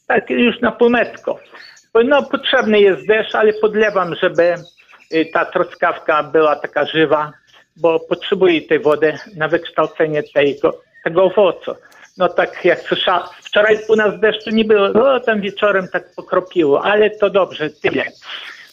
tak, 0.08 0.30
już 0.30 0.62
na 0.62 0.72
półmetko. 0.72 1.40
No, 2.06 2.24
potrzebny 2.24 2.80
jest 2.80 3.08
deszcz, 3.08 3.36
ale 3.36 3.54
podlewam, 3.54 4.16
żeby 4.16 4.44
e, 4.44 4.56
ta 5.34 5.46
truskawka 5.46 6.24
była 6.24 6.56
taka 6.56 6.86
żywa, 6.86 7.32
bo 7.78 8.00
potrzebuje 8.00 8.62
tej 8.62 8.80
wody 8.80 9.18
na 9.36 9.48
wykształcenie 9.48 10.24
tego, 10.24 10.82
tego 11.04 11.24
owocu. 11.24 11.72
No 12.22 12.30
tak 12.30 12.66
jak 12.66 12.82
słyszałem, 12.82 13.28
wczoraj 13.44 13.80
u 13.88 13.96
nas 13.96 14.20
deszczu 14.20 14.50
nie 14.50 14.66
było, 14.66 14.90
no 14.90 15.20
tam 15.20 15.42
wieczorem 15.42 15.88
tak 15.88 16.16
pokropiło, 16.16 16.84
ale 16.84 17.10
to 17.10 17.30
dobrze, 17.30 17.70
tyle. 17.70 18.04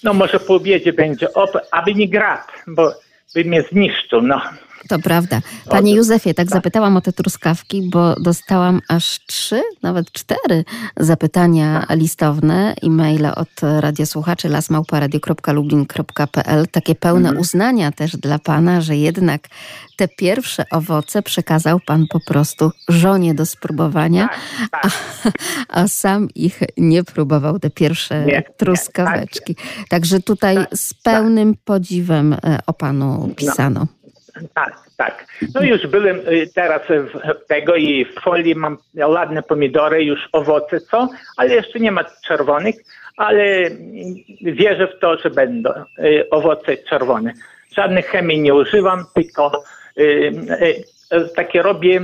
No 0.05 0.15
może 0.15 0.41
po 0.41 0.55
obiedzie 0.55 0.93
będzie, 0.93 1.35
ob, 1.35 1.51
aby 1.71 1.95
nie 1.95 2.09
grad, 2.09 2.47
bo 2.67 2.93
by 3.35 3.45
mnie 3.45 3.63
zniszczył, 3.63 4.23
no. 4.23 4.41
To 4.89 4.99
prawda. 4.99 5.41
Panie 5.71 5.95
Józefie, 5.95 6.35
tak 6.35 6.51
zapytałam 6.51 6.97
o 6.97 7.01
te 7.01 7.13
truskawki, 7.13 7.89
bo 7.91 8.15
dostałam 8.21 8.81
aż 8.89 9.21
trzy, 9.27 9.63
nawet 9.83 10.13
cztery 10.13 10.65
zapytania 10.97 11.87
listowne, 11.91 12.75
e-maile 12.83 13.27
od 13.37 13.49
radiosłuchaczy 13.81 14.49
lasmałparadio.lublin.pl. 14.49 16.67
Takie 16.69 16.95
pełne 16.95 17.29
Mhm. 17.29 17.41
uznania 17.41 17.93
też 17.93 18.17
dla 18.17 18.39
pana, 18.39 18.81
że 18.81 18.97
jednak 18.97 19.49
te 19.97 20.09
pierwsze 20.09 20.65
owoce 20.71 21.23
przekazał 21.23 21.81
pan 21.87 22.07
po 22.13 22.21
prostu 22.21 22.71
żonie 22.89 23.35
do 23.35 23.47
spróbowania, 23.47 24.29
Tak, 24.71 24.83
a, 24.83 24.89
a 25.81 25.89
sam 25.89 26.29
ich 26.35 26.61
nie 26.77 27.05
próbował, 27.05 27.59
te 27.59 27.71
pierwsze 27.71 28.21
Nie, 28.21 28.27
nie, 28.33 28.43
truskaweczki. 28.57 29.57
Także 29.89 30.21
tutaj 30.21 30.57
z 30.75 30.95
pełnym 30.95 31.55
podziwem 31.65 32.33
e, 32.33 32.59
o 32.67 32.73
panu 32.73 33.31
pisano. 33.37 33.87
Tak, 34.55 34.77
tak. 34.97 35.27
No 35.55 35.63
już 35.63 35.87
byłem 35.87 36.17
y, 36.17 36.47
teraz 36.55 36.83
w 36.89 37.47
tego 37.47 37.77
i 37.77 38.05
w 38.05 38.15
folii 38.15 38.55
mam 38.55 38.79
ładne 38.95 39.43
pomidory, 39.43 40.05
już 40.05 40.29
owoce 40.33 40.81
co, 40.81 41.09
ale 41.37 41.55
jeszcze 41.55 41.81
nie 41.81 41.93
ma 41.93 42.05
czerwonych, 42.25 42.77
ale 43.17 43.71
wierzę 44.41 44.87
w 44.87 44.99
to, 45.01 45.17
że 45.17 45.31
będą 45.31 45.71
y, 45.99 46.31
owoce 46.31 46.77
czerwone. 46.77 47.33
Żadnych 47.77 48.07
chemii 48.07 48.41
nie 48.41 48.55
używam, 48.55 49.05
tylko 49.15 49.63
y, 49.99 50.33
takie 51.37 51.63
robię, 51.63 52.01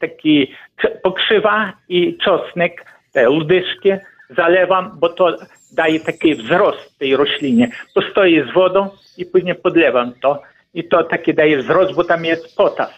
taki 0.00 0.54
pokrzywa 1.02 1.72
i 1.88 2.18
czosnek, 2.18 2.84
te 3.12 3.24
ludyszki 3.24 3.90
zalewam, 4.30 4.96
bo 5.00 5.08
to 5.08 5.36
daje 5.72 6.00
taki 6.00 6.34
wzrost 6.34 6.98
tej 6.98 7.16
roślinie. 7.16 7.70
Postoję 7.94 8.46
z 8.50 8.54
wodą 8.54 8.90
i 9.18 9.26
później 9.26 9.54
podlewam 9.54 10.12
to. 10.22 10.42
I 10.74 10.88
to 10.88 11.04
taki 11.04 11.34
daje 11.34 11.62
wzrost, 11.62 11.94
bo 11.94 12.04
tam 12.04 12.24
jest 12.24 12.56
potas, 12.56 12.90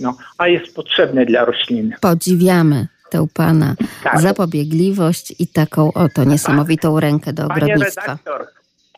no, 0.00 0.16
a 0.38 0.48
jest 0.48 0.74
potrzebny 0.74 1.26
dla 1.26 1.44
rośliny. 1.44 1.96
Podziwiamy 2.00 2.86
tę 3.10 3.26
pana 3.34 3.74
Tak. 4.04 4.20
zapobiegliwość 4.20 5.34
i 5.40 5.48
taką 5.48 5.92
oto 5.92 6.24
niesamowitą 6.24 7.00
rękę 7.00 7.32
do 7.32 7.48
Panie 7.48 7.62
ogrodnictwa. 7.64 8.02
redaktor, 8.02 8.46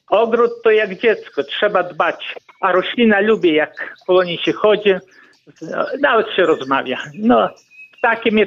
ogród 0.09 0.51
to 0.65 0.71
jak 0.71 1.01
dziecko, 1.01 1.45
trzeba 1.45 1.83
dbać, 1.83 2.35
a 2.61 2.73
roślina 2.73 3.21
lubi, 3.21 3.55
jak 3.55 3.95
po 4.07 4.25
niej 4.25 4.39
się 4.39 4.53
chodzi, 4.53 4.91
nawet 6.01 6.27
się 6.37 6.43
rozmawia. 6.43 6.99
No, 7.15 7.49
takie 8.03 8.31
mnie 8.31 8.47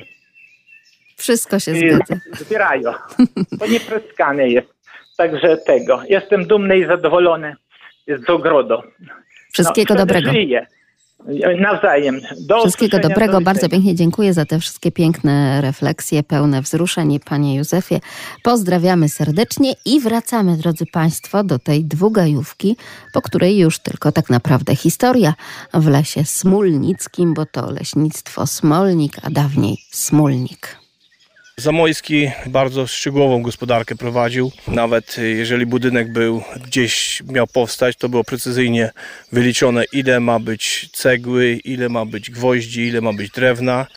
Wszystko 1.17 1.59
się 1.59 1.71
y, 1.71 1.95
zgadza. 1.95 2.15
zbierają, 2.45 2.91
bo 3.59 3.67
nie 3.67 3.79
pryskane 3.79 4.49
jest. 4.49 4.67
Także 5.17 5.57
tego, 5.57 6.01
jestem 6.09 6.45
dumny 6.47 6.77
i 6.77 6.85
zadowolony 6.85 7.55
z 8.07 8.29
ogrodu. 8.29 8.77
Wszystkiego 9.55 9.93
no, 9.93 9.99
dobrego. 9.99 10.31
Żyję. 10.31 10.67
Nawzajem. 11.59 12.21
Do 12.47 12.59
Wszystkiego 12.59 12.99
dobrego. 12.99 13.33
do 13.33 13.41
Bardzo 13.41 13.69
pięknie 13.69 13.95
dziękuję 13.95 14.33
za 14.33 14.45
te 14.45 14.59
wszystkie 14.59 14.91
piękne 14.91 15.61
refleksje, 15.61 16.23
pełne 16.23 16.61
wzruszeń, 16.61 17.19
panie 17.25 17.55
Józefie. 17.55 17.99
Pozdrawiamy 18.43 19.09
serdecznie 19.09 19.73
i 19.85 19.99
wracamy, 19.99 20.57
drodzy 20.57 20.85
państwo, 20.85 21.43
do 21.43 21.59
tej 21.59 21.85
dwugajówki, 21.85 22.77
po 23.13 23.21
której 23.21 23.57
już 23.57 23.79
tylko 23.79 24.11
tak 24.11 24.29
naprawdę 24.29 24.75
historia 24.75 25.33
w 25.73 25.87
lesie 25.87 26.25
smulnickim, 26.25 27.33
bo 27.33 27.45
to 27.45 27.71
leśnictwo 27.71 28.47
Smolnik, 28.47 29.13
a 29.23 29.29
dawniej 29.29 29.77
Smulnik. 29.91 30.84
Zamojski 31.59 32.31
bardzo 32.45 32.87
szczegółową 32.87 33.41
gospodarkę 33.41 33.95
prowadził. 33.95 34.51
Nawet 34.67 35.17
y, 35.17 35.29
jeżeli 35.29 35.65
budynek 35.65 36.11
był 36.11 36.43
gdzieś 36.65 37.23
miał 37.27 37.47
powstać, 37.47 37.95
to 37.95 38.09
było 38.09 38.23
precyzyjnie 38.23 38.91
wyliczone, 39.31 39.83
ile 39.91 40.19
ma 40.19 40.39
być 40.39 40.89
cegły, 40.93 41.53
ile 41.53 41.89
ma 41.89 42.05
być 42.05 42.31
gwoździ, 42.31 42.81
ile 42.81 43.01
ma 43.01 43.13
być 43.13 43.31
drewna 43.31 43.87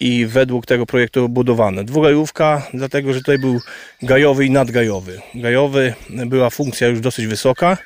i 0.00 0.26
według 0.26 0.66
tego 0.66 0.86
projektu 0.86 1.28
budowane. 1.28 1.84
Dwugajówka, 1.84 2.66
dlatego 2.74 3.12
że 3.12 3.18
tutaj 3.18 3.38
był 3.38 3.60
gajowy 4.02 4.46
i 4.46 4.50
nadgajowy. 4.50 5.20
Gajowy 5.34 5.94
była 6.10 6.50
funkcja 6.50 6.88
już 6.88 7.00
dosyć 7.00 7.26
wysoka, 7.26 7.78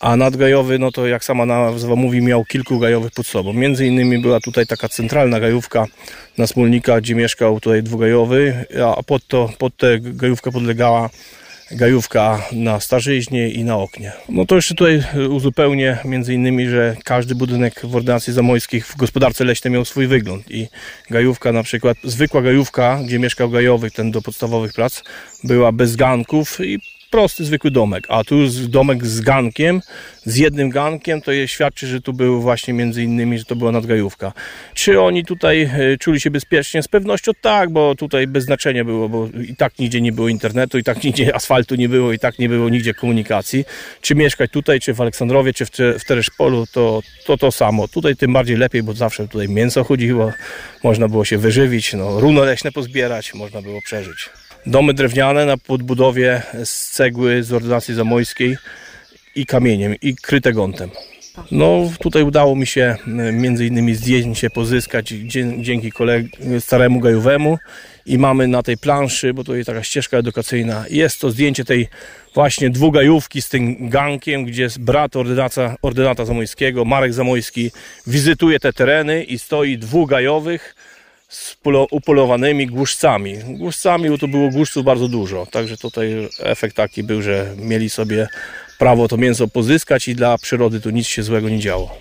a 0.00 0.16
nadgajowy, 0.16 0.78
no 0.78 0.92
to 0.92 1.06
jak 1.06 1.24
sama 1.24 1.46
nazwa 1.46 1.96
mówi, 1.96 2.22
miał 2.22 2.44
kilku 2.44 2.78
gajowych 2.78 3.12
pod 3.12 3.26
sobą. 3.26 3.52
Między 3.52 3.86
innymi 3.86 4.18
była 4.18 4.40
tutaj 4.40 4.66
taka 4.66 4.88
centralna 4.88 5.40
gajówka 5.40 5.86
na 6.38 6.46
Smolnika, 6.46 7.00
gdzie 7.00 7.14
mieszkał 7.14 7.60
tutaj 7.60 7.82
dwugajowy, 7.82 8.64
a 8.96 9.02
pod, 9.02 9.26
to, 9.26 9.50
pod 9.58 9.76
tę 9.76 9.98
gajówkę 10.00 10.52
podlegała 10.52 11.10
gajówka 11.70 12.42
na 12.52 12.80
Starzyźnie 12.80 13.50
i 13.50 13.64
na 13.64 13.76
Oknie. 13.76 14.12
No 14.28 14.46
to 14.46 14.56
jeszcze 14.56 14.74
tutaj 14.74 15.02
uzupełnię 15.28 15.98
między 16.04 16.34
innymi, 16.34 16.68
że 16.68 16.96
każdy 17.04 17.34
budynek 17.34 17.86
w 17.86 17.96
ordynacji 17.96 18.32
zamojskich 18.32 18.86
w 18.86 18.96
gospodarce 18.96 19.44
leśnej 19.44 19.72
miał 19.72 19.84
swój 19.84 20.06
wygląd 20.06 20.50
i 20.50 20.68
gajówka 21.10 21.52
na 21.52 21.62
przykład, 21.62 21.96
zwykła 22.04 22.42
gajówka, 22.42 23.00
gdzie 23.06 23.18
mieszkał 23.18 23.50
gajowy, 23.50 23.90
ten 23.90 24.10
do 24.10 24.22
podstawowych 24.22 24.72
prac, 24.72 25.02
była 25.44 25.72
bez 25.72 25.96
ganków 25.96 26.60
i 26.60 26.95
prosty, 27.10 27.44
zwykły 27.44 27.70
domek, 27.70 28.06
a 28.08 28.24
tu 28.24 28.36
domek 28.68 29.06
z 29.06 29.20
gankiem, 29.20 29.80
z 30.24 30.36
jednym 30.36 30.70
gankiem, 30.70 31.20
to 31.20 31.32
je 31.32 31.48
świadczy, 31.48 31.86
że 31.86 32.00
tu 32.00 32.12
był 32.12 32.40
właśnie 32.40 32.74
między 32.74 33.02
innymi, 33.02 33.38
że 33.38 33.44
to 33.44 33.56
była 33.56 33.72
nadgajówka. 33.72 34.32
Czy 34.74 35.00
oni 35.00 35.24
tutaj 35.24 35.62
e, 35.62 35.96
czuli 35.98 36.20
się 36.20 36.30
bezpiecznie? 36.30 36.82
Z 36.82 36.88
pewnością 36.88 37.32
tak, 37.40 37.70
bo 37.70 37.94
tutaj 37.94 38.26
bez 38.26 38.44
znaczenia 38.44 38.84
było, 38.84 39.08
bo 39.08 39.28
i 39.48 39.56
tak 39.56 39.78
nigdzie 39.78 40.00
nie 40.00 40.12
było 40.12 40.28
internetu, 40.28 40.78
i 40.78 40.84
tak 40.84 41.04
nigdzie 41.04 41.34
asfaltu 41.36 41.74
nie 41.74 41.88
było, 41.88 42.12
i 42.12 42.18
tak 42.18 42.38
nie 42.38 42.48
było 42.48 42.68
nigdzie 42.68 42.94
komunikacji. 42.94 43.64
Czy 44.00 44.14
mieszkać 44.14 44.50
tutaj, 44.50 44.80
czy 44.80 44.94
w 44.94 45.00
Aleksandrowie, 45.00 45.52
czy 45.52 45.66
w, 45.66 45.70
w 45.98 46.04
Tereszpolu, 46.04 46.66
to, 46.72 47.02
to 47.26 47.36
to 47.36 47.52
samo. 47.52 47.88
Tutaj 47.88 48.16
tym 48.16 48.32
bardziej 48.32 48.56
lepiej, 48.56 48.82
bo 48.82 48.92
zawsze 48.92 49.28
tutaj 49.28 49.48
mięso 49.48 49.84
chodziło, 49.84 50.32
można 50.84 51.08
było 51.08 51.24
się 51.24 51.38
wyżywić, 51.38 51.94
no, 51.94 52.20
runo 52.20 52.44
leśne 52.44 52.72
pozbierać, 52.72 53.34
można 53.34 53.62
było 53.62 53.82
przeżyć. 53.82 54.30
Domy 54.66 54.94
drewniane 54.94 55.46
na 55.46 55.56
podbudowie 55.56 56.42
z 56.64 56.90
cegły 56.90 57.42
z 57.42 57.52
ordynacji 57.52 57.94
zamojskiej 57.94 58.56
i 59.34 59.46
kamieniem, 59.46 59.94
i 60.02 60.16
kryte 60.16 60.52
gątem. 60.52 60.90
No 61.50 61.90
tutaj 62.00 62.22
udało 62.22 62.56
mi 62.56 62.66
się 62.66 62.96
e, 63.06 63.32
między 63.32 63.66
innymi 63.66 63.94
zdjęcie 63.94 64.50
pozyskać 64.50 65.08
dzięki 65.58 65.92
koleg- 65.92 66.60
staremu 66.60 67.00
gajowemu 67.00 67.58
i 68.06 68.18
mamy 68.18 68.46
na 68.48 68.62
tej 68.62 68.76
planszy, 68.78 69.34
bo 69.34 69.44
to 69.44 69.54
jest 69.54 69.66
taka 69.66 69.82
ścieżka 69.82 70.16
edukacyjna, 70.16 70.84
jest 70.90 71.20
to 71.20 71.30
zdjęcie 71.30 71.64
tej 71.64 71.88
właśnie 72.34 72.70
dwugajówki 72.70 73.42
z 73.42 73.48
tym 73.48 73.88
gankiem, 73.88 74.44
gdzie 74.44 74.68
brat 74.78 75.16
ordynata, 75.16 75.76
ordynata 75.82 76.24
Zamojskiego, 76.24 76.84
Marek 76.84 77.14
Zamojski, 77.14 77.70
wizytuje 78.06 78.60
te 78.60 78.72
tereny 78.72 79.24
i 79.24 79.38
stoi 79.38 79.78
dwóch 79.78 80.10
gajowych 80.10 80.74
z 81.28 81.56
polo- 81.64 81.86
upolowanymi 81.90 82.66
głuszcami. 82.66 83.34
Głuszcami, 83.58 84.10
bo 84.10 84.18
to 84.18 84.28
było 84.28 84.50
głuszców 84.50 84.84
bardzo 84.84 85.08
dużo, 85.08 85.46
także 85.46 85.76
tutaj 85.76 86.28
efekt 86.38 86.76
taki 86.76 87.02
był, 87.02 87.22
że 87.22 87.54
mieli 87.58 87.90
sobie 87.90 88.28
prawo 88.78 89.08
to 89.08 89.16
mięso 89.16 89.48
pozyskać 89.48 90.08
i 90.08 90.14
dla 90.14 90.38
przyrody 90.38 90.80
tu 90.80 90.90
nic 90.90 91.06
się 91.06 91.22
złego 91.22 91.48
nie 91.48 91.58
działo. 91.58 91.98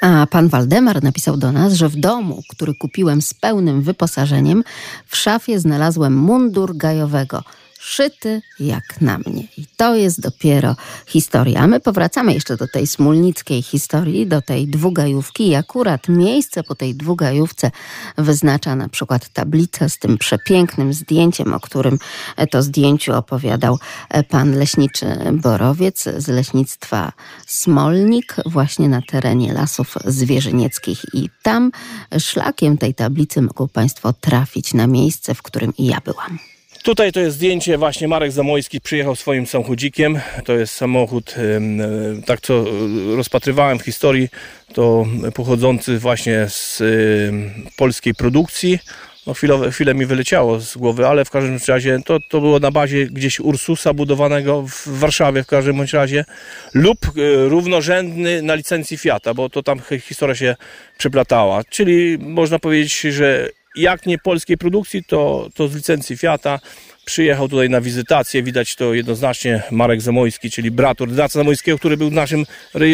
A 0.00 0.26
pan 0.30 0.48
Waldemar 0.48 1.02
napisał 1.02 1.36
do 1.36 1.52
nas, 1.52 1.72
że 1.72 1.88
w 1.88 1.96
domu, 1.96 2.42
który 2.48 2.74
kupiłem 2.74 3.22
z 3.22 3.34
pełnym 3.34 3.82
wyposażeniem, 3.82 4.64
w 5.06 5.16
szafie 5.16 5.60
znalazłem 5.60 6.16
mundur 6.16 6.76
gajowego. 6.76 7.42
Szyty 7.82 8.42
jak 8.60 9.00
na 9.00 9.18
mnie. 9.18 9.42
I 9.56 9.66
to 9.76 9.94
jest 9.94 10.20
dopiero 10.20 10.76
historia. 11.06 11.60
A 11.60 11.66
my 11.66 11.80
powracamy 11.80 12.34
jeszcze 12.34 12.56
do 12.56 12.68
tej 12.68 12.86
smólnickiej 12.86 13.62
historii, 13.62 14.26
do 14.26 14.42
tej 14.42 14.68
dwugajówki. 14.68 15.48
I 15.48 15.54
akurat 15.54 16.08
miejsce 16.08 16.62
po 16.62 16.74
tej 16.74 16.94
dwugajówce 16.94 17.70
wyznacza 18.18 18.76
na 18.76 18.88
przykład 18.88 19.28
tablicę 19.28 19.88
z 19.88 19.98
tym 19.98 20.18
przepięknym 20.18 20.92
zdjęciem, 20.92 21.54
o 21.54 21.60
którym 21.60 21.98
to 22.50 22.62
zdjęciu 22.62 23.12
opowiadał 23.14 23.78
pan 24.28 24.58
leśniczy 24.58 25.06
Borowiec 25.32 26.04
z 26.16 26.28
leśnictwa 26.28 27.12
Smolnik, 27.46 28.36
właśnie 28.46 28.88
na 28.88 29.02
terenie 29.02 29.52
lasów 29.52 29.94
zwierzynieckich. 30.04 31.14
I 31.14 31.28
tam 31.42 31.70
szlakiem 32.18 32.78
tej 32.78 32.94
tablicy 32.94 33.42
mogą 33.42 33.68
Państwo 33.68 34.12
trafić 34.12 34.74
na 34.74 34.86
miejsce, 34.86 35.34
w 35.34 35.42
którym 35.42 35.72
i 35.78 35.86
ja 35.86 36.00
byłam. 36.04 36.38
Tutaj 36.82 37.12
to 37.12 37.20
jest 37.20 37.36
zdjęcie, 37.36 37.78
właśnie 37.78 38.08
Marek 38.08 38.32
Zamojski 38.32 38.80
przyjechał 38.80 39.16
swoim 39.16 39.46
samochodzikiem. 39.46 40.20
To 40.44 40.52
jest 40.52 40.74
samochód, 40.74 41.34
e, 41.38 42.22
tak 42.26 42.40
co 42.40 42.54
e, 42.54 43.16
rozpatrywałem 43.16 43.78
w 43.78 43.82
historii, 43.82 44.28
to 44.74 45.06
pochodzący 45.34 45.98
właśnie 45.98 46.46
z 46.48 46.82
polskiej 47.76 48.14
produkcji. 48.14 48.78
No 49.26 49.34
chwilę, 49.34 49.70
chwilę 49.70 49.94
mi 49.94 50.06
wyleciało 50.06 50.60
z 50.60 50.76
głowy, 50.76 51.06
ale 51.06 51.24
w 51.24 51.30
każdym 51.30 51.58
razie 51.68 51.98
to, 52.04 52.18
to 52.28 52.40
było 52.40 52.58
na 52.58 52.70
bazie 52.70 53.06
gdzieś 53.06 53.40
Ursusa 53.40 53.94
budowanego 53.94 54.62
w 54.62 54.88
Warszawie 54.88 55.42
w 55.42 55.46
każdym 55.46 55.76
bądź 55.76 55.92
razie 55.92 56.24
lub 56.74 56.98
e, 57.06 57.10
równorzędny 57.48 58.42
na 58.42 58.54
licencji 58.54 58.98
Fiata, 58.98 59.34
bo 59.34 59.50
to 59.50 59.62
tam 59.62 59.80
hi- 59.88 60.00
historia 60.00 60.34
się 60.34 60.56
przeplatała. 60.98 61.64
Czyli 61.64 62.18
można 62.18 62.58
powiedzieć, 62.58 63.00
że 63.00 63.48
jak 63.80 64.06
nie 64.06 64.18
polskiej 64.18 64.58
produkcji, 64.58 65.04
to, 65.04 65.48
to 65.54 65.68
z 65.68 65.74
licencji 65.74 66.16
Fiata. 66.16 66.60
Przyjechał 67.04 67.48
tutaj 67.48 67.70
na 67.70 67.80
wizytację, 67.80 68.42
widać 68.42 68.76
to 68.76 68.94
jednoznacznie 68.94 69.62
Marek 69.70 70.00
Zamojski, 70.00 70.50
czyli 70.50 70.70
brat 70.70 71.00
ordynacja 71.00 71.38
Zamojskiego, 71.38 71.78
który 71.78 71.96
był 71.96 72.10
naszym, 72.10 72.46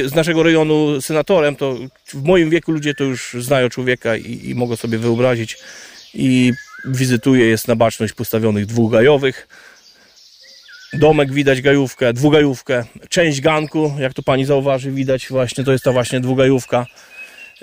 z 0.04 0.14
naszego 0.14 0.42
rejonu 0.42 1.00
senatorem. 1.00 1.56
To 1.56 1.76
w 2.06 2.22
moim 2.22 2.50
wieku 2.50 2.72
ludzie 2.72 2.94
to 2.94 3.04
już 3.04 3.36
znają 3.38 3.68
człowieka 3.68 4.16
i, 4.16 4.40
i 4.44 4.54
mogą 4.54 4.76
sobie 4.76 4.98
wyobrazić. 4.98 5.58
I 6.14 6.52
wizytuje, 6.84 7.46
jest 7.46 7.68
na 7.68 7.76
baczność 7.76 8.12
postawionych 8.12 8.66
dwóch 8.66 8.92
gajowych. 8.92 9.48
Domek 10.92 11.32
widać 11.32 11.62
gajówkę, 11.62 12.12
dwugajówkę. 12.12 12.84
Część 13.08 13.40
ganku, 13.40 13.94
jak 13.98 14.14
to 14.14 14.22
pani 14.22 14.44
zauważy, 14.44 14.90
widać 14.90 15.26
właśnie, 15.28 15.64
to 15.64 15.72
jest 15.72 15.84
ta 15.84 15.92
właśnie 15.92 16.20
dwugajówka. 16.20 16.86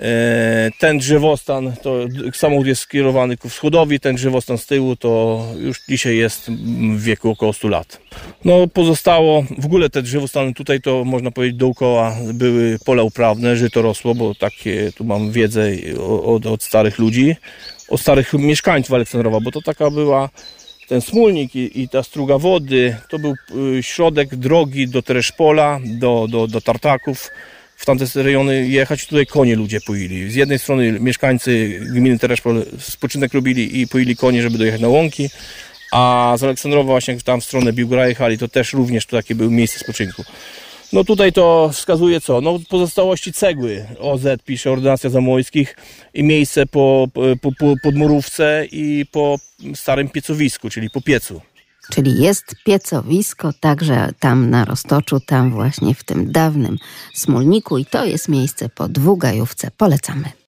E, 0.00 0.70
Ten 0.78 0.98
drzewostan, 0.98 1.72
to 1.82 2.06
samochód 2.32 2.66
jest 2.66 2.82
skierowany 2.82 3.36
ku 3.36 3.48
wschodowi, 3.48 4.00
ten 4.00 4.16
drzewostan 4.16 4.58
z 4.58 4.66
tyłu 4.66 4.96
to 4.96 5.44
już 5.60 5.80
dzisiaj 5.88 6.16
jest 6.16 6.50
w 6.96 7.02
wieku 7.02 7.30
około 7.30 7.52
100 7.52 7.68
lat. 7.68 8.00
No 8.44 8.66
pozostało, 8.66 9.44
w 9.58 9.64
ogóle 9.64 9.90
te 9.90 10.02
drzewostany 10.02 10.54
tutaj 10.54 10.80
to 10.80 11.04
można 11.04 11.30
powiedzieć 11.30 11.58
dookoła 11.58 12.16
były 12.34 12.78
pola 12.84 13.02
uprawne, 13.02 13.56
żyto 13.56 13.82
rosło, 13.82 14.14
bo 14.14 14.34
takie 14.34 14.92
tu 14.92 15.04
mam 15.04 15.30
wiedzę 15.32 15.70
od, 16.24 16.46
od 16.46 16.62
starych 16.62 16.98
ludzi, 16.98 17.36
od 17.88 18.00
starych 18.00 18.32
mieszkańców 18.32 18.94
Aleksandrowa, 18.94 19.40
bo 19.40 19.50
to 19.50 19.62
taka 19.62 19.90
była 19.90 20.30
ten 20.88 21.00
smólnik 21.00 21.56
i, 21.56 21.82
i 21.82 21.88
ta 21.88 22.02
struga 22.02 22.38
wody, 22.38 22.96
to 23.10 23.18
był 23.18 23.34
y, 23.78 23.82
środek 23.82 24.36
drogi 24.36 24.88
do 24.88 25.02
Tereszpola, 25.02 25.80
do, 25.84 26.26
do, 26.30 26.46
do 26.46 26.60
Tartaków, 26.60 27.30
w 27.76 27.86
tamte 27.86 28.04
rejony 28.14 28.68
jechać, 28.68 29.06
tutaj 29.06 29.26
konie 29.26 29.56
ludzie 29.56 29.80
poili. 29.80 30.30
Z 30.30 30.34
jednej 30.34 30.58
strony 30.58 31.00
mieszkańcy 31.00 31.80
gminy 31.94 32.18
Tereszpol 32.18 32.64
spoczynek 32.78 33.34
robili 33.34 33.80
i 33.80 33.88
poili 33.88 34.16
konie, 34.16 34.42
żeby 34.42 34.58
dojechać 34.58 34.80
na 34.80 34.88
łąki, 34.88 35.30
a 35.92 36.34
z 36.38 36.42
Aleksandrowa 36.42 36.86
właśnie 36.86 37.14
jak 37.14 37.22
tam 37.22 37.40
w 37.40 37.44
stronę 37.44 37.72
Biłgra 37.72 38.08
jechali, 38.08 38.38
to 38.38 38.48
też 38.48 38.72
również 38.72 39.06
to 39.06 39.16
takie 39.16 39.34
były 39.34 39.50
miejsce 39.50 39.78
spoczynku. 39.78 40.24
No 40.92 41.04
tutaj 41.04 41.32
to 41.32 41.70
wskazuje 41.72 42.20
co? 42.20 42.40
No 42.40 42.58
pozostałości 42.68 43.32
cegły. 43.32 43.86
OZ 43.98 44.22
pisze 44.44 44.70
Ordynacja 44.70 45.10
Zamojskich 45.10 45.76
i 46.14 46.22
miejsce 46.22 46.66
po, 46.66 47.08
po, 47.40 47.52
po 47.58 47.74
podmurówce 47.82 48.66
i 48.72 49.06
po 49.12 49.38
starym 49.74 50.08
piecowisku, 50.08 50.70
czyli 50.70 50.90
po 50.90 51.00
piecu. 51.00 51.40
Czyli 51.90 52.20
jest 52.20 52.54
piecowisko 52.64 53.52
także 53.60 54.12
tam 54.18 54.50
na 54.50 54.64
Roztoczu, 54.64 55.20
tam 55.20 55.50
właśnie 55.50 55.94
w 55.94 56.04
tym 56.04 56.32
dawnym 56.32 56.76
Smolniku 57.14 57.78
i 57.78 57.86
to 57.86 58.04
jest 58.04 58.28
miejsce 58.28 58.68
po 58.68 58.88
dwugajówce. 58.88 59.70
Polecamy. 59.76 60.43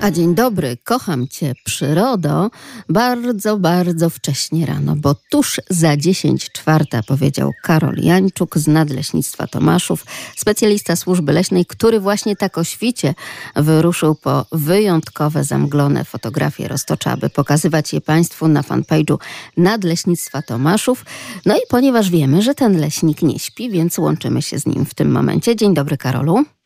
A 0.00 0.10
dzień 0.10 0.34
dobry, 0.34 0.76
kocham 0.84 1.28
Cię, 1.28 1.52
przyrodo, 1.64 2.50
bardzo, 2.88 3.56
bardzo 3.56 4.10
wcześnie 4.10 4.66
rano, 4.66 4.96
bo 4.96 5.14
tuż 5.30 5.60
za 5.70 5.96
10 5.96 6.50
czwarta 6.52 7.02
powiedział 7.02 7.52
Karol 7.62 7.96
Jańczuk 7.96 8.58
z 8.58 8.66
Nadleśnictwa 8.66 9.46
Tomaszów, 9.46 10.06
specjalista 10.36 10.96
służby 10.96 11.32
leśnej, 11.32 11.66
który 11.66 12.00
właśnie 12.00 12.36
tak 12.36 12.58
o 12.58 12.64
świcie 12.64 13.14
wyruszył 13.56 14.14
po 14.14 14.46
wyjątkowe 14.52 15.44
zamglone 15.44 16.04
fotografie 16.04 16.68
Roztocza, 16.68 17.12
aby 17.12 17.30
pokazywać 17.30 17.92
je 17.92 18.00
Państwu 18.00 18.48
na 18.48 18.62
fanpage'u 18.62 19.18
Nadleśnictwa 19.56 20.42
Tomaszów. 20.42 21.04
No 21.46 21.56
i 21.56 21.60
ponieważ 21.68 22.10
wiemy, 22.10 22.42
że 22.42 22.54
ten 22.54 22.80
leśnik 22.80 23.22
nie 23.22 23.38
śpi, 23.38 23.70
więc 23.70 23.98
łączymy 23.98 24.42
się 24.42 24.58
z 24.58 24.66
nim 24.66 24.86
w 24.86 24.94
tym 24.94 25.10
momencie. 25.10 25.56
Dzień 25.56 25.74
dobry, 25.74 25.96
Karolu. 25.96 26.57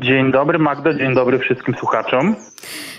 Dzień 0.00 0.32
dobry 0.32 0.58
Magdo, 0.58 0.94
dzień 0.94 1.14
dobry 1.14 1.38
wszystkim 1.38 1.74
słuchaczom. 1.74 2.36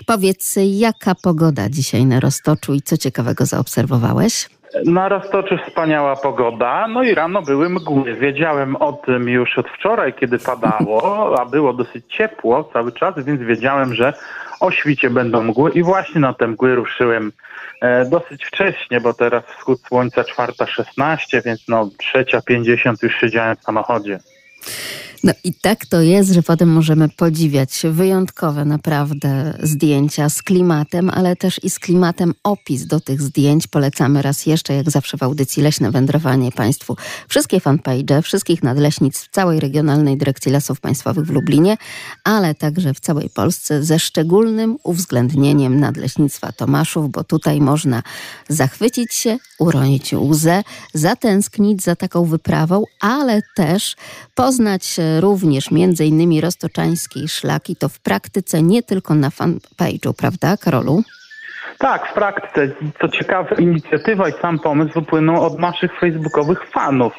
Powiedz, 0.08 0.60
jaka 0.64 1.16
pogoda 1.24 1.70
dzisiaj 1.70 2.06
na 2.06 2.20
Roztoczu 2.20 2.74
i 2.74 2.82
co 2.82 2.98
ciekawego 2.98 3.46
zaobserwowałeś? 3.46 4.50
Na 4.86 5.10
Roztoczu 5.10 5.58
wspaniała 5.68 6.16
pogoda, 6.16 6.88
no 6.88 7.04
i 7.04 7.14
rano 7.16 7.42
były 7.42 7.70
mgły. 7.70 8.16
Wiedziałem 8.16 8.76
o 8.76 8.94
tym 8.94 9.30
już 9.30 9.58
od 9.58 9.70
wczoraj, 9.70 10.14
kiedy 10.14 10.40
padało, 10.40 11.36
a 11.40 11.46
było 11.46 11.74
dosyć 11.74 12.06
ciepło 12.18 12.70
cały 12.74 12.92
czas, 12.92 13.16
więc 13.26 13.42
wiedziałem, 13.42 13.94
że 13.94 14.14
o 14.60 14.72
świcie 14.72 15.10
będą 15.10 15.44
mgły 15.44 15.72
i 15.72 15.84
właśnie 15.84 16.22
na 16.22 16.34
te 16.34 16.48
mgły 16.48 16.76
ruszyłem 16.76 17.32
e, 17.82 18.06
dosyć 18.06 18.46
wcześnie, 18.46 19.02
bo 19.02 19.14
teraz 19.14 19.44
wschód 19.58 19.82
słońca 19.88 20.22
4.16, 20.22 21.44
więc 21.46 21.68
no 21.68 21.90
3.50 22.16 23.04
już 23.04 23.16
siedziałem 23.16 23.56
w 23.56 23.64
samochodzie. 23.64 24.20
No 25.24 25.34
i 25.44 25.54
tak 25.54 25.86
to 25.86 26.02
jest, 26.02 26.32
że 26.32 26.44
potem 26.44 26.70
możemy 26.70 27.10
podziwiać 27.10 27.82
wyjątkowe 27.92 28.66
naprawdę 28.66 29.58
zdjęcia 29.64 30.30
z 30.30 30.42
klimatem, 30.42 31.10
ale 31.10 31.36
też 31.36 31.64
i 31.64 31.70
z 31.70 31.80
klimatem 31.80 32.34
opis 32.44 32.86
do 32.86 33.00
tych 33.00 33.22
zdjęć. 33.22 33.68
Polecamy 33.68 34.22
raz 34.22 34.46
jeszcze, 34.46 34.74
jak 34.74 34.92
zawsze 34.92 35.18
w 35.18 35.24
audycji 35.24 35.64
Leśne 35.64 35.92
Wędrowanie 35.92 36.52
Państwu 36.52 36.96
wszystkie 37.28 37.60
fanpage, 37.60 38.22
wszystkich 38.22 38.64
nadleśnic 38.64 39.20
w 39.20 39.30
całej 39.30 39.60
Regionalnej 39.60 40.18
Dyrekcji 40.18 40.52
Lasów 40.52 40.80
Państwowych 40.80 41.26
w 41.26 41.30
Lublinie, 41.30 41.78
ale 42.24 42.56
także 42.56 42.94
w 42.94 43.00
całej 43.00 43.30
Polsce 43.30 43.84
ze 43.84 44.00
szczególnym 44.00 44.78
uwzględnieniem 44.84 45.80
Nadleśnictwa 45.80 46.52
Tomaszów, 46.52 47.12
bo 47.12 47.24
tutaj 47.24 47.62
można 47.62 48.04
zachwycić 48.50 49.14
się, 49.14 49.38
uronić 49.60 50.14
łzę, 50.14 50.64
zatęsknić 50.94 51.84
za 51.84 51.96
taką 51.96 52.26
wyprawą, 52.26 52.84
ale 53.02 53.42
też 53.56 53.96
poznać 54.36 55.00
również 55.22 55.72
między 55.72 56.06
innymi 56.06 56.42
roztoczańskiej 56.42 57.28
szlaki, 57.28 57.76
to 57.76 57.90
w 57.90 58.00
praktyce, 58.00 58.64
nie 58.64 58.84
tylko 58.84 59.16
na 59.16 59.30
fanpage'u, 59.30 60.14
prawda 60.14 60.58
Karolu? 60.58 61.04
Tak, 61.84 62.08
w 62.08 62.14
praktyce. 62.14 62.68
Co 63.02 63.08
ciekawe, 63.08 63.56
inicjatywa 63.60 64.30
i 64.30 64.32
sam 64.32 64.60
pomysł 64.60 64.94
wypłynął 64.94 65.44
od 65.46 65.60
naszych 65.60 66.00
facebookowych 66.00 66.70
fanów, 66.70 67.14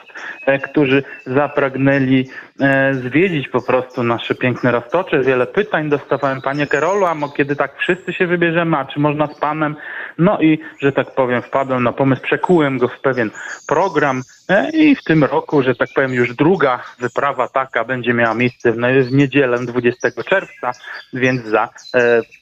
e, 0.47 0.59
którzy 0.59 1.03
zapragnęli 1.27 2.29
e, 2.61 2.95
zwiedzić 2.95 3.49
po 3.49 3.63
prostu 3.63 4.03
nasze 4.03 4.35
piękne 4.35 4.73
roztocze. 4.73 5.21
Wiele 5.21 5.47
pytań 5.47 5.89
dostawałem, 5.89 6.43
panie 6.43 6.67
Karolu, 6.67 7.07
a 7.07 7.17
kiedy 7.37 7.57
tak 7.57 7.79
wszyscy 7.79 8.13
się 8.13 8.27
wybierzemy, 8.27 8.77
a 8.77 8.85
czy 8.85 9.01
można 9.01 9.27
z 9.27 9.39
panem? 9.39 9.77
No 10.19 10.41
i, 10.41 10.59
że 10.81 10.93
tak 10.93 11.15
powiem, 11.15 11.43
wpadłem 11.43 11.83
na 11.83 11.93
pomysł, 11.93 12.23
przekułem 12.23 12.79
go 12.79 12.89
w 12.89 13.01
pewien 13.01 13.31
program, 13.69 14.23
E, 14.49 14.71
I 14.71 14.97
w 14.97 15.05
tym 15.05 15.25
roku, 15.25 15.63
że 15.63 15.75
tak 15.75 15.89
powiem, 15.95 16.15
już 16.15 16.35
druga 16.35 16.83
wyprawa 16.99 17.49
taka 17.49 17.85
będzie 17.85 18.15
miała 18.15 18.35
miejsce 18.35 18.73
w, 18.73 18.77
niedzielę 19.13 19.59
20 19.59 20.09
czerwca, 20.29 20.73
więc 21.13 21.45
za 21.45 21.69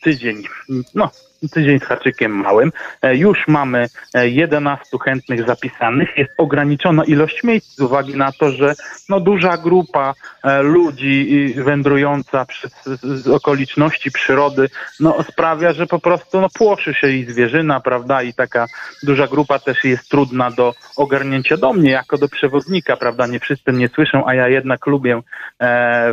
tydzień. 0.02 0.42
No, 0.94 1.10
tydzień 1.48 1.80
z 1.80 1.84
haczykiem 1.84 2.32
małym. 2.32 2.72
E, 3.02 3.16
już 3.16 3.48
mamy 3.48 3.86
11 4.14 4.84
e, 4.94 4.98
chętnych 5.04 5.46
zapisanych. 5.46 6.08
Jest 6.16 6.32
ograniczona 6.38 7.04
ilość 7.04 7.44
miejsc 7.44 7.76
z 7.76 7.80
uwagi 7.80 8.16
na 8.16 8.32
to, 8.32 8.50
że 8.50 8.74
no, 9.08 9.20
duża 9.20 9.56
grupa 9.56 10.14
e, 10.44 10.62
ludzi 10.62 11.54
wędrująca 11.56 12.44
przez 12.44 12.72
okoliczności 13.26 14.10
przyrody 14.10 14.68
no, 15.00 15.22
sprawia, 15.22 15.72
że 15.72 15.86
po 15.86 15.98
prostu 15.98 16.40
no, 16.40 16.48
płoszy 16.54 16.94
się 16.94 17.08
i 17.08 17.24
zwierzyna, 17.24 17.80
prawda? 17.80 18.22
I 18.22 18.34
taka 18.34 18.66
duża 19.02 19.26
grupa 19.26 19.58
też 19.58 19.84
jest 19.84 20.08
trudna 20.08 20.50
do 20.50 20.74
ogarnięcia 20.96 21.56
do 21.56 21.72
mnie, 21.72 21.90
jako 21.90 22.18
do 22.18 22.28
przewodnika, 22.28 22.96
prawda? 22.96 23.26
Nie 23.26 23.40
wszyscy 23.40 23.72
mnie 23.72 23.88
słyszą, 23.88 24.26
a 24.26 24.34
ja 24.34 24.48
jednak 24.48 24.86
lubię 24.86 25.22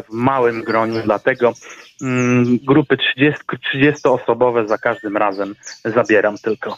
w 0.09 0.13
małym 0.13 0.63
gronie, 0.63 1.01
dlatego 1.05 1.53
grupy 2.63 2.97
30, 2.97 3.39
30-osobowe 3.73 4.67
za 4.67 4.77
każdym 4.77 5.17
razem 5.17 5.55
zabieram 5.85 6.37
tylko. 6.37 6.77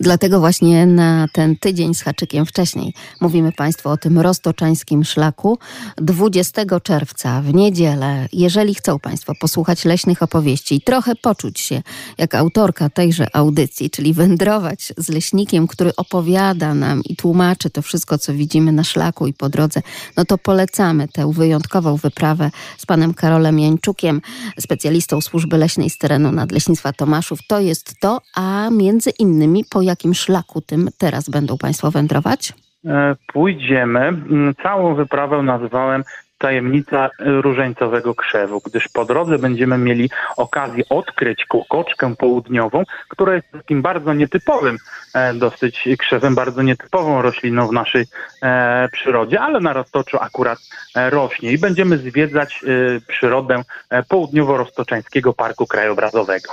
Dlatego 0.00 0.40
właśnie 0.40 0.86
na 0.86 1.26
ten 1.32 1.56
tydzień 1.56 1.94
z 1.94 2.02
haczykiem 2.02 2.46
wcześniej 2.46 2.94
mówimy 3.20 3.52
Państwu 3.52 3.88
o 3.88 3.96
tym 3.96 4.18
roztoczańskim 4.18 5.04
szlaku 5.04 5.58
20 5.96 6.80
czerwca 6.80 7.42
w 7.42 7.54
niedzielę. 7.54 8.28
Jeżeli 8.32 8.74
chcą 8.74 8.98
Państwo 8.98 9.32
posłuchać 9.40 9.84
leśnych 9.84 10.22
opowieści 10.22 10.74
i 10.74 10.80
trochę 10.80 11.16
poczuć 11.16 11.60
się 11.60 11.82
jak 12.18 12.34
autorka 12.34 12.90
tejże 12.90 13.36
audycji, 13.36 13.90
czyli 13.90 14.14
wędrować 14.14 14.92
z 14.96 15.08
leśnikiem, 15.08 15.66
który 15.66 15.96
opowiada 15.96 16.74
nam 16.74 17.02
i 17.04 17.16
tłumaczy 17.16 17.70
to 17.70 17.82
wszystko, 17.82 18.18
co 18.18 18.34
widzimy 18.34 18.72
na 18.72 18.84
szlaku 18.84 19.26
i 19.26 19.32
po 19.32 19.48
drodze, 19.48 19.82
no 20.16 20.24
to 20.24 20.38
polecamy 20.38 21.08
tę 21.08 21.32
wyjątkową 21.32 21.96
wyprawę 21.96 22.50
z 22.78 22.86
panem 22.86 23.14
Karolem 23.14 23.58
Jańczukiem, 23.58 24.20
specjalistą 24.60 25.20
służby 25.20 25.58
leśnej 25.58 25.90
z 25.90 25.98
terenu 25.98 26.32
Nadleśnictwa 26.32 26.92
Tomaszów. 26.92 27.38
To 27.48 27.60
jest 27.60 27.94
to, 28.00 28.20
a 28.34 28.70
między 28.70 29.10
innymi 29.10 29.64
po 29.72 29.82
jakim 29.82 30.14
szlaku 30.14 30.60
tym 30.60 30.88
teraz 30.98 31.28
będą 31.28 31.58
Państwo 31.58 31.90
wędrować? 31.90 32.52
E, 32.86 33.16
pójdziemy. 33.26 34.00
Mm, 34.00 34.54
całą 34.62 34.94
wyprawę 34.94 35.42
nazwałem 35.42 36.04
tajemnica 36.38 37.10
różańcowego 37.18 38.14
krzewu, 38.14 38.60
gdyż 38.66 38.88
po 38.88 39.04
drodze 39.04 39.38
będziemy 39.38 39.78
mieli 39.78 40.10
okazję 40.36 40.84
odkryć 40.88 41.44
kokoczkę 41.44 42.16
południową, 42.16 42.82
która 43.08 43.34
jest 43.34 43.50
takim 43.52 43.82
bardzo 43.82 44.14
nietypowym 44.14 44.76
e, 45.14 45.34
dosyć 45.34 45.88
krzewem, 45.98 46.34
bardzo 46.34 46.62
nietypową 46.62 47.22
rośliną 47.22 47.68
w 47.68 47.72
naszej 47.72 48.04
e, 48.42 48.88
przyrodzie, 48.92 49.40
ale 49.40 49.60
na 49.60 49.72
roztoczu 49.72 50.18
akurat 50.20 50.58
rośnie 50.94 51.52
i 51.52 51.58
będziemy 51.58 51.98
zwiedzać 51.98 52.64
przyrodę 53.08 53.62
południowo-roztoczańskiego 54.08 55.32
Parku 55.32 55.66
Krajobrazowego. 55.66 56.52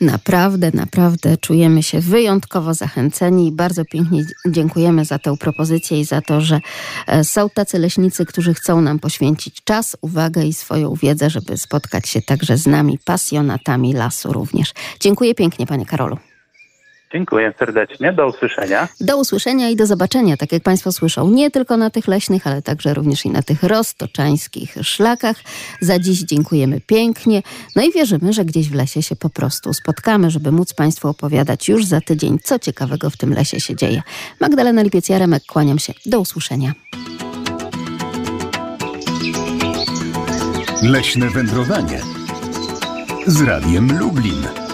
Naprawdę, 0.00 0.70
naprawdę 0.74 1.36
czujemy 1.36 1.82
się 1.82 2.00
wyjątkowo 2.00 2.74
zachęceni 2.74 3.48
i 3.48 3.52
bardzo 3.52 3.84
pięknie 3.84 4.24
dziękujemy 4.46 5.04
za 5.04 5.18
tę 5.18 5.36
propozycję 5.36 6.00
i 6.00 6.04
za 6.04 6.20
to, 6.20 6.40
że 6.40 6.60
e, 7.06 7.24
są 7.24 7.50
tacy 7.50 7.78
leśnicy, 7.78 8.26
którzy 8.26 8.54
chcą 8.54 8.80
nam 8.80 8.98
poświęcić 8.98 9.64
czas, 9.64 9.96
uwagę 10.00 10.44
i 10.44 10.52
swoją 10.54 10.94
wiedzę, 10.94 11.30
żeby 11.30 11.56
spotkać 11.56 12.08
się 12.08 12.22
także 12.22 12.56
z 12.56 12.66
nami, 12.66 12.98
pasjonatami 13.04 13.92
lasu 13.92 14.32
również. 14.32 14.72
Dziękuję 15.00 15.34
pięknie, 15.34 15.66
panie 15.66 15.86
Karolu. 15.86 16.27
Dziękuję 17.12 17.54
serdecznie. 17.58 18.12
Do 18.12 18.26
usłyszenia. 18.26 18.88
Do 19.00 19.16
usłyszenia 19.16 19.68
i 19.68 19.76
do 19.76 19.86
zobaczenia, 19.86 20.36
tak 20.36 20.52
jak 20.52 20.62
Państwo 20.62 20.92
słyszą, 20.92 21.30
nie 21.30 21.50
tylko 21.50 21.76
na 21.76 21.90
tych 21.90 22.08
leśnych, 22.08 22.46
ale 22.46 22.62
także 22.62 22.94
również 22.94 23.24
i 23.24 23.30
na 23.30 23.42
tych 23.42 23.62
roztoczańskich 23.62 24.76
szlakach. 24.82 25.36
Za 25.80 25.98
dziś 25.98 26.18
dziękujemy 26.22 26.80
pięknie. 26.80 27.42
No 27.76 27.82
i 27.82 27.92
wierzymy, 27.92 28.32
że 28.32 28.44
gdzieś 28.44 28.68
w 28.68 28.74
lesie 28.74 29.02
się 29.02 29.16
po 29.16 29.30
prostu 29.30 29.74
spotkamy, 29.74 30.30
żeby 30.30 30.52
móc 30.52 30.74
Państwu 30.74 31.08
opowiadać 31.08 31.68
już 31.68 31.84
za 31.84 32.00
tydzień, 32.00 32.38
co 32.44 32.58
ciekawego 32.58 33.10
w 33.10 33.16
tym 33.16 33.34
lesie 33.34 33.60
się 33.60 33.76
dzieje. 33.76 34.02
Magdalena 34.40 34.82
Lipiec-Jaremek, 34.82 35.40
kłaniam 35.46 35.78
się. 35.78 35.92
Do 36.06 36.20
usłyszenia. 36.20 36.72
Leśne 40.82 41.30
wędrowanie 41.30 42.00
z 43.26 43.40
Radiem 43.42 43.98
Lublin. 43.98 44.67